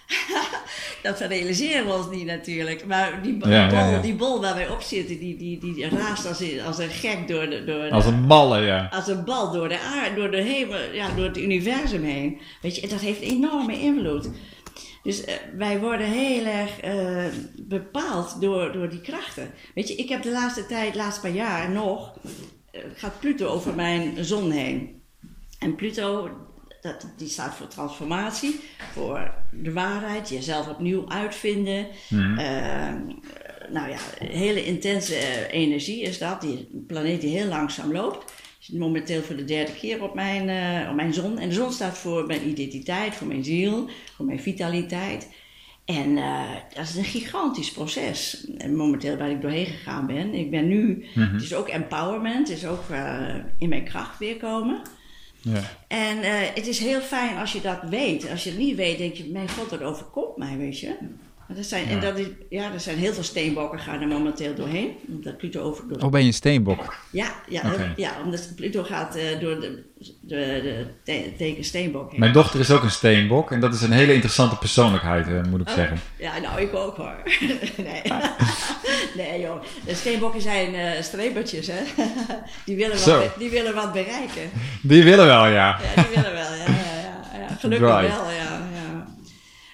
[1.04, 2.86] dat realiseren we ons niet natuurlijk.
[2.86, 4.00] Maar die, bol, Ja, ja, ja.
[4.02, 7.28] die bol waar wij op zitten, die, die, die, raast als, een- als een gek
[7.28, 8.88] door de, door de- Als een malle, ja.
[8.92, 12.40] als een bal door de aarde, door de hemel, ja, door het universum heen.
[12.62, 14.30] Weet je, en dat heeft enorme invloed.
[15.04, 17.26] Dus eh, wij worden heel erg eh,
[17.58, 19.52] bepaald door, door die krachten.
[19.76, 22.18] Weet je, ik heb de laatste tijd, de laatste paar jaar nog,
[22.72, 25.02] eh, gaat Pluto over mijn zon heen.
[25.60, 26.30] En Pluto,
[26.82, 28.60] dat, die staat voor transformatie,
[28.92, 31.88] voor de waarheid, jezelf opnieuw uitvinden.
[32.38, 32.94] Eh,
[33.70, 36.42] nou ja, hele intense energie is dat.
[36.42, 38.34] Die planeet die heel langzaam loopt.
[38.60, 41.38] Zit momenteel voor de derde keer op mijn, eh, op mijn zon.
[41.38, 45.28] En de zon staat voor mijn identiteit, voor mijn ziel, voor mijn vitaliteit.
[45.86, 46.42] En uh,
[46.74, 48.48] dat is een gigantisch proces.
[48.58, 50.34] En momenteel waar ik doorheen gegaan ben.
[50.34, 51.34] Ik ben nu, Mhm.
[51.34, 54.82] het is ook empowerment, het is ook uh, in mijn kracht weer komen.
[55.42, 55.62] Ja.
[55.88, 58.30] En uh, het is heel fijn als je dat weet.
[58.30, 60.96] Als je het niet weet, denk je, mijn god, dat overkomt mij, weet je.
[61.56, 61.90] Dat zijn, Ja.
[61.92, 64.96] En dat is, ja, er zijn heel veel steenbokken gaan er momenteel doorheen.
[65.08, 65.88] Omdat Pluto over...
[65.88, 66.96] Door, Oh, ben je een steenbok?
[67.12, 67.62] ja, ja,
[67.96, 69.84] ja, omdat Pluto gaat uh, door de,
[70.22, 72.20] de, de te- teken steenbok heen.
[72.20, 75.62] Mijn dochter is ook een steenbok en dat is een hele interessante persoonlijkheid, eh, moet
[75.62, 76.00] ik Oh, zeggen.
[76.18, 77.16] Ja, nou, ik ook hoor.
[77.88, 78.02] nee.
[79.18, 79.62] nee, joh.
[79.86, 81.80] De steenbokken zijn eh strebertjes, hè.
[82.66, 83.20] die, willen Zo.
[83.20, 84.50] wat, die willen wat bereiken.
[84.82, 85.80] Die willen wel, ja.
[85.96, 86.66] Ja, die willen wel, ja.
[86.66, 87.02] ja,
[87.34, 87.56] ja, ja.
[87.60, 88.59] Gelukkig wel, ja.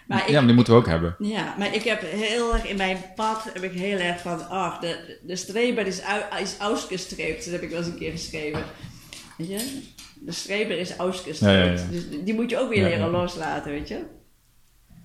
[0.08, 0.16] Ja.
[0.16, 1.16] Maar ik, Ja, maar die moeten we ook hebben.
[1.20, 4.80] Ja, maar ik heb heel erg in mijn pad heb ik heel erg van, ach,
[4.80, 6.01] de, de streber is,
[6.41, 7.43] is ausgestreept.
[7.43, 8.64] Dat heb ik wel eens een keer geschreven.
[9.38, 9.82] Weet je?
[10.20, 11.60] De streber is ausgestreept.
[11.60, 11.88] Ja, ja, ja.
[11.91, 14.06] Dus die moet je ook weer leren loslaten, weet je?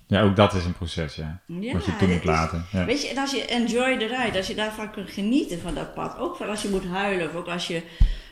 [0.07, 1.40] Ja, ook dat is een proces, ja.
[1.46, 2.66] Ja, Wat je toe moet laten.
[2.72, 2.84] Ja.
[2.84, 5.94] Weet je, en als je enjoy the ride, als je daarvan kunt genieten van dat
[5.94, 7.82] pad, ook van als je moet huilen of ook als je,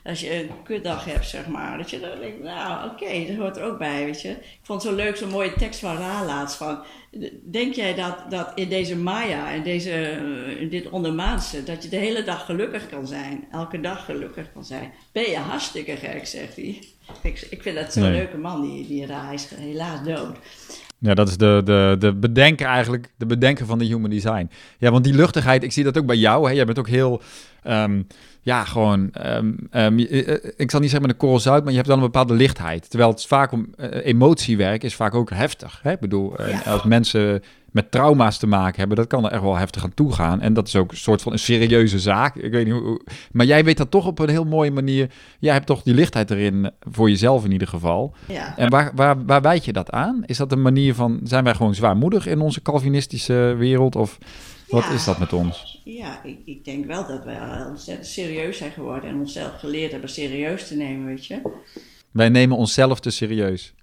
[0.05, 3.57] als je een kutdag hebt, zeg maar, dat je dan denkt, nou oké, dat hoort
[3.57, 4.29] er ook bij, weet je.
[4.29, 6.79] Ik vond zo leuk, zo'n mooie tekst van Ra laatst van,
[7.51, 11.89] denk jij dat, dat in deze Maya, in, deze, eh, in dit ondermaanse, dat je
[11.89, 14.93] de hele dag gelukkig kan zijn, elke dag gelukkig kan zijn?
[15.13, 16.79] Ben je hartstikke gek, zegt hij.
[17.23, 18.13] Ik, ik vind dat zo'n Nee.
[18.13, 20.37] leuke man, die, die Ra, is helaas dood.
[21.01, 24.51] Ja, dat is de, de, de bedenker eigenlijk, de bedenker van de human design.
[24.79, 26.49] Ja, want die luchtigheid, ik zie dat ook bij jou.
[26.49, 26.55] Hè?
[26.55, 27.23] Jij bent ook heel,
[27.63, 28.03] ehm,
[28.49, 31.71] ja, gewoon, ehm, ehm, je- eh, ik zal niet zeggen met een korrel zout, maar
[31.71, 32.91] je hebt wel een bepaalde lichtheid.
[32.91, 35.81] Terwijl het vaak om, eh, emotiewerk is vaak ook heftig.
[35.83, 35.93] Hè?
[35.93, 36.71] Ik bedoel, eh, Ja.
[36.73, 40.41] als mensen met trauma's te maken hebben, dat kan er echt wel heftig aan toegaan.
[40.41, 42.37] En dat is ook een soort van een serieuze zaak.
[42.37, 43.01] Ik weet niet hoe, hoe-
[43.33, 45.11] maar jij weet dat toch op een heel mooie manier.
[45.39, 48.15] Jij hebt toch die lichtheid erin, voor jezelf in ieder geval.
[48.27, 48.57] Ja.
[48.57, 50.23] En waar, waar, waar wijd je dat aan?
[50.27, 53.97] Is dat een manier van, zijn wij gewoon zwaarmoedig in onze Calvinistische wereld?
[53.97, 54.19] Of
[54.69, 54.91] wat Ja.
[54.91, 55.78] is dat met ons?
[55.97, 59.91] Ja, ik, ik denk wel dat we al ontzettend serieus zijn geworden en onszelf geleerd
[59.91, 61.41] hebben serieus te nemen, weet je.
[62.11, 63.75] Wij nemen onszelf te serieus.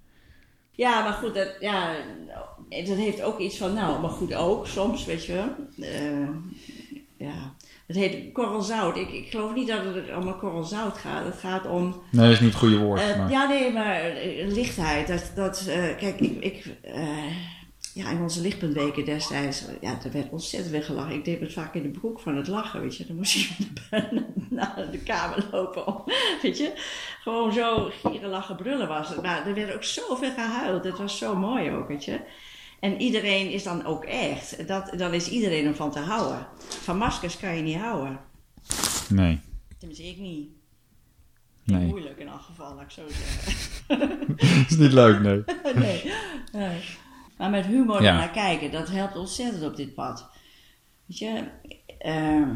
[0.71, 1.95] Ja, maar goed, dat, ja,
[2.69, 5.43] dat heeft ook iets van, nou, maar goed ook, soms, weet je.
[5.79, 6.29] Eh,
[7.17, 7.53] ja,
[7.87, 8.97] het heet korrelzout.
[8.97, 11.25] Ik, ik geloof niet dat het om korrelzout gaat.
[11.25, 12.99] Het gaat om Nee, dat is niet het goede woord.
[13.01, 13.31] Eh, maar...
[13.31, 15.07] Ja, nee, maar eh, lichtheid.
[15.07, 15.63] Dat, dat,
[15.97, 16.65] kijk, ik, ik
[17.95, 21.13] ja, in onze lichtpuntweken destijds, ja, er werd ontzettend weer gelachen.
[21.15, 23.05] Ik deed het vaak in de broek van het lachen, weet je.
[23.05, 23.49] Dan moest ik
[24.49, 26.03] naar de kamer lopen om,
[26.41, 26.73] weet je.
[27.21, 29.21] Gewoon zo gieren, lachen, brullen was het.
[29.21, 30.83] Maar er werd ook zoveel gehuild.
[30.83, 32.19] Het was zo mooi ook, weet je.
[32.79, 34.67] En iedereen is dan ook echt.
[34.67, 36.47] Dat, dan is iedereen om van te houden.
[36.67, 38.19] Van maskers kan je niet houden.
[39.09, 39.39] Nee,
[39.77, 40.49] Tenminste, ik niet.
[41.63, 41.85] nee.
[41.85, 44.17] Moeilijk in elk geval, laat ik zo zeggen.
[44.37, 45.43] Dat is niet leuk, nee.
[45.85, 46.13] nee,
[46.51, 46.81] nee.
[47.37, 48.17] Maar met humor Ja.
[48.17, 50.29] naar kijken, dat helpt ontzettend op dit pad.
[51.05, 51.43] Weet je,
[51.99, 52.49] ehm,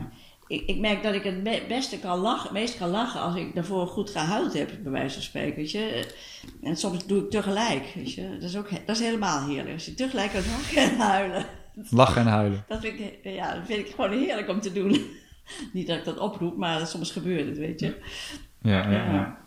[0.47, 3.55] ik, ik merk dat ik het be- beste kan lachen, meest kan lachen als ik
[3.55, 5.55] daarvoor goed gehuild heb, bij wijze van spreken.
[5.55, 6.13] Weet je.
[6.61, 7.91] En soms doe ik tegelijk.
[7.95, 8.30] Weet je.
[8.39, 9.73] Dat, is ook, dat is helemaal heerlijk.
[9.73, 11.45] Als je tegelijk kan lachen en huilen.
[11.89, 12.63] Lachen en huilen.
[12.67, 15.05] Dat vind ik, ja, dat vind ik gewoon heerlijk om te doen.
[15.73, 17.95] Niet dat ik dat oproep, maar soms gebeurt het, weet je.
[18.61, 19.38] Ja, ja, ja.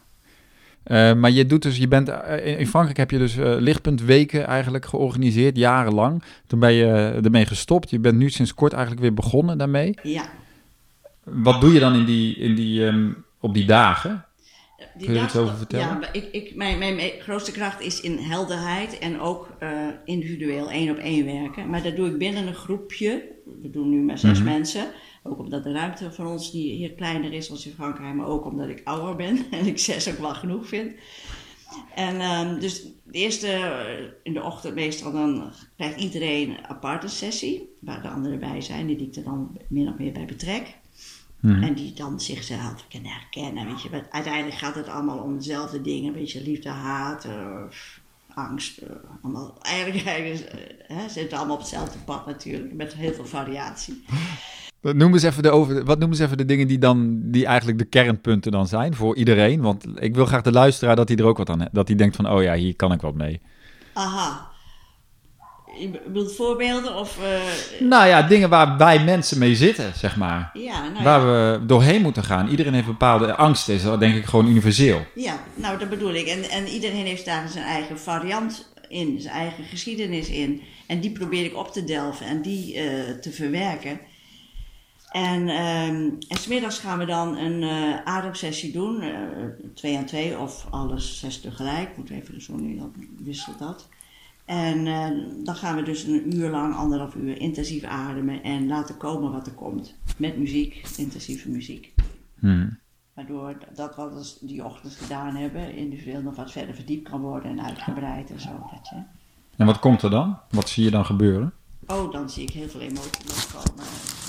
[0.84, 4.46] Eh, maar je doet dus, je bent, eh, in Frankrijk heb je dus eh, lichtpuntweken
[4.46, 6.22] eigenlijk georganiseerd, jarenlang.
[6.46, 7.90] Toen ben je ermee gestopt.
[7.90, 9.94] Je bent nu sinds kort eigenlijk weer begonnen daarmee.
[10.02, 10.24] Ja.
[11.24, 13.10] Wat doe je dan in die, in die, ehm,
[13.40, 14.24] op die dagen?
[14.96, 15.86] Die Kun je er dag- iets over vertellen?
[15.86, 19.48] Ja, maar ik, ik, mijn, mijn, mijn grootste kracht is in helderheid en ook
[20.04, 21.70] individueel één op één werken.
[21.70, 23.22] Maar dat doe ik binnen een groepje.
[23.62, 24.48] We doen nu met zes Mhm.
[24.48, 24.86] mensen.
[25.22, 28.44] Ook omdat de ruimte van ons die hier kleiner is als in Frankrijk, maar ook
[28.44, 30.92] omdat ik ouder ben en ik zes ook wel genoeg vind.
[31.94, 37.08] En ehm, dus de eerste, eh, in de ochtend meestal, dan krijgt iedereen een aparte
[37.08, 40.80] sessie, waar de anderen bij zijn, die ik er dan min of meer bij betrek.
[41.40, 41.62] Mhm.
[41.62, 43.90] En die dan zichzelf kunnen herkennen, weet je.
[43.90, 46.42] Maar uiteindelijk gaat het allemaal om dezelfde dingen, weet je.
[46.42, 47.62] Liefde, haat, eh,
[48.34, 48.90] angst, eh,
[49.22, 49.58] allemaal.
[49.62, 54.04] Eigenlijk, eigenlijk hè, zitten allemaal op hetzelfde pad natuurlijk, met heel veel variatie.
[54.82, 57.46] Wat Noem eens even de, over, wat noemen ze even de dingen die, dan, die
[57.46, 59.60] eigenlijk de kernpunten dan zijn voor iedereen?
[59.60, 62.16] Want ik wil graag de luisteraar dat hij er ook wat aan Dat hij denkt
[62.16, 63.40] van, oh ja, hier kan ik wat mee.
[63.92, 64.50] Aha.
[65.78, 67.18] Je bedoelt voorbeelden of...
[67.22, 70.50] eh, Nou ja, dingen waar wij mensen mee zitten, zeg maar.
[70.54, 71.26] ja, nou Waar ja.
[71.58, 72.48] we doorheen moeten gaan.
[72.48, 75.00] Iedereen heeft bepaalde angst, is dat denk ik gewoon universeel.
[75.14, 76.26] Ja, nou dat bedoel ik.
[76.26, 80.60] En, en iedereen heeft daar zijn eigen variant in, zijn eigen geschiedenis in.
[80.86, 83.98] En die probeer ik op te delven en die eh, te verwerken.
[85.12, 89.12] En, ehm en smiddags gaan we dan een eh, ademsessie doen, eh,
[89.74, 91.96] twee aan twee of alles zes tegelijk.
[91.96, 93.88] Moet even zo nu, dan wisselt dat.
[94.44, 95.08] En eh,
[95.44, 99.46] dan gaan we dus een uur lang, anderhalf uur, intensief ademen en laten komen wat
[99.46, 99.94] er komt.
[100.16, 101.94] Met muziek, intensieve muziek.
[102.38, 102.78] Hmm.
[103.14, 107.50] Waardoor dat wat we die ochtend gedaan hebben, individueel nog wat verder verdiept kan worden
[107.50, 108.50] en uitgebreid en zo.
[108.70, 109.02] Dat je.
[109.56, 110.38] En wat komt er dan?
[110.50, 111.52] Wat zie je dan gebeuren?
[111.86, 113.84] Oh, dan zie ik heel veel emoties loskomen.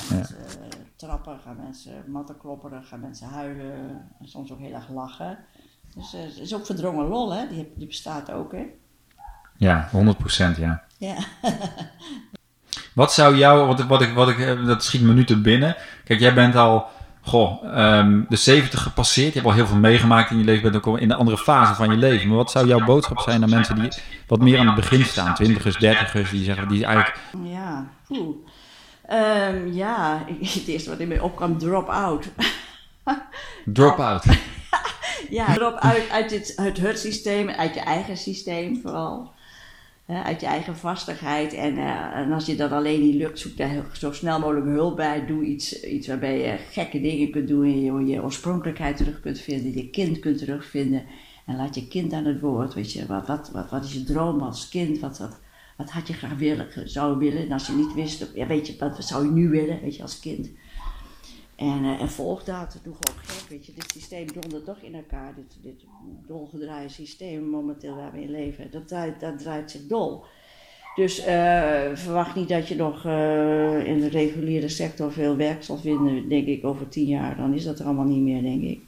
[0.09, 0.62] Mensen uh,
[1.05, 3.73] trappen, gaan mensen matten klopperen, gaan mensen huilen,
[4.19, 5.37] en soms ook heel erg lachen.
[5.95, 7.47] Dus uh, het is ook verdrongen lol, hè?
[7.47, 8.65] Die, die bestaat ook, hè?
[9.57, 10.83] Ja, 100% ja.
[10.97, 11.15] Ja.
[12.93, 15.75] wat zou jou, wat, wat, ik, wat ik, dat schiet me nu te binnen.
[16.03, 16.85] Kijk, jij bent al,
[17.21, 19.27] goh, um, de 70 gepasseerd.
[19.27, 20.63] Je hebt al heel veel meegemaakt in je leven.
[20.63, 22.27] Je bent ook in een andere fase van je leven.
[22.27, 23.91] Maar wat zou jouw boodschap zijn aan mensen die
[24.27, 25.35] wat meer aan het begin staan?
[25.35, 27.19] Twintigers, dertigers, die zeggen, die eigenlijk...
[27.43, 28.35] Ja, oeh.
[29.13, 32.25] Um, ja, het eerste wat in mij opkwam, drop out.
[33.65, 34.25] drop out.
[35.29, 39.31] ja, drop out uit het, het, het systeem, uit je eigen systeem vooral
[40.07, 41.53] uit je eigen vastigheid.
[41.53, 44.95] En, uh, en, als je dat alleen niet lukt, zoek daar zo snel mogelijk hulp
[44.95, 45.25] bij.
[45.25, 49.39] Doe iets, iets waarbij je gekke dingen kunt doen en je, je oorspronkelijkheid terug kunt
[49.39, 51.03] vinden, je kind kunt terugvinden.
[51.45, 52.73] En laat je kind aan het woord.
[52.73, 54.99] Weet je, wat, wat, wat, wat is je droom als kind?
[54.99, 55.39] Wat, wat,
[55.77, 57.41] wat had je graag willen, zou willen?
[57.41, 60.01] En als je niet wist, ja, weet je, wat zou je nu willen, weet je,
[60.01, 60.49] als kind?
[61.55, 63.73] En, uh, en volg dat, doe gewoon gek, weet je.
[63.73, 65.85] Dit systeem dondert toch in elkaar, dit, dit
[66.27, 68.71] dolgedraaide systeem momenteel waar we in leven.
[68.71, 70.23] Dat draait, dat draait zich dol.
[70.95, 71.25] Dus uh,
[71.93, 76.47] verwacht niet dat je nog uh, in de reguliere sector veel werk zal vinden, denk
[76.47, 77.37] ik, over tien jaar.
[77.37, 78.81] Dan is dat er allemaal niet meer, denk ik.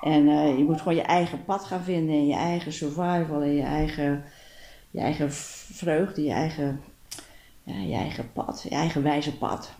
[0.00, 0.24] En
[0.58, 4.24] je moet gewoon je eigen pad gaan vinden en je eigen survival en je eigen,
[4.90, 5.32] je eigen
[5.72, 6.80] vreugde, je eigen,
[7.62, 9.70] ja, je eigen pad, je eigen wijze pad.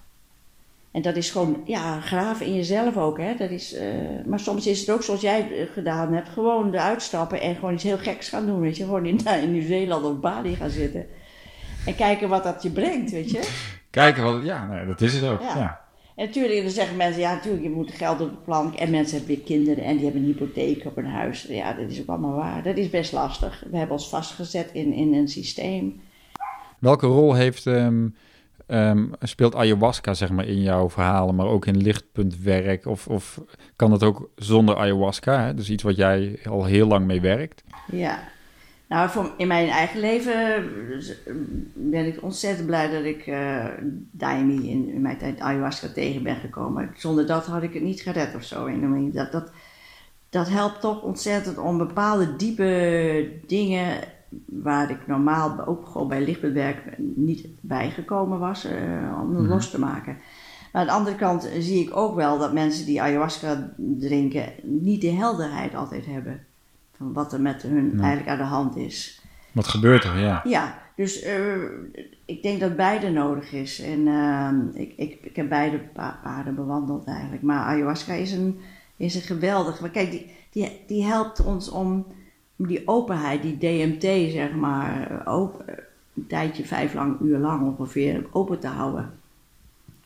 [0.91, 3.19] En dat is gewoon, ja, graven in jezelf ook.
[3.19, 3.35] Hè?
[3.35, 3.81] Dat is, uh,
[4.27, 6.29] maar soms is het ook zoals jij gedaan hebt.
[6.29, 8.61] Gewoon eruit stappen en gewoon iets heel geks gaan doen.
[8.61, 8.85] Weet je?
[8.85, 11.07] Gewoon in, in Nieuw-Zeeland of Bali gaan zitten.
[11.87, 13.49] En kijken wat dat je brengt, weet je.
[13.91, 15.41] Kijken wat, ja, nee, dat is het ook.
[15.41, 15.57] Ja.
[15.57, 15.81] ja.
[16.19, 18.75] En natuurlijk, dan zeggen mensen, ja natuurlijk, je moet geld op de plank.
[18.75, 21.43] En mensen hebben weer kinderen en die hebben een hypotheek op een huis.
[21.43, 22.63] Ja, dat is ook allemaal waar.
[22.63, 23.65] Dat is best lastig.
[23.71, 26.01] We hebben ons vastgezet in, in een systeem.
[26.79, 27.67] Welke rol heeft...
[27.67, 28.15] Um
[28.71, 32.87] Um, speelt ayahuasca zeg maar in jouw verhalen, maar ook in lichtpuntwerk?
[32.87, 33.41] Of, of
[33.77, 35.45] kan dat ook zonder ayahuasca?
[35.45, 35.55] Hè?
[35.55, 37.63] Dus iets wat jij al heel lang mee werkt?
[37.93, 38.19] Ja,
[38.89, 40.69] nou voor, in mijn eigen leven
[41.75, 43.65] ben ik ontzettend blij dat ik uh,
[44.11, 46.91] Daimi in, in, mijn tijd ayahuasca tegen ben gekomen.
[46.97, 48.71] Zonder dat had ik het niet gered of zo.
[49.11, 49.51] Dat, dat,
[50.31, 53.99] dat helpt toch ontzettend om bepaalde diepe dingen
[54.45, 58.73] waar ik normaal ook gewoon bij lichtbewerk niet bijgekomen was, uh,
[59.23, 60.17] om mm los te maken.
[60.73, 65.01] Maar aan de andere kant zie ik ook wel dat mensen die ayahuasca drinken niet
[65.01, 66.47] de helderheid altijd hebben
[66.99, 69.23] van wat er met hun eigenlijk aan de hand is.
[69.53, 70.41] Wat gebeurt er, ja.
[70.45, 71.55] Ja, dus uh,
[72.25, 73.81] ik denk dat beide nodig is.
[73.81, 77.43] En uh, ik, ik, ik heb beide pa paden bewandeld eigenlijk.
[77.43, 78.61] Maar ayahuasca is een,
[78.97, 79.81] is een geweldig.
[79.81, 82.07] Maar kijk, die, die, die helpt ons om
[82.57, 85.65] die openheid, die DMT zeg maar, open,
[86.15, 89.13] een tijdje, vijf lang, uur lang ongeveer, open te houden.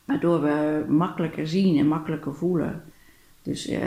[0.05, 2.83] Waardoor we makkelijker zien en makkelijker voelen.
[3.41, 3.79] Dus uh,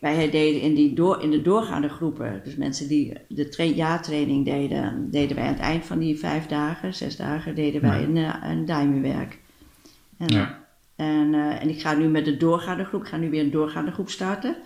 [0.00, 4.44] wij deden in, die door, in de doorgaande groepen, dus mensen die de tra jaartraining
[4.44, 8.16] deden, deden wij aan het eind van die vijf dagen, zes dagen, deden wij een,
[8.16, 9.38] uh, een duimenwerk.
[10.18, 10.58] En, ja.
[10.96, 13.50] en, uh, en ik ga nu met de doorgaande groep, ik ga nu weer een
[13.50, 14.56] doorgaande groep starten.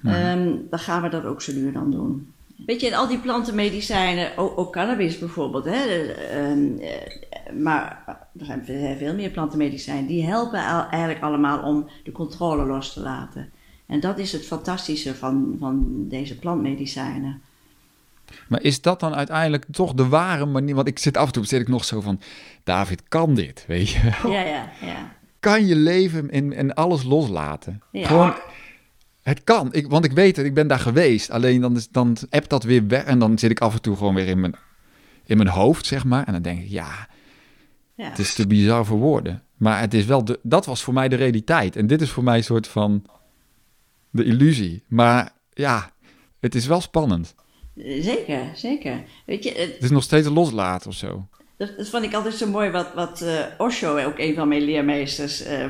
[0.00, 0.32] Ja.
[0.32, 2.32] Um, dan gaan we dat ook zo nu dan doen.
[2.66, 5.82] Weet je, en al die plantenmedicijnen, ook, ook cannabis bijvoorbeeld, hè,
[6.50, 6.80] um,
[7.62, 8.02] maar
[8.38, 8.64] er zijn
[8.98, 13.50] veel meer plantenmedicijnen, die helpen eigenlijk allemaal om de controle los te laten.
[13.86, 17.40] En dat is het fantastische van, van deze plantmedicijnen.
[18.48, 20.74] Maar is dat dan uiteindelijk toch de ware manier?
[20.74, 22.20] Want ik zit af en toe zit ik nog zo van,
[22.64, 25.14] David, kan dit, weet je Ja, ja, ja.
[25.40, 27.82] Kan je leven en, en alles loslaten?
[27.90, 28.06] Ja.
[28.06, 28.34] Gewoon
[29.26, 31.30] het kan, ik, want ik weet het, ik ben daar geweest.
[31.30, 33.96] Alleen dan, is, dan appt dat weer weg en dan zit ik af en toe
[33.96, 34.54] gewoon weer in mijn,
[35.24, 36.26] in mijn hoofd, zeg maar.
[36.26, 37.08] En dan denk ik, ja,
[37.94, 38.08] ja.
[38.08, 39.42] het is te bizar voor woorden.
[39.56, 41.76] Maar het is wel, de, dat was voor mij de realiteit.
[41.76, 43.04] En dit is voor mij een soort van
[44.16, 44.82] de illusie.
[44.88, 45.90] Maar ja,
[46.40, 47.34] het is wel spannend.
[47.98, 49.04] Zeker, zeker.
[49.26, 51.28] Weet je, het, het is nog steeds loslaten of zo.
[51.56, 54.62] Dat, dat vond ik altijd zo mooi wat, wat uh, Osho, ook een van mijn
[54.62, 55.66] leermeesters, uh,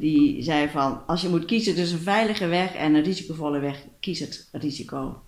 [0.00, 1.06] die zei van...
[1.06, 5.22] Als je moet kiezen tussen een veilige weg en een risicovolle weg, kies het risico.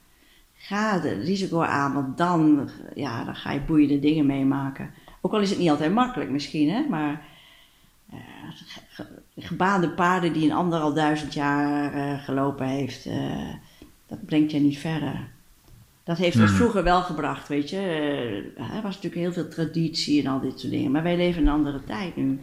[0.55, 4.91] Ga het risico aan, want dan, ja, dan ga je boeiende dingen meemaken.
[5.21, 7.27] Ook al is het niet altijd makkelijk misschien, hè, maar...
[8.12, 8.19] Uh,
[9.37, 13.09] gebaande paden die een ander al duizend jaar gelopen heeft,
[14.09, 15.28] dat brengt je niet verder.
[16.05, 16.59] Dat heeft ons Mhm.
[16.59, 17.76] vroeger wel gebracht, weet je.
[18.57, 20.91] Eh, er was natuurlijk heel veel traditie en al dit soort dingen.
[20.91, 22.41] Maar wij leven in een andere tijd nu.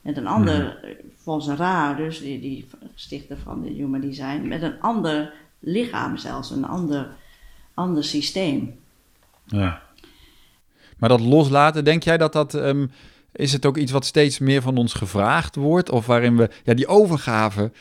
[0.00, 0.90] Met een ander, eh,
[1.22, 6.50] volgens Ra, dus die, die stichter van de Human Design, met een ander lichaam zelfs,
[6.50, 7.08] een ander,
[7.74, 8.78] ander systeem.
[9.44, 9.82] Ja.
[10.98, 12.54] Maar dat loslaten, denk jij dat dat...
[12.54, 12.86] ehm,
[13.36, 15.90] is het ook iets wat steeds meer van ons gevraagd wordt?
[15.90, 16.48] Of waarin we...
[16.64, 17.72] Ja, die overgave,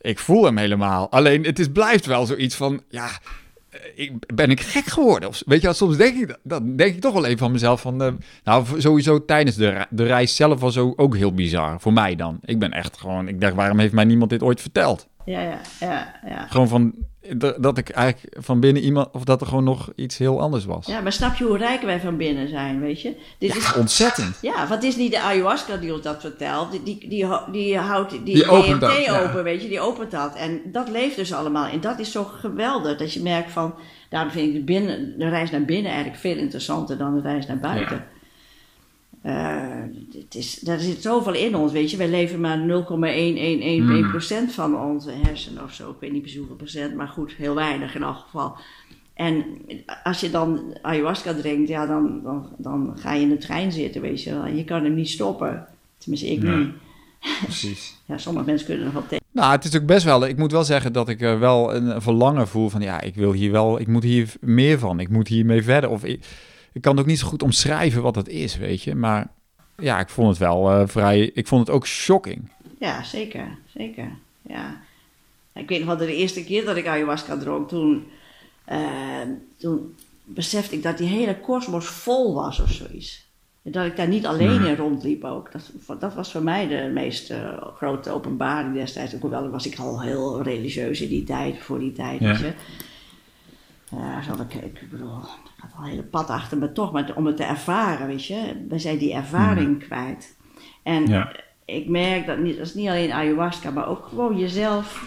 [0.00, 1.10] ik voel hem helemaal.
[1.10, 2.82] Alleen, het is, blijft wel zoiets van...
[2.88, 3.08] Ja,
[3.68, 5.28] eh, ik, ben ik gek geworden?
[5.28, 8.02] Of, weet je, soms denk ik, dan denk ik toch wel even van mezelf van...
[8.02, 8.12] eh,
[8.44, 11.80] nou, sowieso tijdens de, de reis zelf was ook, ook heel bizar.
[11.80, 12.38] Voor mij dan.
[12.44, 13.28] Ik ben echt gewoon...
[13.28, 15.08] Ik dacht, waarom heeft mij niemand dit ooit verteld?
[15.24, 16.46] Ja, ja, ja, ja.
[16.48, 16.94] Gewoon van...
[17.58, 19.08] Dat ik eigenlijk van binnen iemand...
[19.12, 20.86] Of dat er gewoon nog iets heel anders was.
[20.86, 23.16] Ja, maar snap je hoe rijk wij van binnen zijn, weet je?
[23.38, 24.38] Dit is, Ontzettend.
[24.40, 26.70] ja, wat is niet de ayahuasca die ons dat vertelt?
[26.70, 29.22] Die, die, die, die houdt die, Die opent DMT dat, ja.
[29.22, 29.68] open, weet je?
[29.68, 30.34] Die opent dat.
[30.34, 31.66] En dat leeft dus allemaal.
[31.66, 33.74] En dat is zo geweldig, dat je merkt van...
[34.08, 37.46] Daarom vind ik de, binnen, de reis naar binnen eigenlijk veel interessanter dan de reis
[37.46, 37.96] naar buiten.
[37.96, 38.19] Eh,
[39.22, 41.96] het is, er zit zoveel in ons, weet je.
[41.96, 45.90] Wij leven maar 0,111% van onze hersenen of zo.
[45.90, 48.56] Ik weet niet precies hoeveel procent, maar goed, heel weinig in elk geval.
[49.14, 49.44] En
[50.02, 54.00] als je dan ayahuasca drinkt, ja, dan, dan, dan ga je in de trein zitten,
[54.00, 54.46] weet je wel.
[54.46, 55.66] Je kan hem niet stoppen.
[55.98, 56.56] Tenminste, ik Nee.
[56.56, 56.72] niet.
[57.42, 57.98] Precies.
[58.10, 59.24] Ja, sommige mensen kunnen nog wel tegen.
[59.32, 60.26] Nou, het is ook best wel.
[60.26, 63.32] Ik moet wel zeggen dat ik eh, wel een verlangen voel van ja, ik wil
[63.32, 65.90] hier wel, ik moet hier meer van, ik moet hiermee verder.
[65.90, 66.24] Of ik,
[66.72, 68.94] ik kan ook niet zo goed omschrijven wat het is, weet je.
[68.94, 69.32] Maar
[69.76, 71.30] ja, ik vond het wel eh, vrij.
[71.34, 72.50] Ik vond het ook shocking.
[72.78, 74.08] Ja, zeker, zeker.
[74.42, 74.80] Ja.
[75.54, 78.06] Ik weet nog wel, de eerste keer dat ik ayahuasca dronk, toen,
[78.64, 78.80] eh,
[79.56, 79.94] toen
[80.24, 83.28] besefte ik dat die hele kosmos vol was of zoiets.
[83.62, 85.52] En dat ik daar niet alleen in rondliep ook.
[85.52, 89.14] Dat, dat was voor mij de meest eh, grote openbaring destijds.
[89.14, 92.20] Ook wel was ik al heel religieus in die tijd, voor die tijd.
[92.20, 92.26] Ja.
[92.26, 92.52] weet je.
[93.90, 95.18] Ja, zo, ik, ik bedoel,
[95.78, 98.66] een hele pad achter me toch, maar om het te ervaren, weet je.
[98.68, 100.36] We zijn die ervaring kwijt.
[100.82, 101.32] En Ja.
[101.64, 105.04] ik merk dat niet, dat is niet alleen ayahuasca, maar ook gewoon jezelf,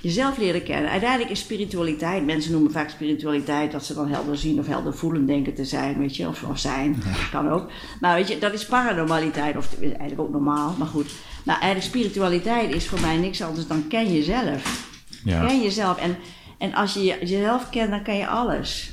[0.00, 0.90] jezelf leren kennen.
[0.90, 5.26] Uiteindelijk is spiritualiteit, mensen noemen vaak spiritualiteit dat ze dan helder zien of helder voelen
[5.26, 7.70] denken te zijn, weet je, of, of zijn, kan ook.
[8.00, 11.10] Maar weet je, dat is paranormaliteit, of is eigenlijk ook normaal, maar goed.
[11.44, 14.92] Nou, eigenlijk spiritualiteit is voor mij niks anders dan ken jezelf.
[15.24, 15.46] Ja.
[15.46, 15.98] Ken jezelf.
[15.98, 16.16] En,
[16.58, 18.92] en als je je- jezelf kent, dan ken je alles.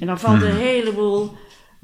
[0.00, 1.32] En dan valt een heleboel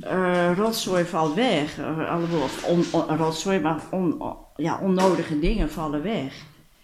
[0.01, 1.79] eh, rotzooi valt weg.
[1.79, 6.35] Eh, allemaal, of on, on- rotzooi, maar on, on- ja, onnodige dingen vallen weg.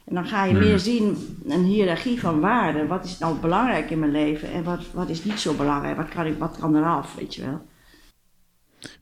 [0.05, 2.87] En dan ga je meer zien een hiërarchie van waarden.
[2.87, 5.97] Wat is nou belangrijk in mijn leven en wat, wat is niet zo belangrijk?
[5.97, 7.61] Wat kan, ik, wat kan eraf, weet je wel?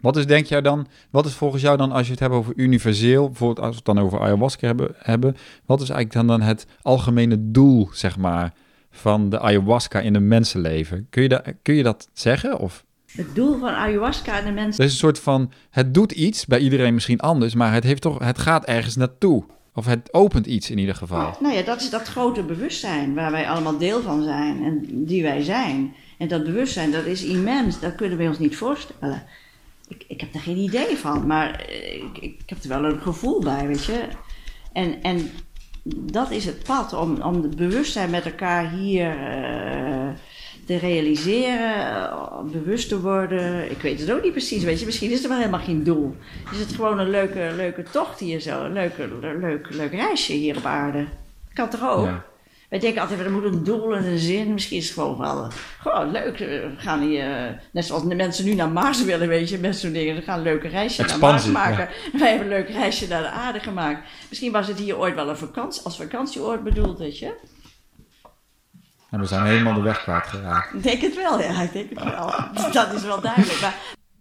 [0.01, 2.53] Wat is denk jij dan, wat is volgens jou dan als je het hebt over
[2.57, 6.49] universeel, bijvoorbeeld als we het dan over ayahuasca hebben, hebben wat is eigenlijk dan, dan
[6.49, 8.53] het algemene doel, zeg maar,
[8.91, 11.07] van de ayahuasca in een mensenleven?
[11.11, 12.59] Kun je, dat, kun je dat zeggen?
[12.59, 14.81] Of Het doel van ayahuasca en de mensen.
[14.81, 18.03] er is een soort van, het doet iets, bij iedereen misschien anders, maar het, heeft
[18.03, 19.45] toch, het gaat ergens naartoe.
[19.75, 21.37] Of het opent iets in ieder geval.
[21.41, 25.23] Nou ja, dat is dat grote bewustzijn waar wij allemaal deel van zijn en die
[25.23, 25.95] wij zijn.
[26.19, 29.23] En dat bewustzijn, dat is immens, dat kunnen we ons niet voorstellen.
[29.89, 33.01] Ik, ik heb er geen idee van, maar eh, ik, ik heb er wel een
[33.01, 34.05] gevoel bij, weet je.
[34.73, 35.31] En, en
[35.97, 40.09] dat is het pad om, om het bewustzijn met elkaar hier eh,
[40.67, 43.71] te realiseren, eh, bewust te worden.
[43.71, 44.87] Ik weet het ook niet precies, weet je.
[44.87, 46.17] Misschien is er wel helemaal geen doel.
[46.53, 49.09] Is het gewoon een leuke, leuke tocht hier zo, een leuke,
[49.71, 51.05] leuk, reisje hier op aarde.
[51.53, 52.09] Kan toch ook?
[52.71, 54.53] Wij denken altijd, er moet een doel en een zin.
[54.53, 55.51] Misschien is het gewoon wel eh,
[55.81, 56.39] gewoon leuk.
[56.39, 59.59] We gaan hier, eh, net zoals de mensen nu naar Mars willen, weet je.
[59.59, 61.95] Mensen doen dingen, ze gaan een leuke reisje Expansie, naar Mars maken.
[62.13, 64.09] Wij hebben een leuk reisje naar de aarde gemaakt.
[64.29, 67.35] Misschien was het hier ooit wel een vakantie, als vakantieoord bedoeld, weet je.
[69.11, 70.75] En we zijn helemaal de weg kwijtgeraakt.
[70.75, 71.63] Ik denk het wel, ja.
[71.63, 72.35] Ik denk het wel.
[72.73, 73.61] Dat is wel duidelijk.
[73.61, 73.75] Maar,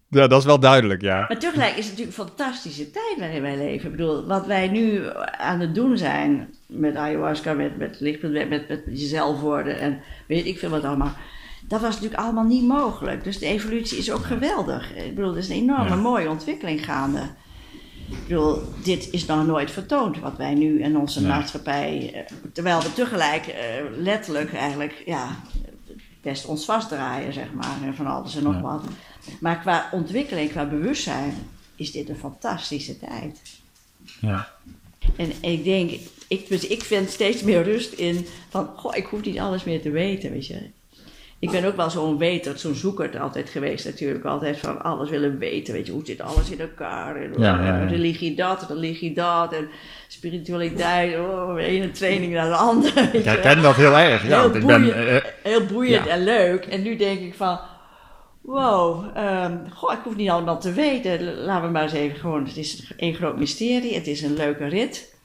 [0.09, 1.25] Ja, dat is wel duidelijk, ja.
[1.27, 3.85] maar tegelijk is het natuurlijk een fantastische tijd waarin wij leven.
[3.85, 5.03] Ik bedoel, wat wij nu
[5.37, 9.99] aan het doen zijn met ayahuasca, met, met lichtpunt, met, met, met jezelf worden en
[10.28, 11.13] weet ik veel wat allemaal.
[11.61, 13.24] Dat was natuurlijk allemaal niet mogelijk.
[13.24, 14.95] Dus de evolutie is ook geweldig.
[14.95, 17.22] Ik bedoel, er is een enorme mooie ontwikkeling gaande.
[18.09, 21.30] Ik bedoel, dit is nog nooit vertoond, wat wij nu in onze Nee.
[21.30, 22.11] maatschappij...
[22.13, 23.57] eh, terwijl we tegelijk eh,
[23.97, 25.36] letterlijk eigenlijk, ja,
[26.22, 28.84] best ons vastdraaien, zeg maar, en van alles en nog wat.
[29.39, 31.34] Maar qua ontwikkeling, qua bewustzijn,
[31.76, 33.39] is dit een fantastische tijd.
[34.22, 34.47] ja.
[35.15, 35.91] En ik denk,
[36.30, 39.82] ik, dus ik vind steeds meer rust in van, goh, ik hoef niet alles meer
[39.82, 40.57] te weten, weet je.
[41.39, 44.25] ik ben ook wel zo'n weter, zo'n zoeker altijd geweest natuurlijk.
[44.25, 45.73] Altijd van alles willen weten.
[45.73, 47.15] Weet je, hoe zit alles in elkaar?
[47.15, 47.86] En, Ja, ja, ja.
[47.86, 49.53] Religie dat, religie dat.
[49.53, 49.67] En
[50.07, 53.01] spiritualiteit, oh, de ene training naar de andere.
[53.13, 54.21] Ik herken dat heel erg.
[54.27, 55.07] Ja, Heel want ik ben, boeiend.
[55.23, 56.65] eh, Heel boeiend en leuk.
[56.65, 57.59] En nu denk ik van,
[58.41, 61.34] wow, ehm, goh, ik hoef niet allemaal te weten.
[61.43, 63.93] Laten we maar eens even gewoon, het is één groot mysterie.
[63.93, 65.17] Het is een leuke rit.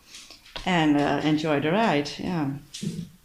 [0.65, 2.51] En eh, enjoy the ride, ja.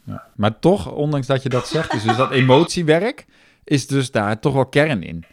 [0.04, 0.24] ja.
[0.36, 3.26] Maar toch, ondanks dat je dat zegt, is dus dat emotiewerk,
[3.64, 5.26] is dus daar toch wel kern in.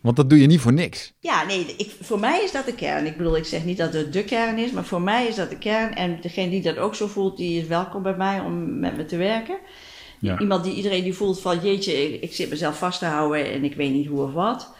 [0.00, 1.12] Want dat doe je niet voor niks.
[1.18, 3.06] Ja, nee, ik, voor mij is dat de kern.
[3.06, 5.50] Ik bedoel, ik zeg niet dat het de kern is, maar voor mij is dat
[5.50, 5.94] de kern.
[5.94, 9.04] En degene die dat ook zo voelt, die is welkom bij mij om met me
[9.04, 9.56] te werken.
[10.20, 10.38] Ja.
[10.38, 13.64] Iemand die iedereen die voelt van, jeetje, ik, ik zit mezelf vast te houden en
[13.64, 14.74] ik weet niet hoe of wat.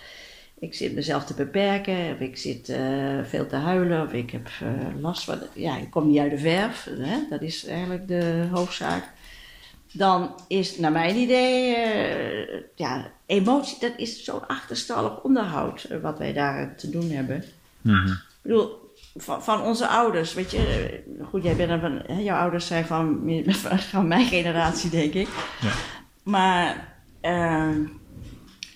[0.58, 4.48] Ik zit mezelf te beperken, of ik zit eh, veel te huilen, of ik heb
[4.60, 5.38] eh, last van...
[5.52, 7.18] Ja, ik kom niet uit de verf, hè?
[7.30, 9.04] dat is eigenlijk de hoofdzaak.
[9.92, 16.32] Dan is naar mijn idee, eh, ja, emotie, dat is zo'n achterstallig onderhoud wat wij
[16.32, 17.44] daar te doen hebben.
[17.80, 18.06] Mhm.
[18.06, 18.84] Ik bedoel,
[19.16, 23.30] van, van onze ouders, weet je, goed, jij bent van, hè, jouw ouders zijn van,
[23.92, 25.28] van mijn generatie, denk ik.
[25.60, 25.72] Ja.
[26.22, 27.68] Maar, eh,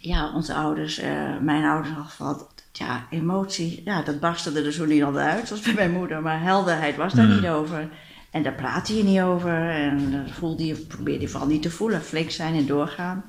[0.01, 4.85] ja, onze ouders, eh, mijn ouders al van, ja, emotie, ja, dat barstte er zo
[4.85, 7.35] niet altijd uit, zoals bij mijn moeder, maar helderheid was daar Hmm.
[7.35, 7.89] niet over.
[8.31, 11.71] En daar praatte je niet over en dat voelde je, probeerde je vooral niet te
[11.71, 13.25] voelen, flink zijn en doorgaan,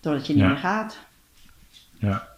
[0.00, 0.48] totdat je niet Ja.
[0.48, 0.98] meer gaat.
[1.98, 2.28] Ja.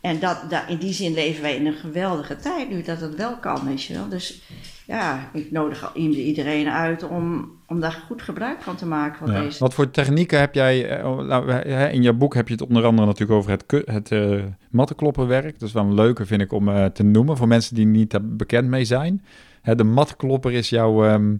[0.00, 3.14] En dat, dat, in die zin leven wij in een geweldige tijd nu dat het
[3.14, 4.08] wel kan, weet je wel.
[4.08, 4.40] Dus
[4.88, 9.18] ja, ik nodig iedereen uit om, om daar goed gebruik van te maken.
[9.18, 9.40] Van Ja.
[9.42, 9.58] deze.
[9.58, 10.88] Wat voor technieken heb jij?
[10.98, 11.52] eh, oh, nou,
[11.92, 14.10] In jouw boek heb je het onder andere natuurlijk over het, het
[14.70, 15.58] mattenklopperwerk.
[15.58, 18.18] Dat is wel een leuke, vind ik, om eh, te noemen voor mensen die niet
[18.22, 19.24] bekend mee zijn.
[19.62, 21.34] Hè, de mattenklopper is jouw, ehm,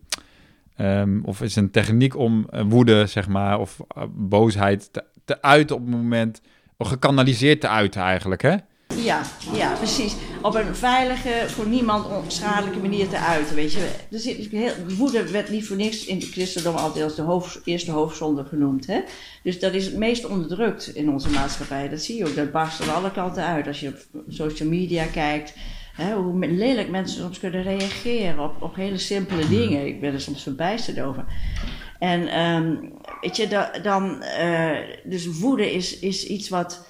[0.77, 3.81] ehm, of is een techniek om woede, zeg maar, of
[4.11, 6.41] boosheid te, te uiten op het moment,
[6.77, 8.57] of gekanaliseerd te uiten eigenlijk, hè?
[9.05, 9.23] Ja,
[9.53, 10.15] ja, precies.
[10.43, 13.91] Op een veilige, voor niemand onschadelijke manier te uiten, weet je.
[14.11, 17.61] Er zit, heel, woede werd niet voor niks in het christendom altijd als de hoofd,
[17.65, 18.87] eerste hoofdzonde genoemd.
[18.87, 19.01] Hè?
[19.43, 21.89] Dus dat is het meest onderdrukt in onze maatschappij.
[21.89, 23.67] Dat zie je ook, dat barst aan alle kanten uit.
[23.67, 25.55] Als je op social media kijkt,
[25.95, 29.87] hè, hoe lelijk mensen soms kunnen reageren op, op hele simpele dingen.
[29.87, 31.25] Ik ben er soms verbijsterd over.
[31.99, 32.75] En ehm,
[33.21, 36.87] weet je, da- dan, eh, dus woede is, is iets wat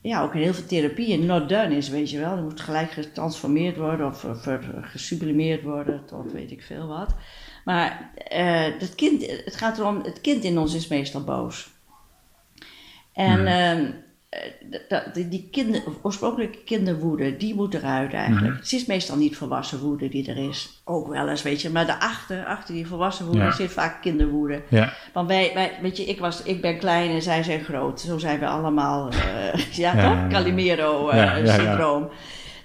[0.00, 2.36] ja, ook in heel veel therapieën not done is, weet je wel.
[2.36, 7.14] Er moet gelijk getransformeerd worden of eh, ver- gesublimeerd worden tot weet ik veel wat.
[7.64, 11.70] Maar eh, dat kind, het gaat erom, het kind in ons is meestal boos.
[13.12, 13.94] En ehm, eh, dat-
[15.12, 18.56] die, die kinder, oorspronkelijke kinderwoede, die moet eruit eigenlijk.
[18.56, 20.80] Het is meestal niet volwassen woede die er is.
[20.84, 21.70] Ook wel eens, weet je.
[21.70, 23.52] Maar daarachter, achter die volwassen woede, Ja.
[23.52, 24.62] zit vaak kinderwoede.
[24.68, 24.92] Ja.
[25.12, 28.00] Want wij, wij, weet je, ik, was, ik ben klein en zij zijn groot.
[28.00, 30.32] Zo zijn we allemaal, eh, ja, Ja, toch?
[30.32, 32.08] Calimero-syndroom.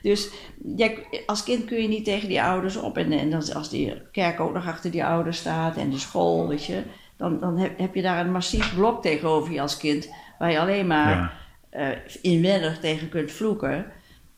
[0.01, 0.29] Dus
[0.75, 2.97] jij, als kind kun je niet tegen die ouders op.
[2.97, 6.47] En, en dan, als die kerk ook nog achter die ouders staat en de school,
[6.47, 6.81] weet je.
[7.17, 10.09] Dan, dan heb, heb je daar een massief blok tegenover je als kind.
[10.39, 11.41] Waar je alleen maar
[11.73, 11.79] Ja.
[11.79, 13.85] eh, inwendig tegen kunt vloeken.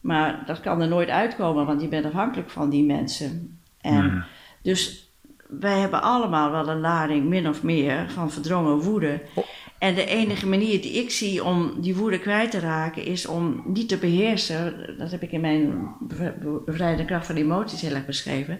[0.01, 3.59] Maar dat kan er nooit uitkomen, want je bent afhankelijk van die mensen.
[3.81, 4.21] En Mhm.
[4.61, 5.09] dus
[5.49, 9.21] wij hebben allemaal wel een lading, min of meer, van verdrongen woede.
[9.33, 9.43] Oh.
[9.79, 13.63] En de enige manier die ik zie om die woede kwijt te raken, is om
[13.65, 14.95] niet te beheersen.
[14.97, 18.59] Dat heb ik in mijn bev- bevrijdende kracht van emoties heel erg beschreven.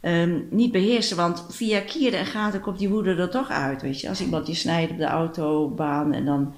[0.00, 3.82] Ehm, niet beheersen, want via kieren en gaten komt die woede er toch uit.
[3.82, 4.08] Weet je?
[4.08, 6.54] Als iemand je snijdt op de autobaan en dan,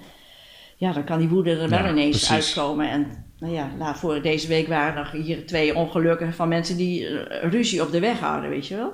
[0.85, 2.57] ja, dan kan die woede er wel Ja, ineens precies.
[2.59, 2.91] uitkomen.
[2.91, 7.07] En nou ja, nou, voor deze week waren er hier twee ongelukken van mensen die
[7.09, 8.93] eh, ruzie op de weg hadden, weet je wel.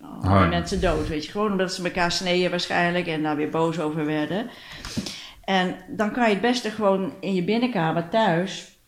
[0.00, 0.46] Oh ja.
[0.46, 1.30] mensen dood, weet je.
[1.30, 4.46] Gewoon omdat ze elkaar sneden waarschijnlijk en daar weer boos over werden.
[5.44, 8.78] En dan kan je het beste gewoon in je binnenkamer thuis,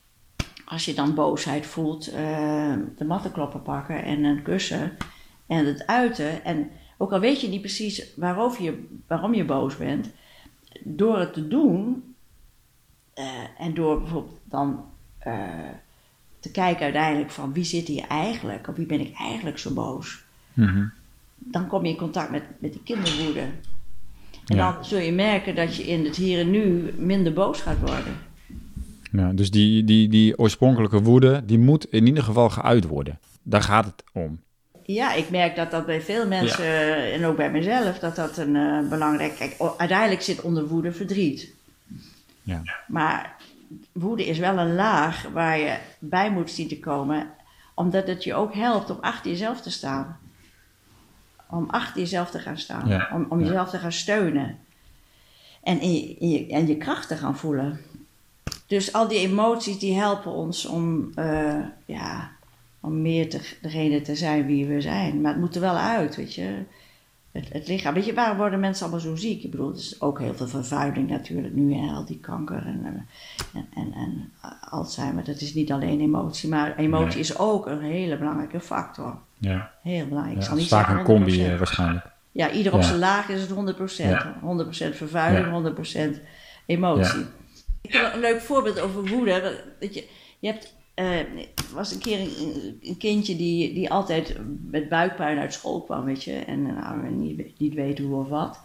[0.64, 4.96] als je dan boosheid voelt, eh, de mattenkloppen pakken en een kussen
[5.46, 6.44] en het uiten.
[6.44, 10.10] En ook al weet je niet precies waarover je, waarom je boos bent,
[10.84, 12.02] door het te doen
[13.16, 13.24] eh,
[13.58, 14.84] en door bijvoorbeeld dan
[15.18, 15.32] eh,
[16.40, 20.24] te kijken uiteindelijk van wie zit hier eigenlijk, of wie ben ik eigenlijk zo boos
[20.54, 20.84] Mhm.
[21.38, 23.40] dan kom je in contact met, met die kinderwoede.
[24.46, 24.72] En Ja.
[24.72, 28.16] dan zul je merken dat je in het hier en nu minder boos gaat worden.
[29.12, 33.18] Ja, dus die, die, die oorspronkelijke woede, die moet in ieder geval geuit worden.
[33.42, 34.40] Daar gaat het om.
[34.82, 38.36] Ja, ik merk dat dat bij veel mensen, eh, en ook bij mezelf, dat dat
[38.36, 39.34] een eh, belangrijk...
[39.36, 41.54] Kijk, uiteindelijk zit onder woede verdriet.
[42.46, 42.62] Ja.
[42.88, 43.36] Maar
[43.92, 47.30] woede is wel een laag waar je bij moet zien te komen,
[47.74, 50.18] omdat het je ook helpt om achter jezelf te staan.
[51.50, 53.46] Om achter jezelf te gaan staan, Ja, om, om ja.
[53.46, 54.58] jezelf te gaan steunen.
[55.62, 57.80] en, in je, in je- en je kracht te gaan voelen.
[58.66, 62.30] Dus al die emoties die helpen ons om, eh, ja,
[62.80, 65.20] om meer te, degene te zijn wie we zijn.
[65.20, 66.62] Maar het moet er wel uit, weet je.
[67.36, 67.94] Het, het lichaam.
[67.94, 69.42] Weet je, waarom worden mensen allemaal zo ziek?
[69.42, 72.80] Ik bedoel, er is ook heel veel vervuiling natuurlijk nu en al die kanker en,
[72.84, 74.32] eh, en, en, en
[74.70, 75.24] Alzheimer.
[75.24, 77.18] Dat is niet alleen emotie, maar emotie Nee.
[77.18, 79.18] is ook een hele belangrijke factor.
[79.38, 80.42] Ja, Heel belangrijk.
[80.42, 81.50] ja het is vaak een combi 100%.
[81.52, 82.04] eh, waarschijnlijk.
[82.32, 82.86] Ja, ieder op Ja.
[82.86, 84.10] zijn laag is het 100%.
[84.10, 84.36] Ja.
[84.40, 85.50] 100% vervuiling, Ja.
[85.52, 86.20] 100%
[86.66, 87.24] emotie.
[87.80, 89.64] Ik heb een leuk voorbeeld over woede.
[89.80, 90.08] Dat je,
[90.38, 94.36] je hebt, eh, er was een keer een, een kindje die, die altijd
[94.70, 96.32] met buikpijn uit school kwam, weet je.
[96.32, 98.60] En eh, nou, niet, niet weet hoe of wat.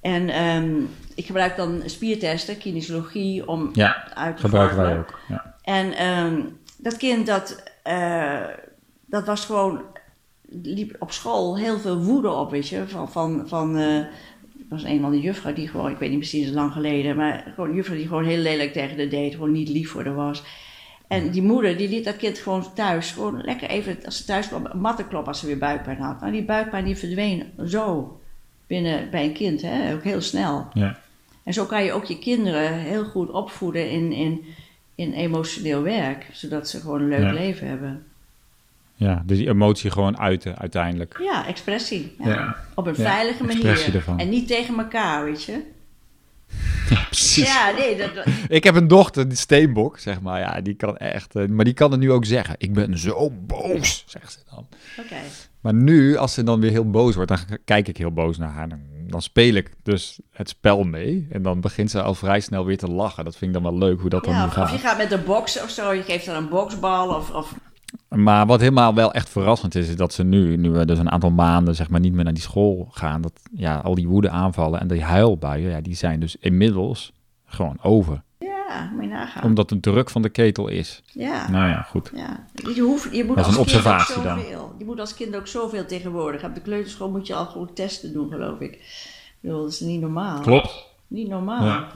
[0.00, 0.80] En ehm,
[1.14, 5.18] ik gebruik dan spiertesten, kinesiologie, om Ja, uit te gebruiken wij ook.
[5.28, 5.54] Ja.
[5.62, 6.42] En ehm,
[6.78, 8.46] dat kind, dat, eh,
[9.06, 9.80] dat was gewoon,
[10.62, 12.88] liep op school heel veel woede op, weet je.
[12.88, 14.08] Van, van, van eh, er
[14.68, 17.68] was een van de juffrouw die gewoon, ik weet niet precies, lang geleden, maar gewoon
[17.70, 20.42] een juffrouw die gewoon heel lelijk tegen de deed, gewoon niet lief voor haar was.
[21.08, 24.48] En die moeder, die liet dat kind gewoon thuis, gewoon lekker even, als ze thuis
[24.48, 26.20] kwam, een mattenklop als ze weer buikpijn had.
[26.20, 28.18] Nou, die buikpijn die verdween zo
[28.66, 30.68] binnen bij een kind, hè, ook heel snel.
[30.74, 30.98] Ja.
[31.42, 34.40] En zo kan je ook je kinderen heel goed opvoeden in, in,
[34.94, 37.32] in emotioneel werk, zodat ze gewoon een leuk Ja.
[37.32, 38.04] leven hebben.
[38.94, 41.16] ja, dus die emotie gewoon uiten uiteindelijk.
[41.22, 42.14] Ja, expressie.
[42.18, 42.56] Ja.
[42.74, 43.94] Op een veilige expressie manier.
[43.94, 44.18] ervan.
[44.18, 45.60] En niet tegen elkaar, weet je.
[47.10, 47.46] Precies.
[47.46, 48.10] Ja, nee, dat,
[48.48, 50.40] Ik heb een dochter, die steenbok, zeg maar.
[50.40, 51.36] Ja, die kan echt...
[51.36, 52.54] eh, maar die kan het nu ook zeggen.
[52.58, 54.66] Ik ben zo boos, zegt ze dan.
[55.04, 55.16] oké.
[55.60, 58.50] Maar nu, als ze dan weer heel boos wordt, dan kijk ik heel boos naar
[58.50, 58.68] haar.
[58.68, 61.26] Dan, dan speel ik dus het spel mee.
[61.30, 63.24] En dan begint ze al vrij snel weer te lachen.
[63.24, 64.70] Dat vind ik dan wel leuk, hoe dat dan Ja, nu of, of gaat.
[64.72, 67.54] je gaat met een box of zo, je geeft dan een boksbal of, of
[68.08, 71.10] Maar wat helemaal wel echt verrassend is, is dat ze nu, nu we dus een
[71.10, 74.30] aantal maanden zeg maar niet meer naar die school gaan, dat ja, al die woede
[74.30, 77.12] aanvallen en die huilbuien, ja, die zijn dus inmiddels
[77.46, 78.22] gewoon over.
[78.38, 79.42] ja, moet je nagaan.
[79.44, 81.02] Omdat de druk van de ketel is.
[81.12, 81.50] Ja.
[81.50, 82.10] Nou ja, goed.
[82.14, 84.38] Ja, je, hoeft, je moet Dat is als een kind ook observatie dan.
[84.38, 84.74] zoveel.
[84.78, 86.44] Je moet als kind ook zoveel tegenwoordig.
[86.44, 88.72] Op de kleuterschool moet je al gewoon testen doen, geloof ik.
[88.72, 90.40] Ik bedoel, dat is niet normaal.
[90.40, 90.86] Klopt.
[91.06, 91.64] Niet normaal.
[91.64, 91.86] Ja.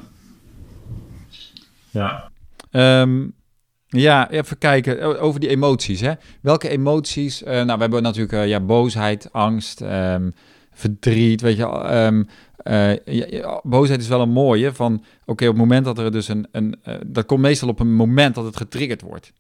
[1.90, 2.30] Ja.
[2.70, 3.26] Ehm,
[3.88, 6.00] ja, even kijken over die emoties.
[6.00, 6.12] Hè?
[6.42, 7.42] Welke emoties?
[7.42, 10.30] eh, nou, we hebben natuurlijk eh, ja, boosheid, angst, ehm,
[10.72, 11.40] verdriet.
[11.40, 14.72] Weet je, ja, ja, boosheid is wel een mooie.
[14.72, 16.46] Van oké, op het moment dat er dus een.
[16.52, 16.76] een
[17.06, 19.32] dat komt meestal op een moment dat het getriggerd wordt.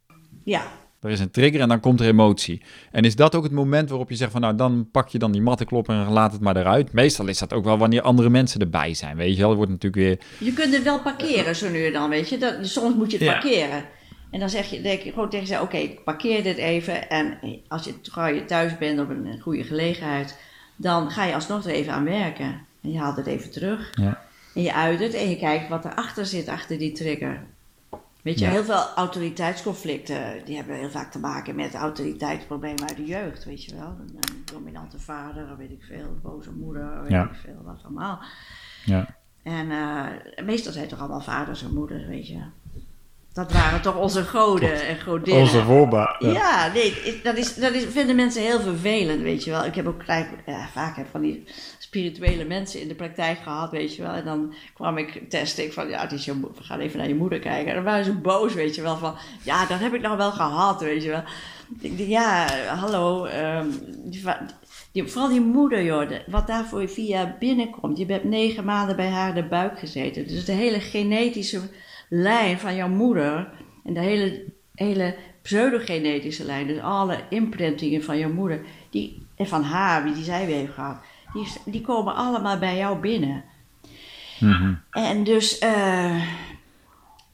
[0.44, 0.62] Ja,
[1.00, 2.62] Er is een trigger en dan komt er emotie.
[2.90, 5.32] En is dat ook het moment waarop je zegt van nou, dan pak je dan
[5.32, 6.92] die mattenklop en laat het maar eruit.
[6.92, 9.16] Meestal is dat ook wel wanneer andere mensen erbij zijn.
[9.16, 11.92] Weet je wel, er wordt natuurlijk weer je kunt het wel parkeren zo nu en
[11.92, 12.38] dan, weet je.
[12.38, 13.32] Dat, soms moet je het Ja.
[13.32, 13.84] parkeren.
[14.30, 17.10] En dan zeg je, denk je gewoon tegen ze, oké, ik parkeer dit even.
[17.10, 17.94] En als je
[18.34, 20.38] je thuis bent op een goede gelegenheid,
[20.76, 22.66] dan ga je alsnog er even aan werken.
[22.82, 23.90] En je haalt het even terug.
[24.00, 24.20] Ja.
[24.54, 27.40] En je uit het en je kijkt wat erachter zit, achter die trigger.
[28.22, 28.50] Weet je, Ja.
[28.50, 33.64] heel veel autoriteitsconflicten, die hebben heel vaak te maken met autoriteitsproblemen uit de jeugd, weet
[33.64, 33.86] je wel.
[34.00, 37.22] Een, een dominante vader, weet ik veel, een boze moeder, weet Ja.
[37.22, 38.18] ik veel, wat allemaal.
[38.84, 39.16] Ja.
[39.42, 42.40] En eh, meestal zijn het toch allemaal vaders en moeders, weet je.
[43.38, 45.64] Dat waren toch onze goden en godinnen.
[45.64, 46.16] voorbaat.
[46.18, 49.64] Ja, nee, dat, is, dat is, vinden mensen heel vervelend, weet je wel.
[49.64, 51.44] Ik heb ook gelijk, ja, vaak heb van die
[51.78, 54.12] spirituele mensen in de praktijk gehad, weet je wel.
[54.12, 57.08] En dan kwam ik testen, ik van, ja, het is je, we gaan even naar
[57.08, 57.68] je moeder kijken.
[57.68, 60.32] En dan waren ze boos, weet je wel, van, ja, dat heb ik nou wel
[60.32, 61.22] gehad, weet je wel.
[61.80, 63.66] Ik ja, hallo, ehm,
[64.04, 64.22] die,
[64.92, 67.98] die, vooral die moeder, joh, wat daarvoor via binnenkomt.
[67.98, 70.28] Je bent negen maanden bij haar in de buik gezeten.
[70.28, 71.60] Dus de hele genetische
[72.08, 73.48] lijn van jouw moeder
[73.84, 74.44] en de hele,
[74.74, 80.24] hele pseudogenetische lijn, dus alle imprintingen van jouw moeder, die, en van haar, wie die
[80.24, 80.96] zij weer heeft gehad,
[81.32, 83.44] die, die komen allemaal bij jou binnen.
[84.40, 84.74] Mhm.
[84.90, 86.22] En dus, eh,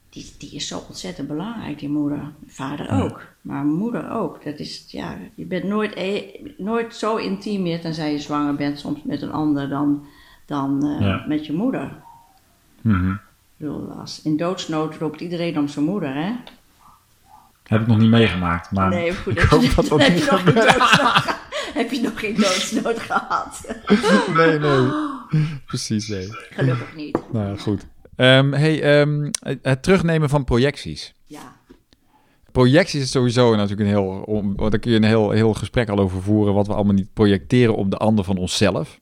[0.09, 2.33] die, die is zo ontzettend belangrijk, die moeder.
[2.47, 4.43] Vader ook, maar moeder ook.
[4.43, 8.79] Dat is, ja, je bent nooit, e- nooit zo intiem meer, tenzij je zwanger bent,
[8.79, 10.05] soms met een ander, dan,
[10.45, 11.25] dan eh, Ja.
[11.27, 11.95] met je moeder.
[12.81, 13.15] Mhm.
[13.57, 16.31] Bedoel, als in doodsnood roept iedereen om zijn moeder, hè?
[17.63, 20.13] Heb ik nog niet meegemaakt, maar nee, goed, ik heb, hoop je, dat dat heb,
[20.13, 20.77] niet je nog geen gebeurt.
[20.77, 21.35] doodsnood, ge-
[21.73, 23.75] heb je nog geen doodsnood gehad?
[24.37, 24.87] Nee, nee.
[25.65, 26.27] Precies, nee.
[26.49, 27.19] Gelukkig niet.
[27.31, 27.85] Nou ja, goed.
[28.15, 29.31] Ehm, hey, ehm,
[29.61, 31.13] het- terugnemen van projecties.
[31.25, 31.53] Ja,
[32.51, 34.53] Projecties is sowieso natuurlijk een heel...
[34.69, 36.53] Daar kun je een heel, heel gesprek al over voeren...
[36.53, 38.99] wat we allemaal niet projecteren op de ander van onszelf.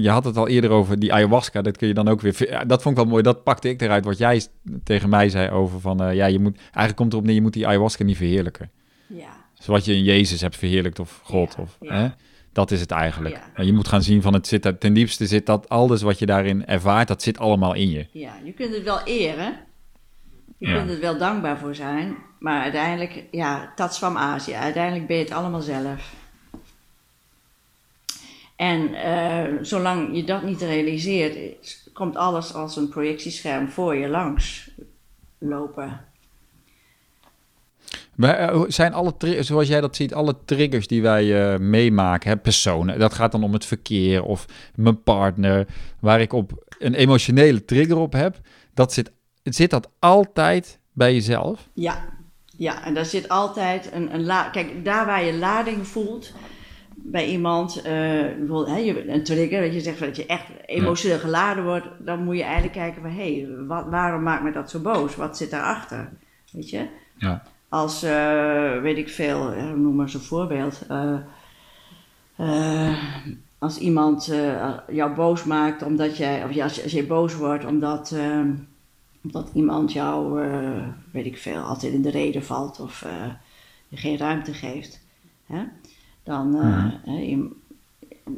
[0.00, 1.62] Je had het al eerder over die ayahuasca.
[1.62, 2.64] Dat kun je dan ook weer.
[2.66, 3.22] Dat vond ik wel mooi.
[3.22, 4.42] Dat pakte ik eruit wat jij
[4.84, 6.02] tegen mij zei over van.
[6.02, 6.56] eh, ja, je moet.
[6.58, 7.34] Eigenlijk komt erop neer.
[7.34, 8.70] Je moet die ayahuasca niet verheerlijken.
[9.06, 9.28] ja.
[9.54, 11.54] Zoals je in Jezus hebt verheerlijkt of God.
[11.56, 11.94] Ja, of, ja.
[11.94, 12.08] Hè?
[12.52, 13.34] Dat is het eigenlijk.
[13.34, 13.42] Ja.
[13.54, 16.26] En Je moet gaan zien van het zit, ten diepste zit dat alles wat je
[16.26, 18.06] daarin ervaart, dat zit allemaal in je.
[18.12, 19.58] Ja, je kunt het wel eren.
[20.58, 22.16] Je kunt het wel dankbaar voor zijn.
[22.38, 24.52] Maar uiteindelijk, ja, dat is van Azië.
[24.54, 26.14] Uiteindelijk ben je het allemaal zelf.
[28.60, 34.08] En eh, zolang je dat niet realiseert, is- komt alles als een projectiescherm voor je
[34.08, 34.70] langs
[35.38, 36.00] lopen.
[38.14, 42.36] Maar eh, zijn alle, zoals jij dat ziet, alle triggers die wij eh, meemaken, hè,
[42.36, 45.66] personen, dat gaat dan om het verkeer of mijn partner,
[46.00, 48.40] waar ik op een emotionele trigger op heb,
[48.74, 49.12] dat zit,
[49.42, 51.68] zit dat altijd bij jezelf?
[51.72, 52.04] Ja,
[52.56, 56.32] ja en daar zit altijd een, een la Kijk, daar waar je lading voelt
[57.02, 57.82] bij iemand, eh,
[58.38, 62.24] bijvoorbeeld hè, je, een trigger, dat je zegt dat je echt emotioneel geladen wordt, dan
[62.24, 65.16] moet je eigenlijk kijken van hé, hey, wat, waarom maakt me dat zo boos?
[65.16, 66.12] Wat zit daarachter?
[66.52, 66.86] Weet je?
[67.18, 67.42] Ja.
[67.68, 70.86] Als, eh, weet ik veel, eh, noem maar eens een voorbeeld.
[73.58, 74.32] als iemand
[74.88, 78.14] jou boos maakt omdat jij, of ja, als, je, als je boos wordt omdat,
[79.22, 80.40] omdat iemand jou,
[81.12, 83.06] weet ik veel, altijd in de reden valt of
[83.88, 85.00] je geen ruimte geeft.
[85.46, 85.64] Hè?
[86.24, 87.48] Dan, eh, hè, je-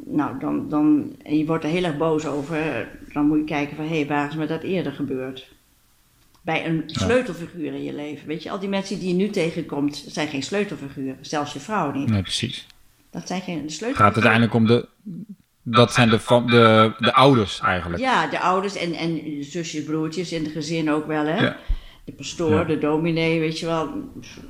[0.05, 3.75] nou, dan, dan, en je wordt er heel erg boos over, dan moet je kijken
[3.75, 5.51] van hé, hey, waar is me dat eerder gebeurd?
[6.41, 8.27] Bij een sleutelfiguur in je leven.
[8.27, 11.17] Weet je, al die mensen die je nu tegenkomt, zijn geen sleutelfiguren.
[11.21, 12.09] Zelfs je vrouw niet.
[12.09, 12.67] Nee, precies.
[13.11, 14.13] Dat zijn geen Het gaat sleutelfiguren.
[14.13, 14.87] uiteindelijk om de,
[15.61, 18.01] dat zijn de, fam- de, de ouders eigenlijk.
[18.01, 21.41] Ja, de ouders en, en zusjes, broertjes in het gezin ook wel, hè?
[21.41, 21.57] Ja.
[22.05, 22.63] De pastoor, Ja.
[22.63, 23.87] de dominee, weet je wel.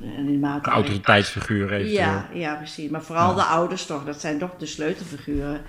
[0.00, 1.96] En in mate De autoriteitsfiguur eventueel.
[2.00, 2.90] Ja, ja, precies.
[2.90, 5.62] Maar vooral de ouders toch, dat zijn toch de sleutelfiguren.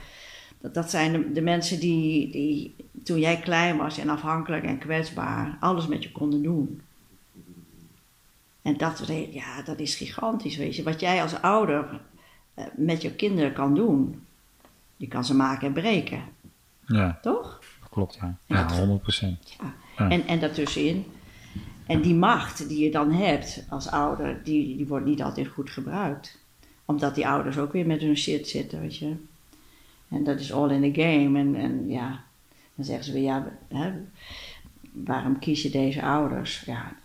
[0.62, 4.78] Dat, dat zijn de, de mensen die, die toen jij klein was en afhankelijk en
[4.78, 6.82] kwetsbaar, alles met je konden doen.
[8.62, 10.84] En dat, ja, dat is gigantisch, weet je.
[10.84, 12.02] Wat jij als ouder
[12.54, 14.22] eh, met je kinderen kan doen.
[14.98, 16.22] Je kan ze maken en breken,
[16.86, 17.60] Ja, toch?
[17.90, 18.18] klopt.
[18.22, 19.56] Ja, ja 100 procent.
[19.98, 20.10] Ja.
[20.10, 21.06] En, en daartussenin.
[21.86, 25.70] En die macht die je dan hebt als ouder, die, die wordt niet altijd goed
[25.70, 26.40] gebruikt.
[26.86, 29.16] Omdat die ouders ook weer met hun shit zitten, weet je.
[30.10, 31.40] En dat is all in the game.
[31.40, 32.24] En, en ja,
[32.76, 33.92] dan zeggen ze weer, ja, hè,
[34.92, 36.64] waarom kies je deze ouders?
[36.66, 36.96] Ja,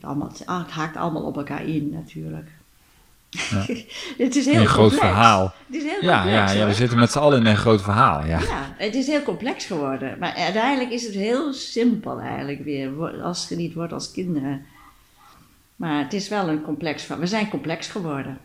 [0.00, 2.48] allemaal, het haakt allemaal op elkaar in, natuurlijk.
[4.24, 5.54] het is heel Een groot verhaal.
[5.66, 7.82] Het is heel Ja, complex, ja, ja, we zitten met z'n allen in een groot
[7.82, 8.24] verhaal.
[8.24, 8.40] Ja.
[8.40, 10.16] Ja, het is heel complex geworden.
[10.18, 12.90] Maar uiteindelijk is het heel simpel eigenlijk weer.
[13.22, 14.62] Als het geniet wordt als kinderen.
[15.76, 17.18] Maar het is wel een complex van.
[17.18, 18.38] We zijn complex geworden.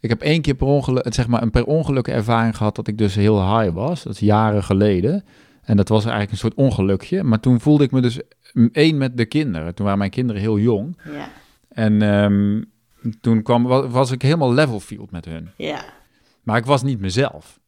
[0.00, 2.98] Ik heb één keer per ongeluk, zeg maar, een per ongeluk ervaring gehad dat ik
[2.98, 4.02] dus heel high was.
[4.02, 5.24] Dat is jaren geleden.
[5.62, 7.22] En dat was eigenlijk een soort ongelukje.
[7.22, 8.20] Maar toen voelde ik me dus
[8.72, 9.74] één met de kinderen.
[9.74, 10.98] Toen waren mijn kinderen heel jong.
[11.12, 11.28] Ja,
[11.68, 12.62] En ehm,
[13.20, 15.50] toen kwam, wa- was ik helemaal level field met hun.
[15.56, 15.84] ja.
[16.42, 17.60] Maar ik was niet mezelf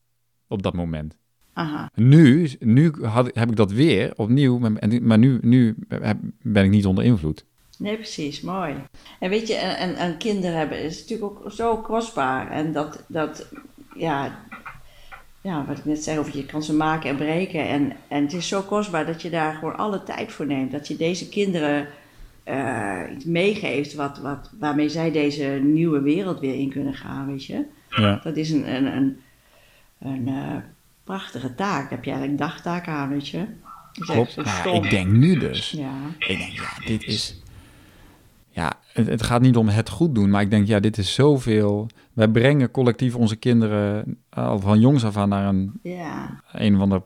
[0.48, 1.16] op dat moment.
[1.52, 1.90] Aha.
[1.94, 5.76] Nu, nu had, heb ik dat weer opnieuw, maar- nu, nu
[6.42, 7.44] ben ik niet onder invloed.
[7.78, 8.40] Nee, precies.
[8.40, 8.74] Mooi.
[9.20, 12.50] En weet je, en, en kinderen hebben is natuurlijk ook zo kostbaar.
[12.50, 13.48] En dat, dat
[13.96, 14.38] ja,
[15.42, 17.68] ja, wat ik net zei over je kan ze maken en breken.
[17.68, 20.72] En, en het is zo kostbaar dat je daar gewoon alle tijd voor neemt.
[20.72, 21.86] Dat je deze kinderen
[22.48, 27.44] eh, iets meegeeft wat, wat, waarmee zij deze nieuwe wereld weer in kunnen gaan, weet
[27.44, 27.64] je.
[27.88, 28.20] Ja.
[28.22, 29.18] Dat is een, een, een,
[29.98, 30.56] een eh,
[31.04, 31.82] prachtige taak.
[31.82, 33.44] Daar heb je eigenlijk een dagtaak aan, weet je.
[33.92, 34.36] Klopt.
[34.36, 35.70] Nou, ik denk nu dus.
[35.70, 37.42] Ja, Ik denk, ja, dit is.
[38.50, 41.14] Ja, het, het gaat niet om het goed doen, maar ik denk, ja, dit is
[41.14, 41.86] zoveel.
[42.12, 46.88] Wij brengen collectief onze kinderen al van jongs af aan naar een, ja, een van
[46.88, 47.02] de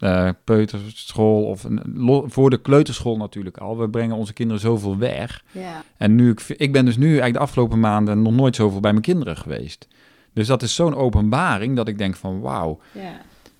[0.00, 1.82] eh, peuterschool of een,
[2.26, 3.78] voor de kleuterschool natuurlijk al.
[3.78, 5.42] We brengen onze kinderen zoveel weg.
[5.52, 5.82] ja.
[5.96, 8.90] En nu, ik, ik ben dus nu eigenlijk de afgelopen maanden nog nooit zoveel bij
[8.92, 9.88] mijn kinderen geweest.
[10.32, 13.12] Dus dat is zo'n openbaring dat ik denk van, wauw, ja.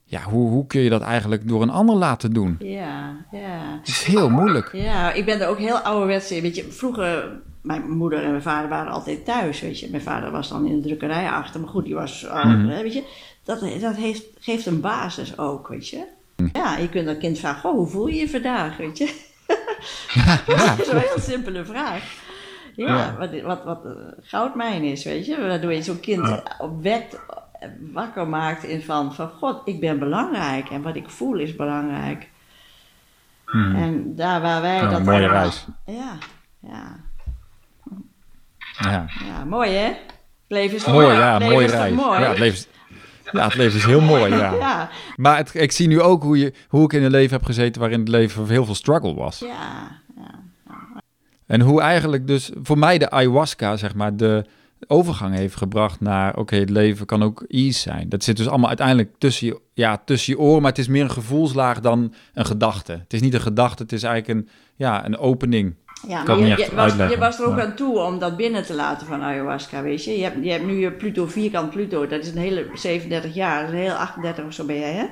[0.04, 2.56] ja, hoe, hoe kun je dat eigenlijk door een ander laten doen?
[2.58, 3.78] Ja, ja.
[3.78, 4.70] Het is heel moeilijk.
[4.72, 6.42] Ja, ik ben er ook heel ouderwets in.
[6.42, 9.90] Weet je, vroeger, mijn moeder en mijn vader waren altijd thuis, weet je.
[9.90, 12.66] Mijn vader was dan in de drukkerij achter, maar goed, die was, Mhm.
[12.66, 13.04] weet je.
[13.44, 16.04] Dat, dat heeft, geeft een basis ook, weet je.
[16.52, 19.18] Ja, je kunt een kind vragen, hoe voel je je vandaag, weet je.
[20.14, 20.40] Ja,
[20.76, 22.02] Dat is een heel simpele vraag.
[22.76, 23.16] Ja, Ja.
[23.18, 23.90] wat, wat, wat eh,
[24.22, 25.40] goudmijn is, weet je.
[25.40, 30.70] Waardoor je zo'n kind opwekt, eh, wakker maakt in van, van, god, ik ben belangrijk.
[30.70, 32.28] En wat ik voel is belangrijk.
[33.46, 33.74] Hmm.
[33.76, 35.66] En daar waar wij dat een mooie allemaal- reis.
[35.86, 36.12] Ja,
[36.60, 36.96] ja,
[38.80, 39.06] ja.
[39.26, 39.84] ja, mooi hè?
[39.86, 41.94] Het leven is Mooi, toch- ja, leven mooie is toch reis.
[41.94, 42.20] mooi?
[42.20, 42.68] Ja, het leven is,
[43.32, 44.54] ja, het leven is heel mooi, ja.
[44.54, 47.44] ja, Maar het, ik zie nu ook hoe, je, hoe ik in een leven heb
[47.44, 49.38] gezeten waarin het leven heel veel struggle was.
[49.38, 50.38] ja, ja.
[51.46, 54.44] En hoe eigenlijk dus voor mij de ayahuasca, zeg maar, de,
[54.86, 58.08] overgang heeft gebracht naar, oké, het leven kan ook ease zijn.
[58.08, 61.02] Dat zit dus allemaal uiteindelijk tussen je, ja, tussen je oren, maar het is meer
[61.02, 62.92] een gevoelslaag dan een gedachte.
[62.92, 65.74] Het is niet een gedachte, het is eigenlijk een, ja, een opening.
[66.08, 68.64] Ja, maar je, je, was, je uitleggen, was er ook aan toe om dat binnen
[68.64, 70.16] te laten van ayahuasca, weet je.
[70.18, 73.68] Je hebt, je hebt nu je Pluto, vierkant Pluto, dat is een hele 37 jaar,
[73.68, 75.06] een heel 38 of zo ben jij, hè?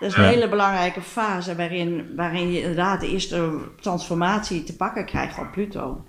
[0.00, 0.28] Dat is een Ja.
[0.28, 6.04] hele belangrijke fase waarin, waarin je inderdaad de eerste transformatie te pakken krijgt van Pluto.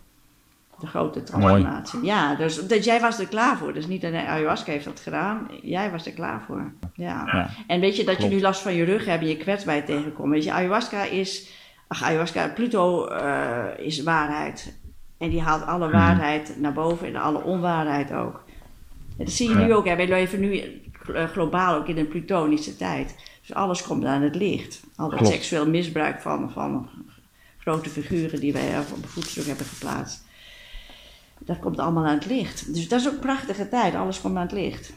[0.79, 1.99] De grote transformatie.
[2.03, 3.73] Ja, dus dat, jij was er klaar voor.
[3.73, 6.71] Dus niet alleen ayahuasca heeft dat gedaan, jij was er klaar voor.
[6.93, 7.23] Ja.
[7.33, 7.49] Ja.
[7.67, 8.31] En weet je dat Klopt.
[8.31, 10.31] je nu last van je rug hebt en je kwetsbaarheid tegenkomt.
[10.31, 11.47] Weet je, ayahuasca is,
[11.87, 14.73] ayahuasca, Pluto eh, is waarheid.
[15.17, 15.95] En die haalt alle Mhm.
[15.97, 18.43] waarheid naar boven en alle onwaarheid ook.
[19.17, 19.65] En dat zie je Ja.
[19.65, 19.95] nu ook, hè.
[19.95, 20.81] wij leven nu
[21.13, 23.15] eh, globaal ook in een plutonische tijd.
[23.41, 24.79] Dus alles komt aan het licht.
[24.95, 26.89] Al dat seksueel misbruik van, van
[27.57, 30.23] grote figuren die wij op een voetstuk hebben geplaatst.
[31.39, 32.73] Dat komt allemaal aan het licht.
[32.73, 34.93] Dus dat is ook een prachtige tijd, alles komt aan het licht.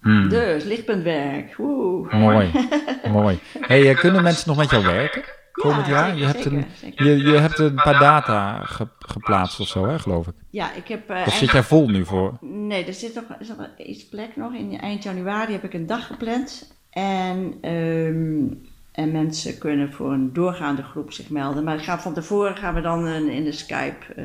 [0.00, 0.28] Hmm.
[0.28, 1.56] Dus, lichtpuntwerk.
[1.56, 2.16] Woe.
[2.16, 2.50] Mooi,
[3.12, 3.38] mooi.
[3.60, 6.16] Hey, eh, kunnen mensen nog met jou werken komend Ja, jaar?
[6.16, 7.06] je, hebt zeker, een, zeker.
[7.06, 10.34] je, je hebt een paar data ge- geplaatst of zo, hè, geloof ik.
[10.50, 11.10] Ja, ik heb...
[11.10, 12.38] eh, Of zit jij vol nu voor?
[12.40, 14.54] Nee, er zit nog, is nog iets plek nog.
[14.54, 16.78] In eind januari heb ik een dag gepland.
[16.90, 18.46] En, ehm,
[18.92, 21.64] en mensen kunnen voor een doorgaande groep zich melden.
[21.64, 24.14] Maar ik ga, van tevoren gaan we dan een, in de Skype.
[24.16, 24.24] eh,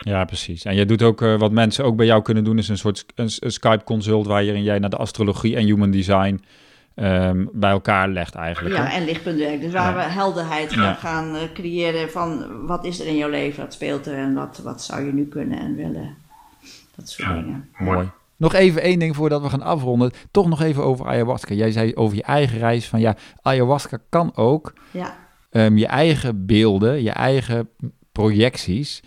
[0.00, 0.64] Ja, precies.
[0.64, 3.04] En jij doet ook eh, wat mensen ook bij jou kunnen doen, is een soort
[3.14, 6.40] een, een Skype-consult waarin jij naar de astrologie en human design
[6.98, 8.76] ehm, bij elkaar legt eigenlijk.
[8.76, 8.96] ja, hè?
[8.96, 9.60] en lichtpuntwerk.
[9.60, 10.06] Dus waar Ja.
[10.06, 10.94] we helderheid Ja.
[10.94, 14.60] gaan, eh, creëren van wat is er in jouw leven, wat speelt er en wat,
[14.64, 16.16] wat zou je nu kunnen en willen.
[16.96, 17.34] Dat soort Ja.
[17.34, 17.68] dingen.
[17.78, 18.10] Mooi.
[18.36, 20.10] Nog even één ding voordat we gaan afronden.
[20.30, 21.54] Toch nog even over ayahuasca.
[21.54, 25.16] Jij zei over je eigen reis van ja, ayahuasca kan ook Ja,
[25.50, 27.68] ehm, je eigen beelden, je eigen
[28.12, 29.02] projecties.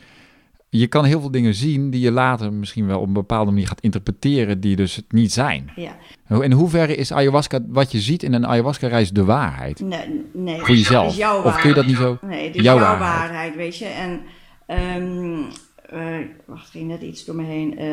[0.73, 3.67] Je kan heel veel dingen zien die je later misschien wel op een bepaalde manier
[3.67, 5.71] gaat interpreteren, die dus het niet zijn.
[5.75, 5.95] ja.
[6.41, 9.79] In hoeverre is ayahuasca, wat je ziet in een ayahuasca-reis, de waarheid?
[9.79, 10.59] Nee, nee.
[10.59, 11.03] Voor jezelf?
[11.03, 12.19] Het is jouw Of kun je dat niet waarheid.
[12.21, 12.27] zo?
[12.27, 13.29] Nee, het is Jouw jouw, waarheid.
[13.29, 13.55] waarheid.
[13.55, 13.85] weet je.
[13.85, 14.21] En,
[14.65, 15.43] ehm
[15.85, 17.77] eh, wacht, ging net iets door me heen.
[17.77, 17.87] Eh,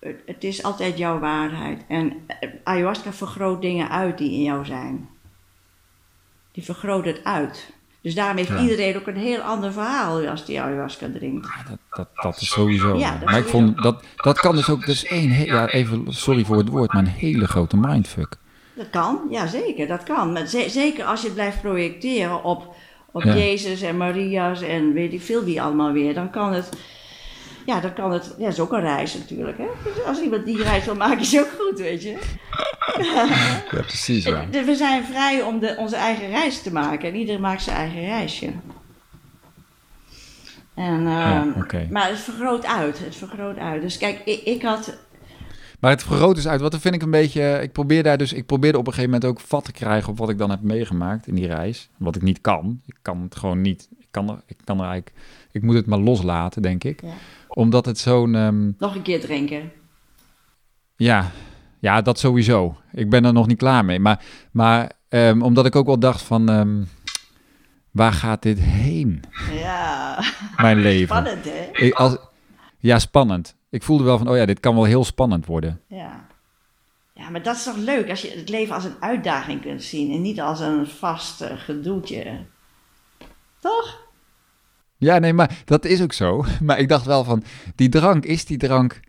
[0.00, 1.84] het, het is altijd jouw waarheid.
[1.88, 5.08] En eh, ayahuasca vergroot dingen uit die in jou zijn.
[6.52, 7.72] Die vergroot het uit.
[8.04, 8.60] Dus daarom heeft Ja.
[8.60, 11.46] iedereen ook een heel ander verhaal als die ayahuasca drinkt.
[11.46, 12.96] Ja, dat, dat, dat is sowieso.
[12.98, 16.44] Ja, dat maar ik vond dat, dat kan dus ook, is één, ja, even, sorry
[16.44, 18.36] voor het woord, maar een hele grote mindfuck.
[18.74, 20.32] Dat kan, ja zeker, dat kan.
[20.32, 22.74] Maar ze- zeker als je het blijft projecteren op,
[23.12, 23.22] op.
[23.22, 26.68] Jezus en Maria's en weet ik veel wie allemaal weer, dan kan het,
[27.64, 29.66] ja, dan kan het, ja, dat is ook een reis natuurlijk, hè.
[29.84, 32.18] Dus als iemand die reis wil maken, is ook goed, weet je.
[33.02, 33.26] Ja,
[33.70, 34.24] precies.
[34.24, 34.44] Ja.
[34.50, 37.76] Dus We zijn vrij om de, onze eigen reis te maken en iedereen maakt zijn
[37.76, 38.52] eigen reisje.
[40.74, 41.92] En, Ja, ehm.
[41.92, 43.82] Maar het vergroot uit, het vergroot uit.
[43.82, 44.98] Dus kijk, ik, ik had
[45.80, 48.46] Maar het vergroot dus uit, wat vind ik een beetje, ik probeer daar dus, ik
[48.46, 51.26] probeerde op een gegeven moment ook vat te krijgen op wat ik dan heb meegemaakt
[51.26, 51.88] in die reis.
[51.96, 52.80] Wat ik niet kan.
[52.86, 53.88] Ik kan het gewoon niet.
[53.98, 55.16] Ik kan er, ik kan er eigenlijk,
[55.52, 57.02] ik moet het maar loslaten, denk ik.
[57.02, 57.08] Ja.
[57.54, 59.72] Omdat het zo'n, ehm, nog een keer drinken.
[60.96, 61.30] Ja,
[61.80, 62.76] ja, dat sowieso.
[62.92, 63.98] Ik ben er nog niet klaar mee.
[64.00, 66.82] Maar, maar ehm, omdat ik ook wel dacht van, ehm,
[67.90, 69.22] waar gaat dit heen,
[69.52, 70.18] Ja,
[70.56, 71.16] mijn leven?
[71.16, 71.68] spannend hè?
[71.72, 72.16] Ik, als,
[72.78, 73.56] ja, spannend.
[73.70, 75.80] Ik voelde wel van, oh ja, dit kan wel heel spannend worden.
[75.88, 76.26] Ja.
[77.14, 80.12] Ja, maar dat is toch leuk als je het leven als een uitdaging kunt zien
[80.12, 82.38] en niet als een vast eh, gedoetje.
[83.60, 84.03] Toch?
[85.04, 86.44] Ja, nee, maar dat is ook zo.
[86.62, 87.42] Maar ik dacht wel van,
[87.74, 89.00] die drank, is die drank...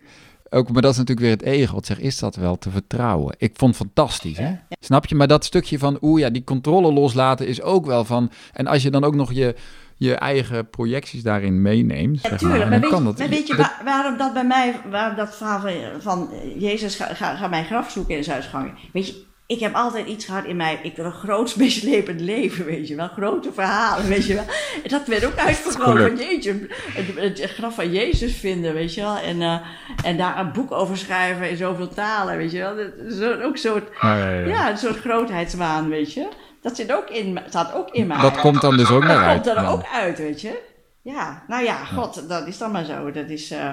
[0.50, 1.74] Ook, maar dat is natuurlijk weer het ego.
[1.74, 3.34] Wat zegt, is dat wel te vertrouwen?
[3.38, 4.54] Ik vond het fantastisch, hè?
[4.80, 5.14] Snap je?
[5.14, 8.30] Maar dat stukje van, oeh ja, die controle loslaten is ook wel van...
[8.52, 9.54] En als je dan ook nog je,
[9.96, 13.18] je eigen projecties daarin meeneemt, zeg maar, Natuurlijk, en maar, weet, kan dat.
[13.18, 16.28] maar weet je waar- waarom dat bij mij, waarom dat verhaal van, van
[16.58, 18.70] Jezus ga, ga, ga mijn graf zoeken in de Zuidsgang.
[18.92, 22.64] Weet je, ik heb altijd iets gehad in mij, ik wil een groots mislepend leven,
[22.64, 23.08] weet je wel.
[23.08, 24.44] Grote verhalen, weet je wel.
[24.82, 29.00] En dat werd ook uitvergroot van jeetje, het, het graf van Jezus vinden, weet je
[29.00, 29.16] wel.
[29.18, 29.60] En, eh,
[30.04, 32.76] en daar een boek over schrijven in zoveel talen, weet je wel.
[32.76, 34.46] Dat is ook een soort, Ja, ja, ja.
[34.46, 36.28] ja, een soort grootheidswaan, weet je.
[36.62, 38.20] Dat zit ook in, staat ook in mij.
[38.20, 39.42] Dat komt dan dus ook naar Dat uit.
[39.42, 40.58] komt er ook uit, weet je.
[41.02, 43.10] Ja, nou ja, god, dat is dan maar zo.
[43.10, 43.72] Dat is, eh,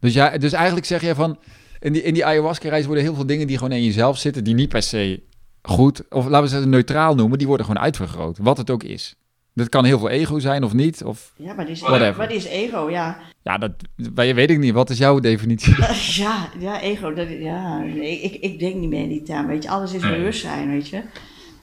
[0.00, 1.38] Dus, ja, dus eigenlijk zeg je van,
[1.80, 4.54] in die, in die ayahuasca-reis worden heel veel dingen die gewoon in jezelf zitten, die
[4.54, 5.22] niet per se
[5.62, 9.16] goed, of laten we ze neutraal noemen, die worden gewoon uitvergroot, wat het ook is.
[9.54, 12.16] Dat kan heel veel ego zijn of niet, of ja, maar die is, Whatever.
[12.16, 12.90] wat is ego?
[12.90, 13.72] Ja, ja, dat
[14.14, 14.72] weet ik niet.
[14.72, 15.74] Wat is jouw definitie?
[16.22, 19.62] ja, ja ego, dat, ja, nee, ik, ik denk niet meer in die term, weet
[19.62, 19.68] je.
[19.68, 21.02] Alles is bewustzijn, weet je.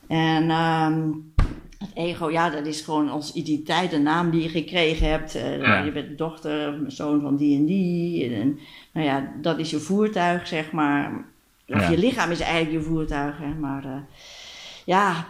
[0.08, 1.10] En, ehm,
[1.80, 5.36] Het ego, ja, dat is gewoon onze identiteit, de naam die je gekregen hebt.
[5.36, 5.78] Uh, Ja.
[5.84, 8.36] Je bent dochter, zoon van die en die.
[8.36, 8.60] En,
[8.94, 11.26] nou ja, dat is je voertuig, zeg maar.
[11.68, 11.90] Of Ja.
[11.90, 13.54] je lichaam is eigenlijk je voertuig, hè.
[13.54, 13.98] Maar eh,
[14.86, 15.26] ja,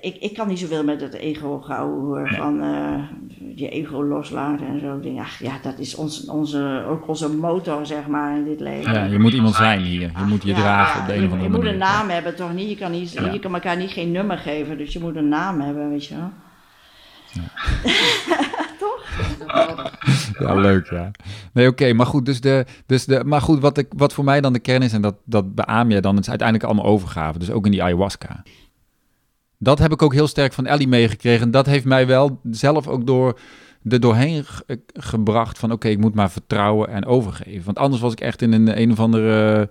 [0.00, 2.22] ik, ik kan niet zoveel met het ego gehouden hoor.
[2.30, 2.40] Nee.
[2.40, 3.02] Van eh,
[3.54, 5.00] je ego loslaten en zo.
[5.00, 8.92] Denk, ach, ja, dat is ons, onze, ook onze motor, zeg maar, in dit leven.
[8.92, 10.00] Ja, je moet iemand zijn hier.
[10.00, 11.72] Je moet je Ja, dragen ja, op de een of andere je moet manier.
[11.72, 12.68] een naam hebben, toch niet?
[12.68, 13.32] Je kan, niet, Ja.
[13.32, 16.14] je kan elkaar niet geen nummer geven, dus je moet een naam hebben, weet je
[16.16, 16.30] wel.
[20.38, 21.10] Ja, leuk, ja.
[21.52, 24.40] Nee, oké, maar goed, dus de, dus de, maar goed, wat, ik, wat voor mij
[24.40, 27.50] dan de kern is, en dat, dat beaam je dan, is uiteindelijk allemaal overgave, dus
[27.50, 28.42] ook in die ayahuasca.
[29.58, 31.42] Dat heb ik ook heel sterk van Ellie meegekregen.
[31.42, 33.38] En dat heeft mij wel zelf ook door,
[33.88, 37.64] er doorheen ge- gebracht van, oké, ik moet maar vertrouwen en overgeven.
[37.64, 39.70] Want anders was ik echt in een, een of andere,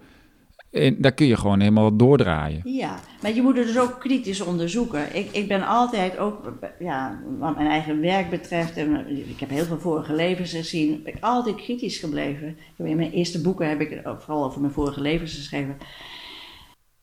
[0.71, 2.61] in, daar kun je gewoon helemaal doordraaien.
[2.63, 5.15] Ja, maar je moet het dus ook kritisch onderzoeken.
[5.15, 9.65] Ik, ik ben altijd ook, ja, wat mijn eigen werk betreft, en ik heb heel
[9.65, 12.57] veel vorige levens gezien, ben ik altijd kritisch gebleven.
[12.77, 15.75] In mijn eerste boeken heb ik vooral over mijn vorige levens geschreven.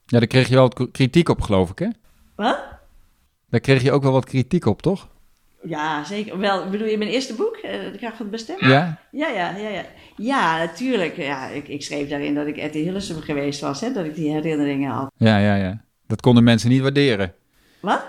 [0.06, 1.88] Ja, daar kreeg je wel kritiek op, geloof ik, hè?
[2.36, 2.58] Wat?
[3.54, 5.08] Daar kreeg je ook wel wat kritiek op, toch?
[5.62, 6.38] Ja, zeker.
[6.38, 8.68] Wel, bedoel je mijn eerste boek, eh, De Kracht van het Bestemmen?
[8.68, 8.98] Ja?
[9.10, 9.82] Ja, ja, ja, ja.
[10.16, 11.16] Ja, natuurlijk.
[11.16, 14.30] Ja, ik, ik schreef daarin dat ik Etty Hillesum geweest was, hè, dat ik die
[14.32, 15.10] herinneringen had.
[15.16, 15.80] Ja, ja, ja.
[16.06, 17.32] Dat konden mensen niet waarderen.
[17.80, 18.02] Wat?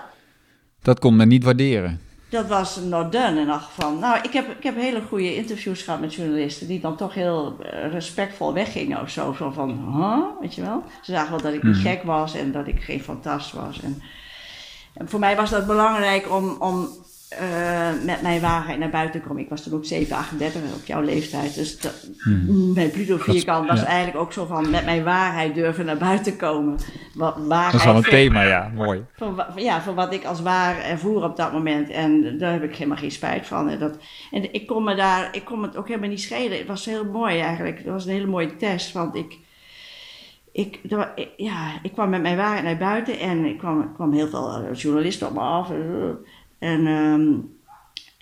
[0.82, 2.00] Dat kon men niet waarderen.
[2.28, 3.92] Dat was not done in elk geval.
[3.98, 7.56] Nou, ik heb, ik heb hele goede interviews gehad met journalisten die dan toch heel
[7.62, 9.32] eh, respectvol weggingen of zo.
[9.32, 10.40] Zo van, huh?
[10.40, 10.82] weet je wel?
[11.02, 11.86] Ze zagen wel dat ik niet Mhm.
[11.86, 13.80] gek was en dat ik geen fantast was.
[13.82, 14.02] En,
[14.96, 16.88] en voor mij was dat belangrijk om, om
[17.28, 19.42] eh, met mijn waarheid naar buiten te komen.
[19.42, 21.54] Ik was toen ook 7, 38 op jouw leeftijd.
[21.54, 22.06] Dus dat,
[22.74, 23.86] mijn Pluto vierkant was ja.
[23.86, 26.78] eigenlijk ook zo van met mijn waarheid durven naar buiten komen.
[27.14, 28.70] Wat waarheid Dat is wel een thema, ja.
[28.74, 29.04] Mooi.
[29.16, 31.90] van- ja, van wat ik als waar ervoer op dat moment.
[31.90, 33.68] En daar heb ik helemaal geen spijt van.
[33.68, 33.96] En, dat,
[34.30, 36.58] en ik kon me daar, ik kon het ook helemaal niet schelen.
[36.58, 37.76] Het was heel mooi eigenlijk.
[37.76, 39.38] Het was een hele mooie test, want ik,
[40.56, 40.80] ik,
[41.36, 44.74] ja, ik kwam met mijn waarheid naar buiten en ik kwam, kwam heel veel eh,
[44.78, 45.70] journalisten op me af.
[45.70, 45.76] eh,
[46.58, 47.32] En, ehm,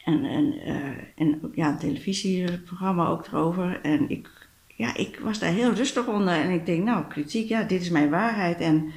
[0.04, 0.74] en, en, eh,
[1.16, 3.80] en ja, een televisieprogramma ook erover.
[3.82, 4.28] En ik,
[4.76, 6.34] ja, ik was daar heel rustig onder.
[6.34, 8.60] En ik denk, nou, kritiek, ja, dit is mijn waarheid.
[8.60, 8.92] En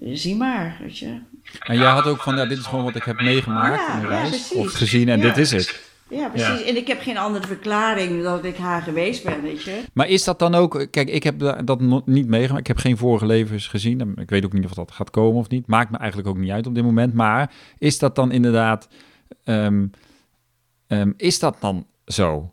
[0.00, 1.18] zie maar, weet je.
[1.60, 4.00] En jij had ook van, ja, dit is gewoon wat ik heb meegemaakt Ja, in
[4.00, 4.28] de ja, reis.
[4.28, 4.52] precies.
[4.52, 5.24] of gezien en Ja.
[5.24, 5.87] dit is het.
[6.10, 6.62] Ja, precies.
[6.62, 9.82] En ik heb geen andere verklaring dat ik haar geweest ben, weet je.
[9.92, 10.86] Maar is dat dan ook...
[10.90, 12.60] Kijk, ik heb da- dat niet meegemaakt.
[12.60, 14.12] Ik heb geen vorige levens gezien.
[14.16, 15.66] Ik weet ook niet of dat gaat komen of niet.
[15.66, 17.14] Maakt me eigenlijk ook niet uit op dit moment.
[17.14, 18.88] Maar is dat dan inderdaad...
[19.44, 19.86] ehm,
[20.86, 22.50] ehm, is dat dan zo?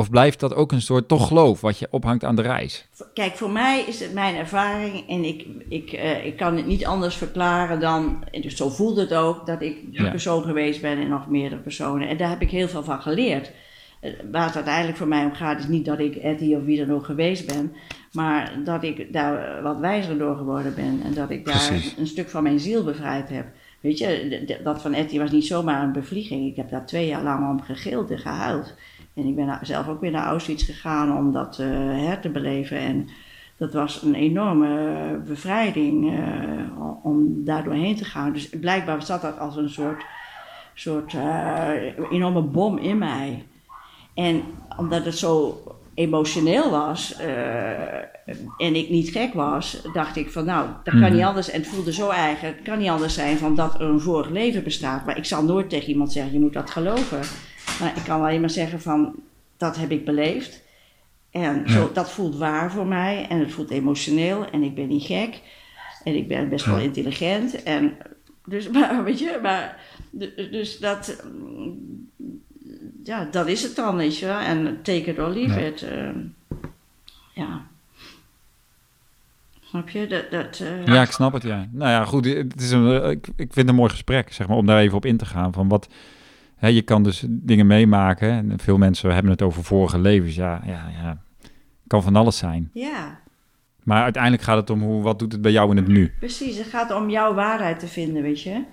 [0.00, 2.86] Of blijft dat ook een soort toch geloof wat je ophangt aan de reis?
[3.14, 6.86] Kijk, voor mij is het mijn ervaring en ik, ik, eh, ik kan het niet
[6.86, 10.10] anders verklaren dan, dus zo voelde het ook, dat ik die Ja.
[10.10, 12.08] persoon geweest ben en nog meerdere personen.
[12.08, 13.52] En daar heb ik heel veel van geleerd.
[14.00, 16.84] Eh, Waar het uiteindelijk voor mij om gaat, is niet dat ik Etty of wie
[16.86, 17.72] dan ook geweest ben,
[18.12, 21.94] maar dat ik daar wat wijzer door geworden ben en dat ik daar Precies.
[21.98, 23.46] een stuk van mijn ziel bevrijd heb.
[23.80, 26.46] Weet je, dat van Etty was niet zomaar een bevlieging.
[26.50, 28.74] Ik heb daar twee jaar lang om gegild en gehuild.
[29.14, 31.66] En ik ben zelf ook weer naar Auschwitz gegaan om dat eh,
[32.06, 32.78] her te beleven.
[32.78, 33.08] En
[33.56, 38.32] dat was een enorme bevrijding eh, om- daar doorheen te gaan.
[38.32, 40.04] Dus blijkbaar zat dat als een soort,
[40.74, 41.68] soort eh,
[42.10, 43.44] enorme bom in mij.
[44.14, 44.42] En
[44.76, 45.62] omdat het zo
[45.94, 47.16] emotioneel was
[48.58, 51.12] en ik niet gek was, dacht ik van nou, dat kan Mhm.
[51.14, 51.50] niet anders.
[51.50, 54.30] En het voelde zo eigen, het kan niet anders zijn van dat er een vorig
[54.30, 55.06] leven bestaat.
[55.06, 57.20] Maar ik zal nooit tegen iemand zeggen, je moet dat geloven.
[57.80, 59.14] Maar ik kan alleen maar zeggen van,
[59.56, 60.62] dat heb ik beleefd.
[61.30, 65.04] En zo, dat voelt waar voor mij en het voelt emotioneel en ik ben niet
[65.04, 65.40] gek.
[66.04, 67.62] En ik ben best wel intelligent.
[67.62, 67.96] En
[68.44, 69.80] dus, maar weet je, maar,
[70.50, 71.22] dus dat,
[73.04, 74.38] ja, dat is het dan, weet je wel.
[74.38, 75.66] En take it or leave Ja.
[75.66, 75.82] it.
[75.82, 76.18] ehm,
[77.34, 77.66] ja.
[79.64, 80.06] Snap je?
[80.06, 81.68] Dat, dat, eh, Ja, ik snap het, ja.
[81.72, 84.56] Nou ja, goed, het is een, ik, ik vind het een mooi gesprek, zeg maar,
[84.56, 85.52] om daar even op in te gaan.
[85.52, 85.88] Van wat,
[86.60, 88.30] hè, je kan dus dingen meemaken.
[88.30, 90.34] En veel mensen hebben het over vorige levens.
[90.34, 91.22] Ja, ja, ja.
[91.86, 92.70] Kan van alles zijn.
[92.72, 93.20] ja,
[93.82, 96.12] Maar uiteindelijk gaat het om hoe, wat doet het bij jou in het nu?
[96.18, 96.58] precies.
[96.58, 98.64] Het gaat om jouw waarheid te vinden, weet je.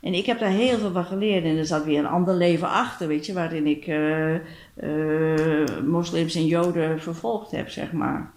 [0.00, 1.44] En ik heb daar heel veel van geleerd.
[1.44, 6.34] En er zat weer een ander leven achter, weet je, waarin ik eh, eh, moslims
[6.34, 8.30] en joden vervolgd heb, zeg maar.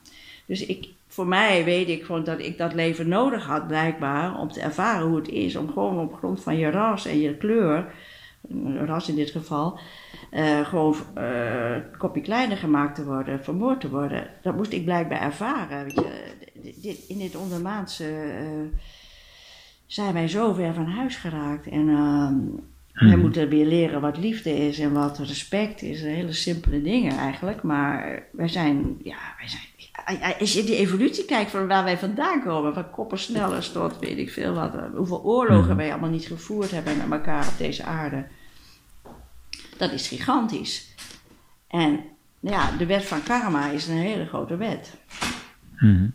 [0.46, 4.52] Dus ik, voor mij weet ik gewoon dat ik dat leven nodig had, blijkbaar, om
[4.52, 5.56] te ervaren hoe het is.
[5.56, 7.94] Om gewoon op grond van je ras en je kleur,
[8.50, 9.80] een ras in dit geval,
[10.32, 14.28] eh, gewoon een kopje kleiner gemaakt te worden, vermoord te worden.
[14.42, 15.84] Dat moest ik blijkbaar ervaren.
[15.84, 16.32] Weet je.
[16.82, 18.06] Dit, in dit ondermaanse.
[18.06, 18.78] eh,
[19.86, 21.68] zijn wij zo ver van huis geraakt.
[21.68, 22.36] En ehm,
[22.94, 23.20] wij Mhm.
[23.20, 26.02] moeten weer leren wat liefde is en wat respect is.
[26.02, 27.64] Hele simpele dingen eigenlijk.
[27.64, 29.62] Maar wij zijn, ja, wij zijn.
[30.40, 34.32] Als je die evolutie kijkt van waar wij vandaan komen, van koppersnellers tot weet ik
[34.32, 35.76] veel wat, hoeveel oorlogen Mhm.
[35.76, 38.26] wij allemaal niet gevoerd hebben met elkaar op deze aarde.
[39.78, 40.96] Dat is gigantisch.
[41.68, 42.00] En
[42.40, 44.94] ja, de wet van karma is een hele grote wet.
[45.80, 46.08] Mhm.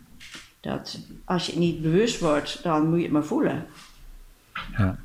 [0.59, 3.65] Dat als je niet bewust wordt, dan moet je het maar voelen.
[4.77, 4.97] Ja.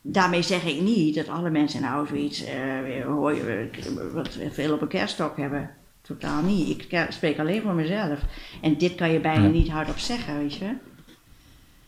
[0.00, 4.38] Daarmee zeg ik niet dat alle mensen in Auschwitz eh, weer hoor je, eh, wat
[4.50, 5.70] veel op een kerststok hebben.
[6.18, 6.68] Totaal niet.
[6.90, 8.18] Ik spreek alleen voor mezelf.
[8.60, 9.48] En dit kan je bijna Ja.
[9.50, 10.70] niet hardop zeggen, weet je.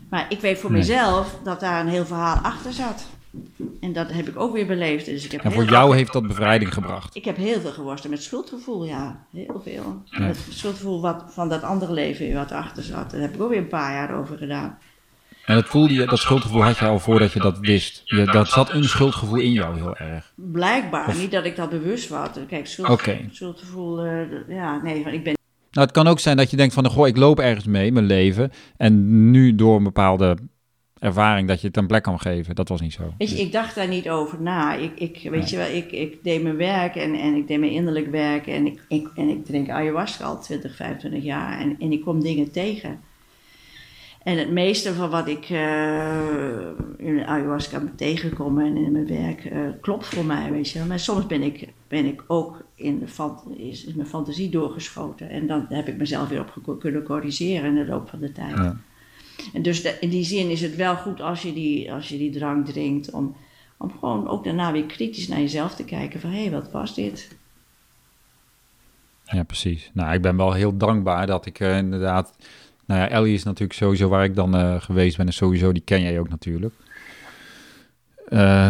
[0.09, 0.81] Maar ik weet voor Nee.
[0.81, 3.07] mezelf dat daar een heel verhaal achter zat.
[3.81, 5.05] En dat heb ik ook weer beleefd.
[5.07, 7.17] Dus ik heb En voor jou heeft dat bevrijding gebracht.
[7.17, 9.25] ik heb heel veel geworsteld met schuldgevoel, ja.
[9.33, 10.03] Heel veel.
[10.05, 10.23] Ja.
[10.23, 13.11] Het schuldgevoel wat, van dat andere leven wat erachter zat.
[13.11, 14.79] Daar heb ik ook weer een paar jaar over gedaan.
[15.47, 18.03] En dat voelde je, dat schuldgevoel had je al voordat je dat wist.
[18.05, 20.33] Je, dat zat een schuldgevoel in jou heel erg.
[20.37, 22.29] Blijkbaar, Of- niet dat ik dat bewust was.
[22.49, 23.19] Kijk, schuld, Oké.
[23.31, 25.37] schuldgevoel, eh, ja, nee, ik ben
[25.71, 28.07] Nou, het kan ook zijn dat je denkt van, goh, ik loop ergens mee, mijn
[28.07, 28.51] leven.
[28.77, 30.37] En nu door een bepaalde
[30.99, 32.55] ervaring dat je het een plek kan geven.
[32.55, 33.15] Dat was niet zo.
[33.19, 34.75] Weet je, ik dacht daar niet over na.
[34.75, 37.73] Ik, ik, weet je wel, ik, ik deed mijn werk en, en ik deed mijn
[37.73, 38.47] innerlijk werk.
[38.47, 41.61] En ik, ik, en ik drink ayahuasca al 20, 25 jaar.
[41.61, 43.01] En, en ik kom dingen tegen.
[44.25, 49.07] En het meeste van wat ik eh, in de ayahuasca ben tegengekomen en in mijn
[49.07, 50.85] werk eh, klopt voor mij, weet je.
[50.85, 55.31] Maar soms ben ik, ben ik ook in, de fant is, is mijn fantasie doorgeschoten.
[55.31, 58.57] En dan heb ik mezelf weer op kunnen corrigeren in de loop van de tijd.
[58.57, 58.77] Ja.
[59.53, 62.19] En dus de- in die zin is het wel goed als je die, als je
[62.19, 63.37] die drank drinkt om,
[63.77, 66.95] om gewoon ook daarna weer kritisch naar jezelf te kijken van hé, hey, wat was
[66.95, 67.37] dit?
[69.25, 69.91] Ja, precies.
[69.95, 72.37] Nou, ik ben wel heel dankbaar dat ik eh, inderdaad...
[72.87, 75.27] Nou ja, Ellie is natuurlijk sowieso waar ik dan eh, geweest ben.
[75.27, 76.75] En sowieso, die ken jij ook natuurlijk.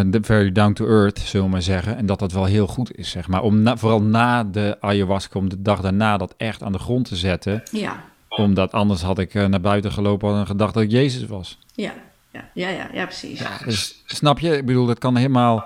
[0.07, 1.97] De very down to earth, zullen we maar zeggen.
[1.97, 3.43] En dat dat wel heel goed is, zeg maar.
[3.43, 7.09] Om na- vooral na de ayahuasca, om de dag daarna dat echt aan de grond
[7.09, 7.62] te zetten.
[7.70, 11.59] Ja, Omdat anders had ik eh, naar buiten gelopen en gedacht dat ik Jezus was.
[11.74, 11.93] ja,
[12.32, 13.39] ja, ja, ja, ja precies.
[13.41, 13.59] Ja.
[13.65, 14.57] Dus snap je?
[14.57, 15.65] Ik bedoel, dat kan helemaal...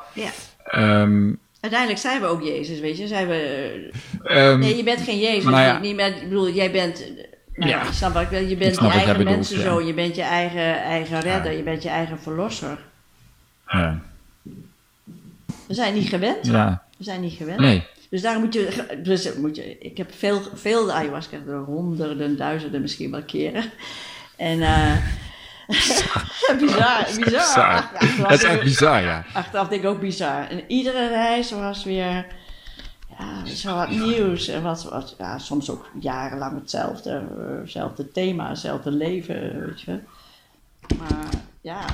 [0.65, 3.07] ehm, Uiteindelijk zijn we ook Jezus, weet je.
[3.07, 3.91] Zijn we,
[4.25, 5.51] ehm, nee, je bent geen Jezus.
[5.51, 5.79] ja.
[5.79, 7.05] niet met, ik bedoel, jij bent...
[7.61, 7.93] eh, Nou, Ja.
[7.93, 8.49] snap ik.
[8.49, 9.87] Je bent je eigen mensenzoon, ja.
[9.87, 12.79] je bent je eigen, eigen redder, je bent je eigen verlosser.
[13.69, 13.99] ja.
[15.67, 16.47] We zijn niet gewend.
[16.47, 17.59] ja, We zijn niet gewend.
[17.61, 17.87] nee.
[18.11, 22.81] Dus daarom moet je, dus moet je, ik heb veel, veel ayahuasca gedaan, honderden, duizenden
[22.81, 23.65] misschien wel keren.
[24.37, 24.93] En eh
[25.79, 26.25] bizar,
[26.61, 27.07] bizar.
[27.25, 27.65] Bizar.
[27.65, 29.25] Achteraf, Dat is echt bizar, ja.
[29.33, 30.49] achteraf denk ik ook bizar.
[30.51, 32.27] En iedere reis was weer,
[33.19, 34.49] ja, zo wat nieuws.
[34.49, 39.99] En wat, wat, ja, soms ook jarenlang hetzelfde, eh, hetzelfde thema, hetzelfde leven, weet je.
[40.99, 41.29] Maar
[41.61, 41.85] ja,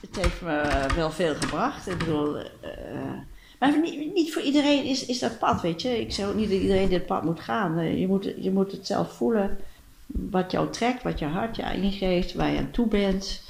[0.00, 1.88] het heeft me wel veel gebracht.
[1.88, 3.18] Ik bedoel, eh,
[3.58, 6.00] maar niet, niet voor iedereen is, is dat pad, weet je.
[6.00, 7.78] Ik zeg ook niet dat iedereen dit pad moet gaan.
[7.78, 9.58] Eh, Je moet, je moet het zelf voelen.
[10.06, 13.42] Wat jou trekt, wat je hart je ingeeft, waar je aan toe bent.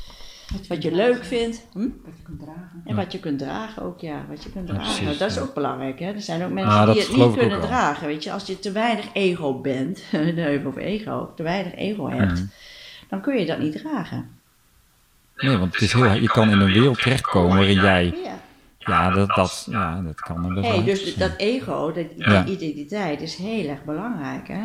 [0.68, 1.66] Wat je leuk vindt.
[1.72, 1.78] Hm?
[1.80, 2.82] Wat je kunt dragen.
[2.84, 4.24] En wat je kunt dragen ook, ja.
[4.28, 4.94] Wat je kunt Ja, dragen.
[5.02, 5.40] precies, dat is ja.
[5.42, 6.06] ook belangrijk, hè.
[6.12, 7.66] Er zijn ook mensen Ah, dat die het niet kunnen wel.
[7.68, 8.32] dragen, weet je.
[8.32, 12.44] Als je te weinig ego bent, de over ego, te weinig ego hebt,
[13.08, 14.28] dan kun je dat niet dragen.
[15.36, 18.04] Nee, want het is heel, je kan in een wereld terechtkomen waarin jij...
[18.24, 18.38] Ja.
[18.78, 22.28] Ja, dat, dat, ja, dat kan er best Hey, wel dus dat ego, dat, die
[22.30, 22.44] Ja.
[22.46, 24.62] identiteit is heel erg belangrijk, hè.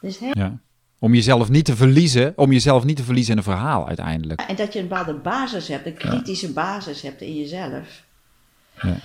[0.00, 0.58] Dat is heel Ja.
[0.98, 4.40] Om jezelf niet te verliezen, om jezelf niet te verliezen in een verhaal uiteindelijk.
[4.40, 8.02] En dat je een bepaalde basis hebt, een kritische basis hebt in jezelf.
[8.82, 8.96] Ja.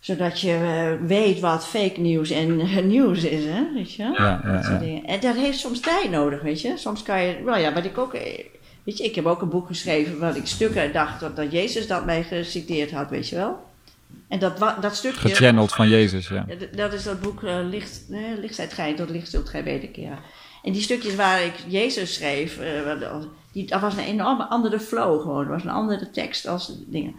[0.00, 2.56] Zodat je eh, weet wat fake nieuws en
[2.88, 3.72] nieuws is, hè?
[3.74, 4.02] Weet je?
[4.02, 4.86] Ja, ja, Dat soort ja.
[4.86, 5.04] dingen.
[5.04, 6.76] En dat heeft soms tijd nodig, weet je?
[6.76, 8.44] Soms kan je, nou ja, wat ik ook, eh,
[8.82, 11.86] weet je, ik heb ook een boek geschreven waar ik stukken dacht dat, dat Jezus
[11.86, 13.64] dat mij geciteerd had, weet je wel?
[14.28, 16.44] En dat, dat stukje, Gechanneld van Jezus, ja.
[16.48, 20.18] ja, dat is dat boek eh, Licht, nee, Lichtheid schijnt, tot licht zult gij wederkeren.
[20.66, 23.16] En die stukjes waar ik Jezus schreef, eh,
[23.52, 25.44] die, dat was een enorme andere flow gewoon.
[25.44, 27.14] Dat was een andere tekst als dingen.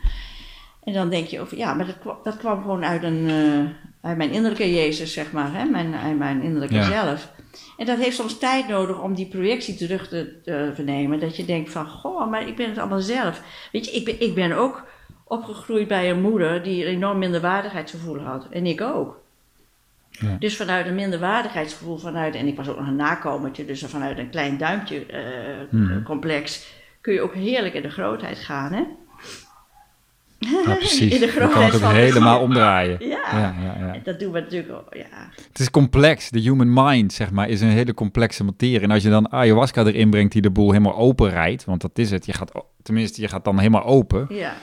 [0.83, 4.07] En dan denk je over, ja, maar dat, kwam- dat kwam gewoon uit, een, eh,
[4.09, 5.63] uit mijn innerlijke Jezus, zeg maar, hè?
[5.65, 6.83] Mijn, uit mijn innerlijke Ja.
[6.83, 7.31] zelf.
[7.77, 11.19] En dat heeft soms tijd nodig om die projectie terug te, te vernemen.
[11.19, 13.41] Dat je denkt van, goh, maar ik ben het allemaal zelf.
[13.71, 14.83] Weet je, ik ben, ik ben ook
[15.23, 18.47] opgegroeid bij een moeder die een enorm minderwaardigheidsgevoel had.
[18.49, 19.25] En ik ook.
[20.19, 20.35] Ja.
[20.39, 24.29] Dus vanuit een minderwaardigheidsgevoel, vanuit, en ik was ook nog een nakomertje, dus vanuit een
[24.29, 25.21] klein duimpje eh,
[25.71, 26.03] Mhm.
[26.03, 26.67] complex,
[27.01, 28.83] kun je ook heerlijk in de grootheid gaan, hè?
[30.39, 31.13] Ja, precies.
[31.15, 32.97] In de Dan kan het ook van helemaal omdraaien.
[33.07, 33.19] Ja.
[33.39, 33.99] Ja, ja, ja.
[34.03, 35.29] dat doen we natuurlijk, al- ja.
[35.47, 36.29] Het is complex.
[36.29, 38.79] De human mind, zeg maar, is een hele complexe materie.
[38.79, 41.91] En als je dan ayahuasca erin brengt die de boel helemaal open rijdt, want dat
[41.97, 42.25] is het.
[42.25, 42.51] Je gaat,
[42.83, 44.25] tenminste, je gaat dan helemaal open.
[44.29, 44.53] Ja,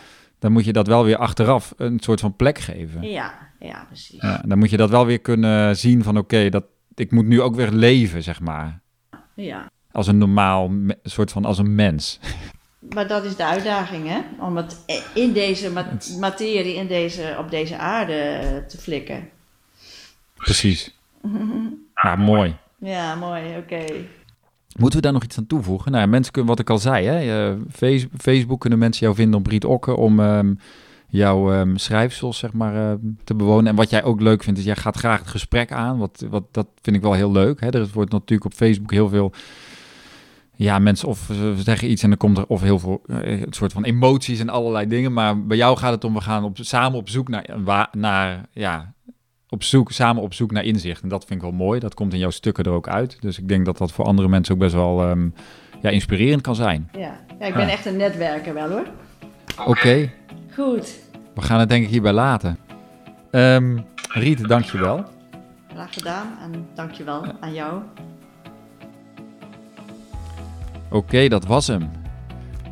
[0.44, 3.02] Dan moet je dat wel weer achteraf een soort van plek geven.
[3.02, 4.20] ja, ja, precies.
[4.20, 6.64] Ja, dan moet je dat wel weer kunnen zien van oké, dat
[6.94, 8.80] ik moet nu ook weer leven, zeg maar.
[9.34, 9.70] Ja.
[9.92, 10.70] Als een normaal,
[11.02, 12.20] soort van als een mens.
[12.94, 14.20] Maar dat is de uitdaging, hè?
[14.40, 14.84] Om het
[15.14, 15.72] in deze
[16.20, 19.28] materie, in deze, op deze aarde te flikken.
[20.34, 20.94] Precies.
[22.02, 22.56] Ja, mooi.
[22.78, 23.84] Ja, mooi, oké.
[24.78, 25.92] Moeten we daar nog iets aan toevoegen?
[25.92, 29.40] Nou, mensen kunnen, wat ik al zei, hè, eh, face- Facebook kunnen mensen jou vinden
[29.40, 30.54] op Riet Okke om ehm,
[31.08, 33.66] jouw ehm, schrijfsels zeg maar, ehm, te bewonen.
[33.66, 35.98] En wat jij ook leuk vindt, is jij gaat graag het gesprek aan.
[35.98, 37.60] Wat, wat, dat vind ik wel heel leuk.
[37.60, 37.70] Hè.
[37.70, 39.32] Er wordt natuurlijk op Facebook heel veel...
[40.56, 43.52] Ja, mensen of ze zeggen iets en dan komt er of heel veel eh, een
[43.52, 45.12] soort van emoties en allerlei dingen.
[45.12, 48.94] Maar bij jou gaat het om, we gaan op, samen op zoek naar, naar ja,
[49.54, 51.02] op zoek, samen op zoek naar inzicht.
[51.02, 51.80] En dat vind ik wel mooi.
[51.80, 53.16] Dat komt in jouw stukken er ook uit.
[53.20, 55.28] Dus ik denk dat dat voor andere mensen ook best wel ehm,
[55.82, 56.88] ja, inspirerend kan zijn.
[56.92, 57.20] Ja.
[57.38, 57.72] ja, ik ben Ja.
[57.72, 58.86] echt een netwerker wel, hoor.
[59.66, 60.10] Oké,
[60.54, 60.94] Goed,
[61.34, 62.58] we gaan het denk ik hierbij laten.
[63.30, 63.78] Ehm
[64.08, 65.04] Riet, dankjewel.
[65.72, 67.82] graag gedaan en dankjewel aan jou.
[70.90, 71.90] Oké, dat was hem.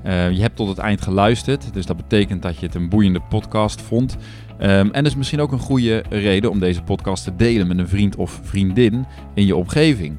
[0.03, 3.21] Eh, je hebt tot het eind geluisterd, dus dat betekent dat je het een boeiende
[3.21, 4.17] podcast vond.
[4.63, 7.89] Ehm, en is misschien ook een goede reden om deze podcast te delen met een
[7.89, 10.17] vriend of vriendin in je omgeving.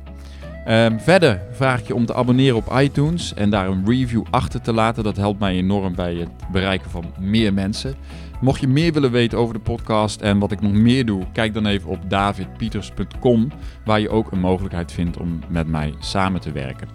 [0.66, 4.62] Ehm, verder vraag ik je om te abonneren op iTunes en daar een review achter
[4.62, 5.04] te laten.
[5.04, 7.96] Dat helpt mij enorm bij het bereiken van meer mensen.
[8.42, 11.54] Mocht je meer willen weten over de podcast en wat ik nog meer doe, kijk
[11.54, 13.52] dan even op davidpieters.com,
[13.86, 16.88] waar je ook een mogelijkheid vindt om met mij samen te werken.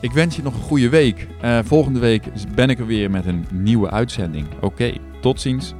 [0.00, 1.26] Ik wens je nog een goede week.
[1.40, 2.24] Eh, volgende week
[2.54, 4.46] ben ik er weer met een nieuwe uitzending.
[4.60, 5.74] Oké, tot ziens.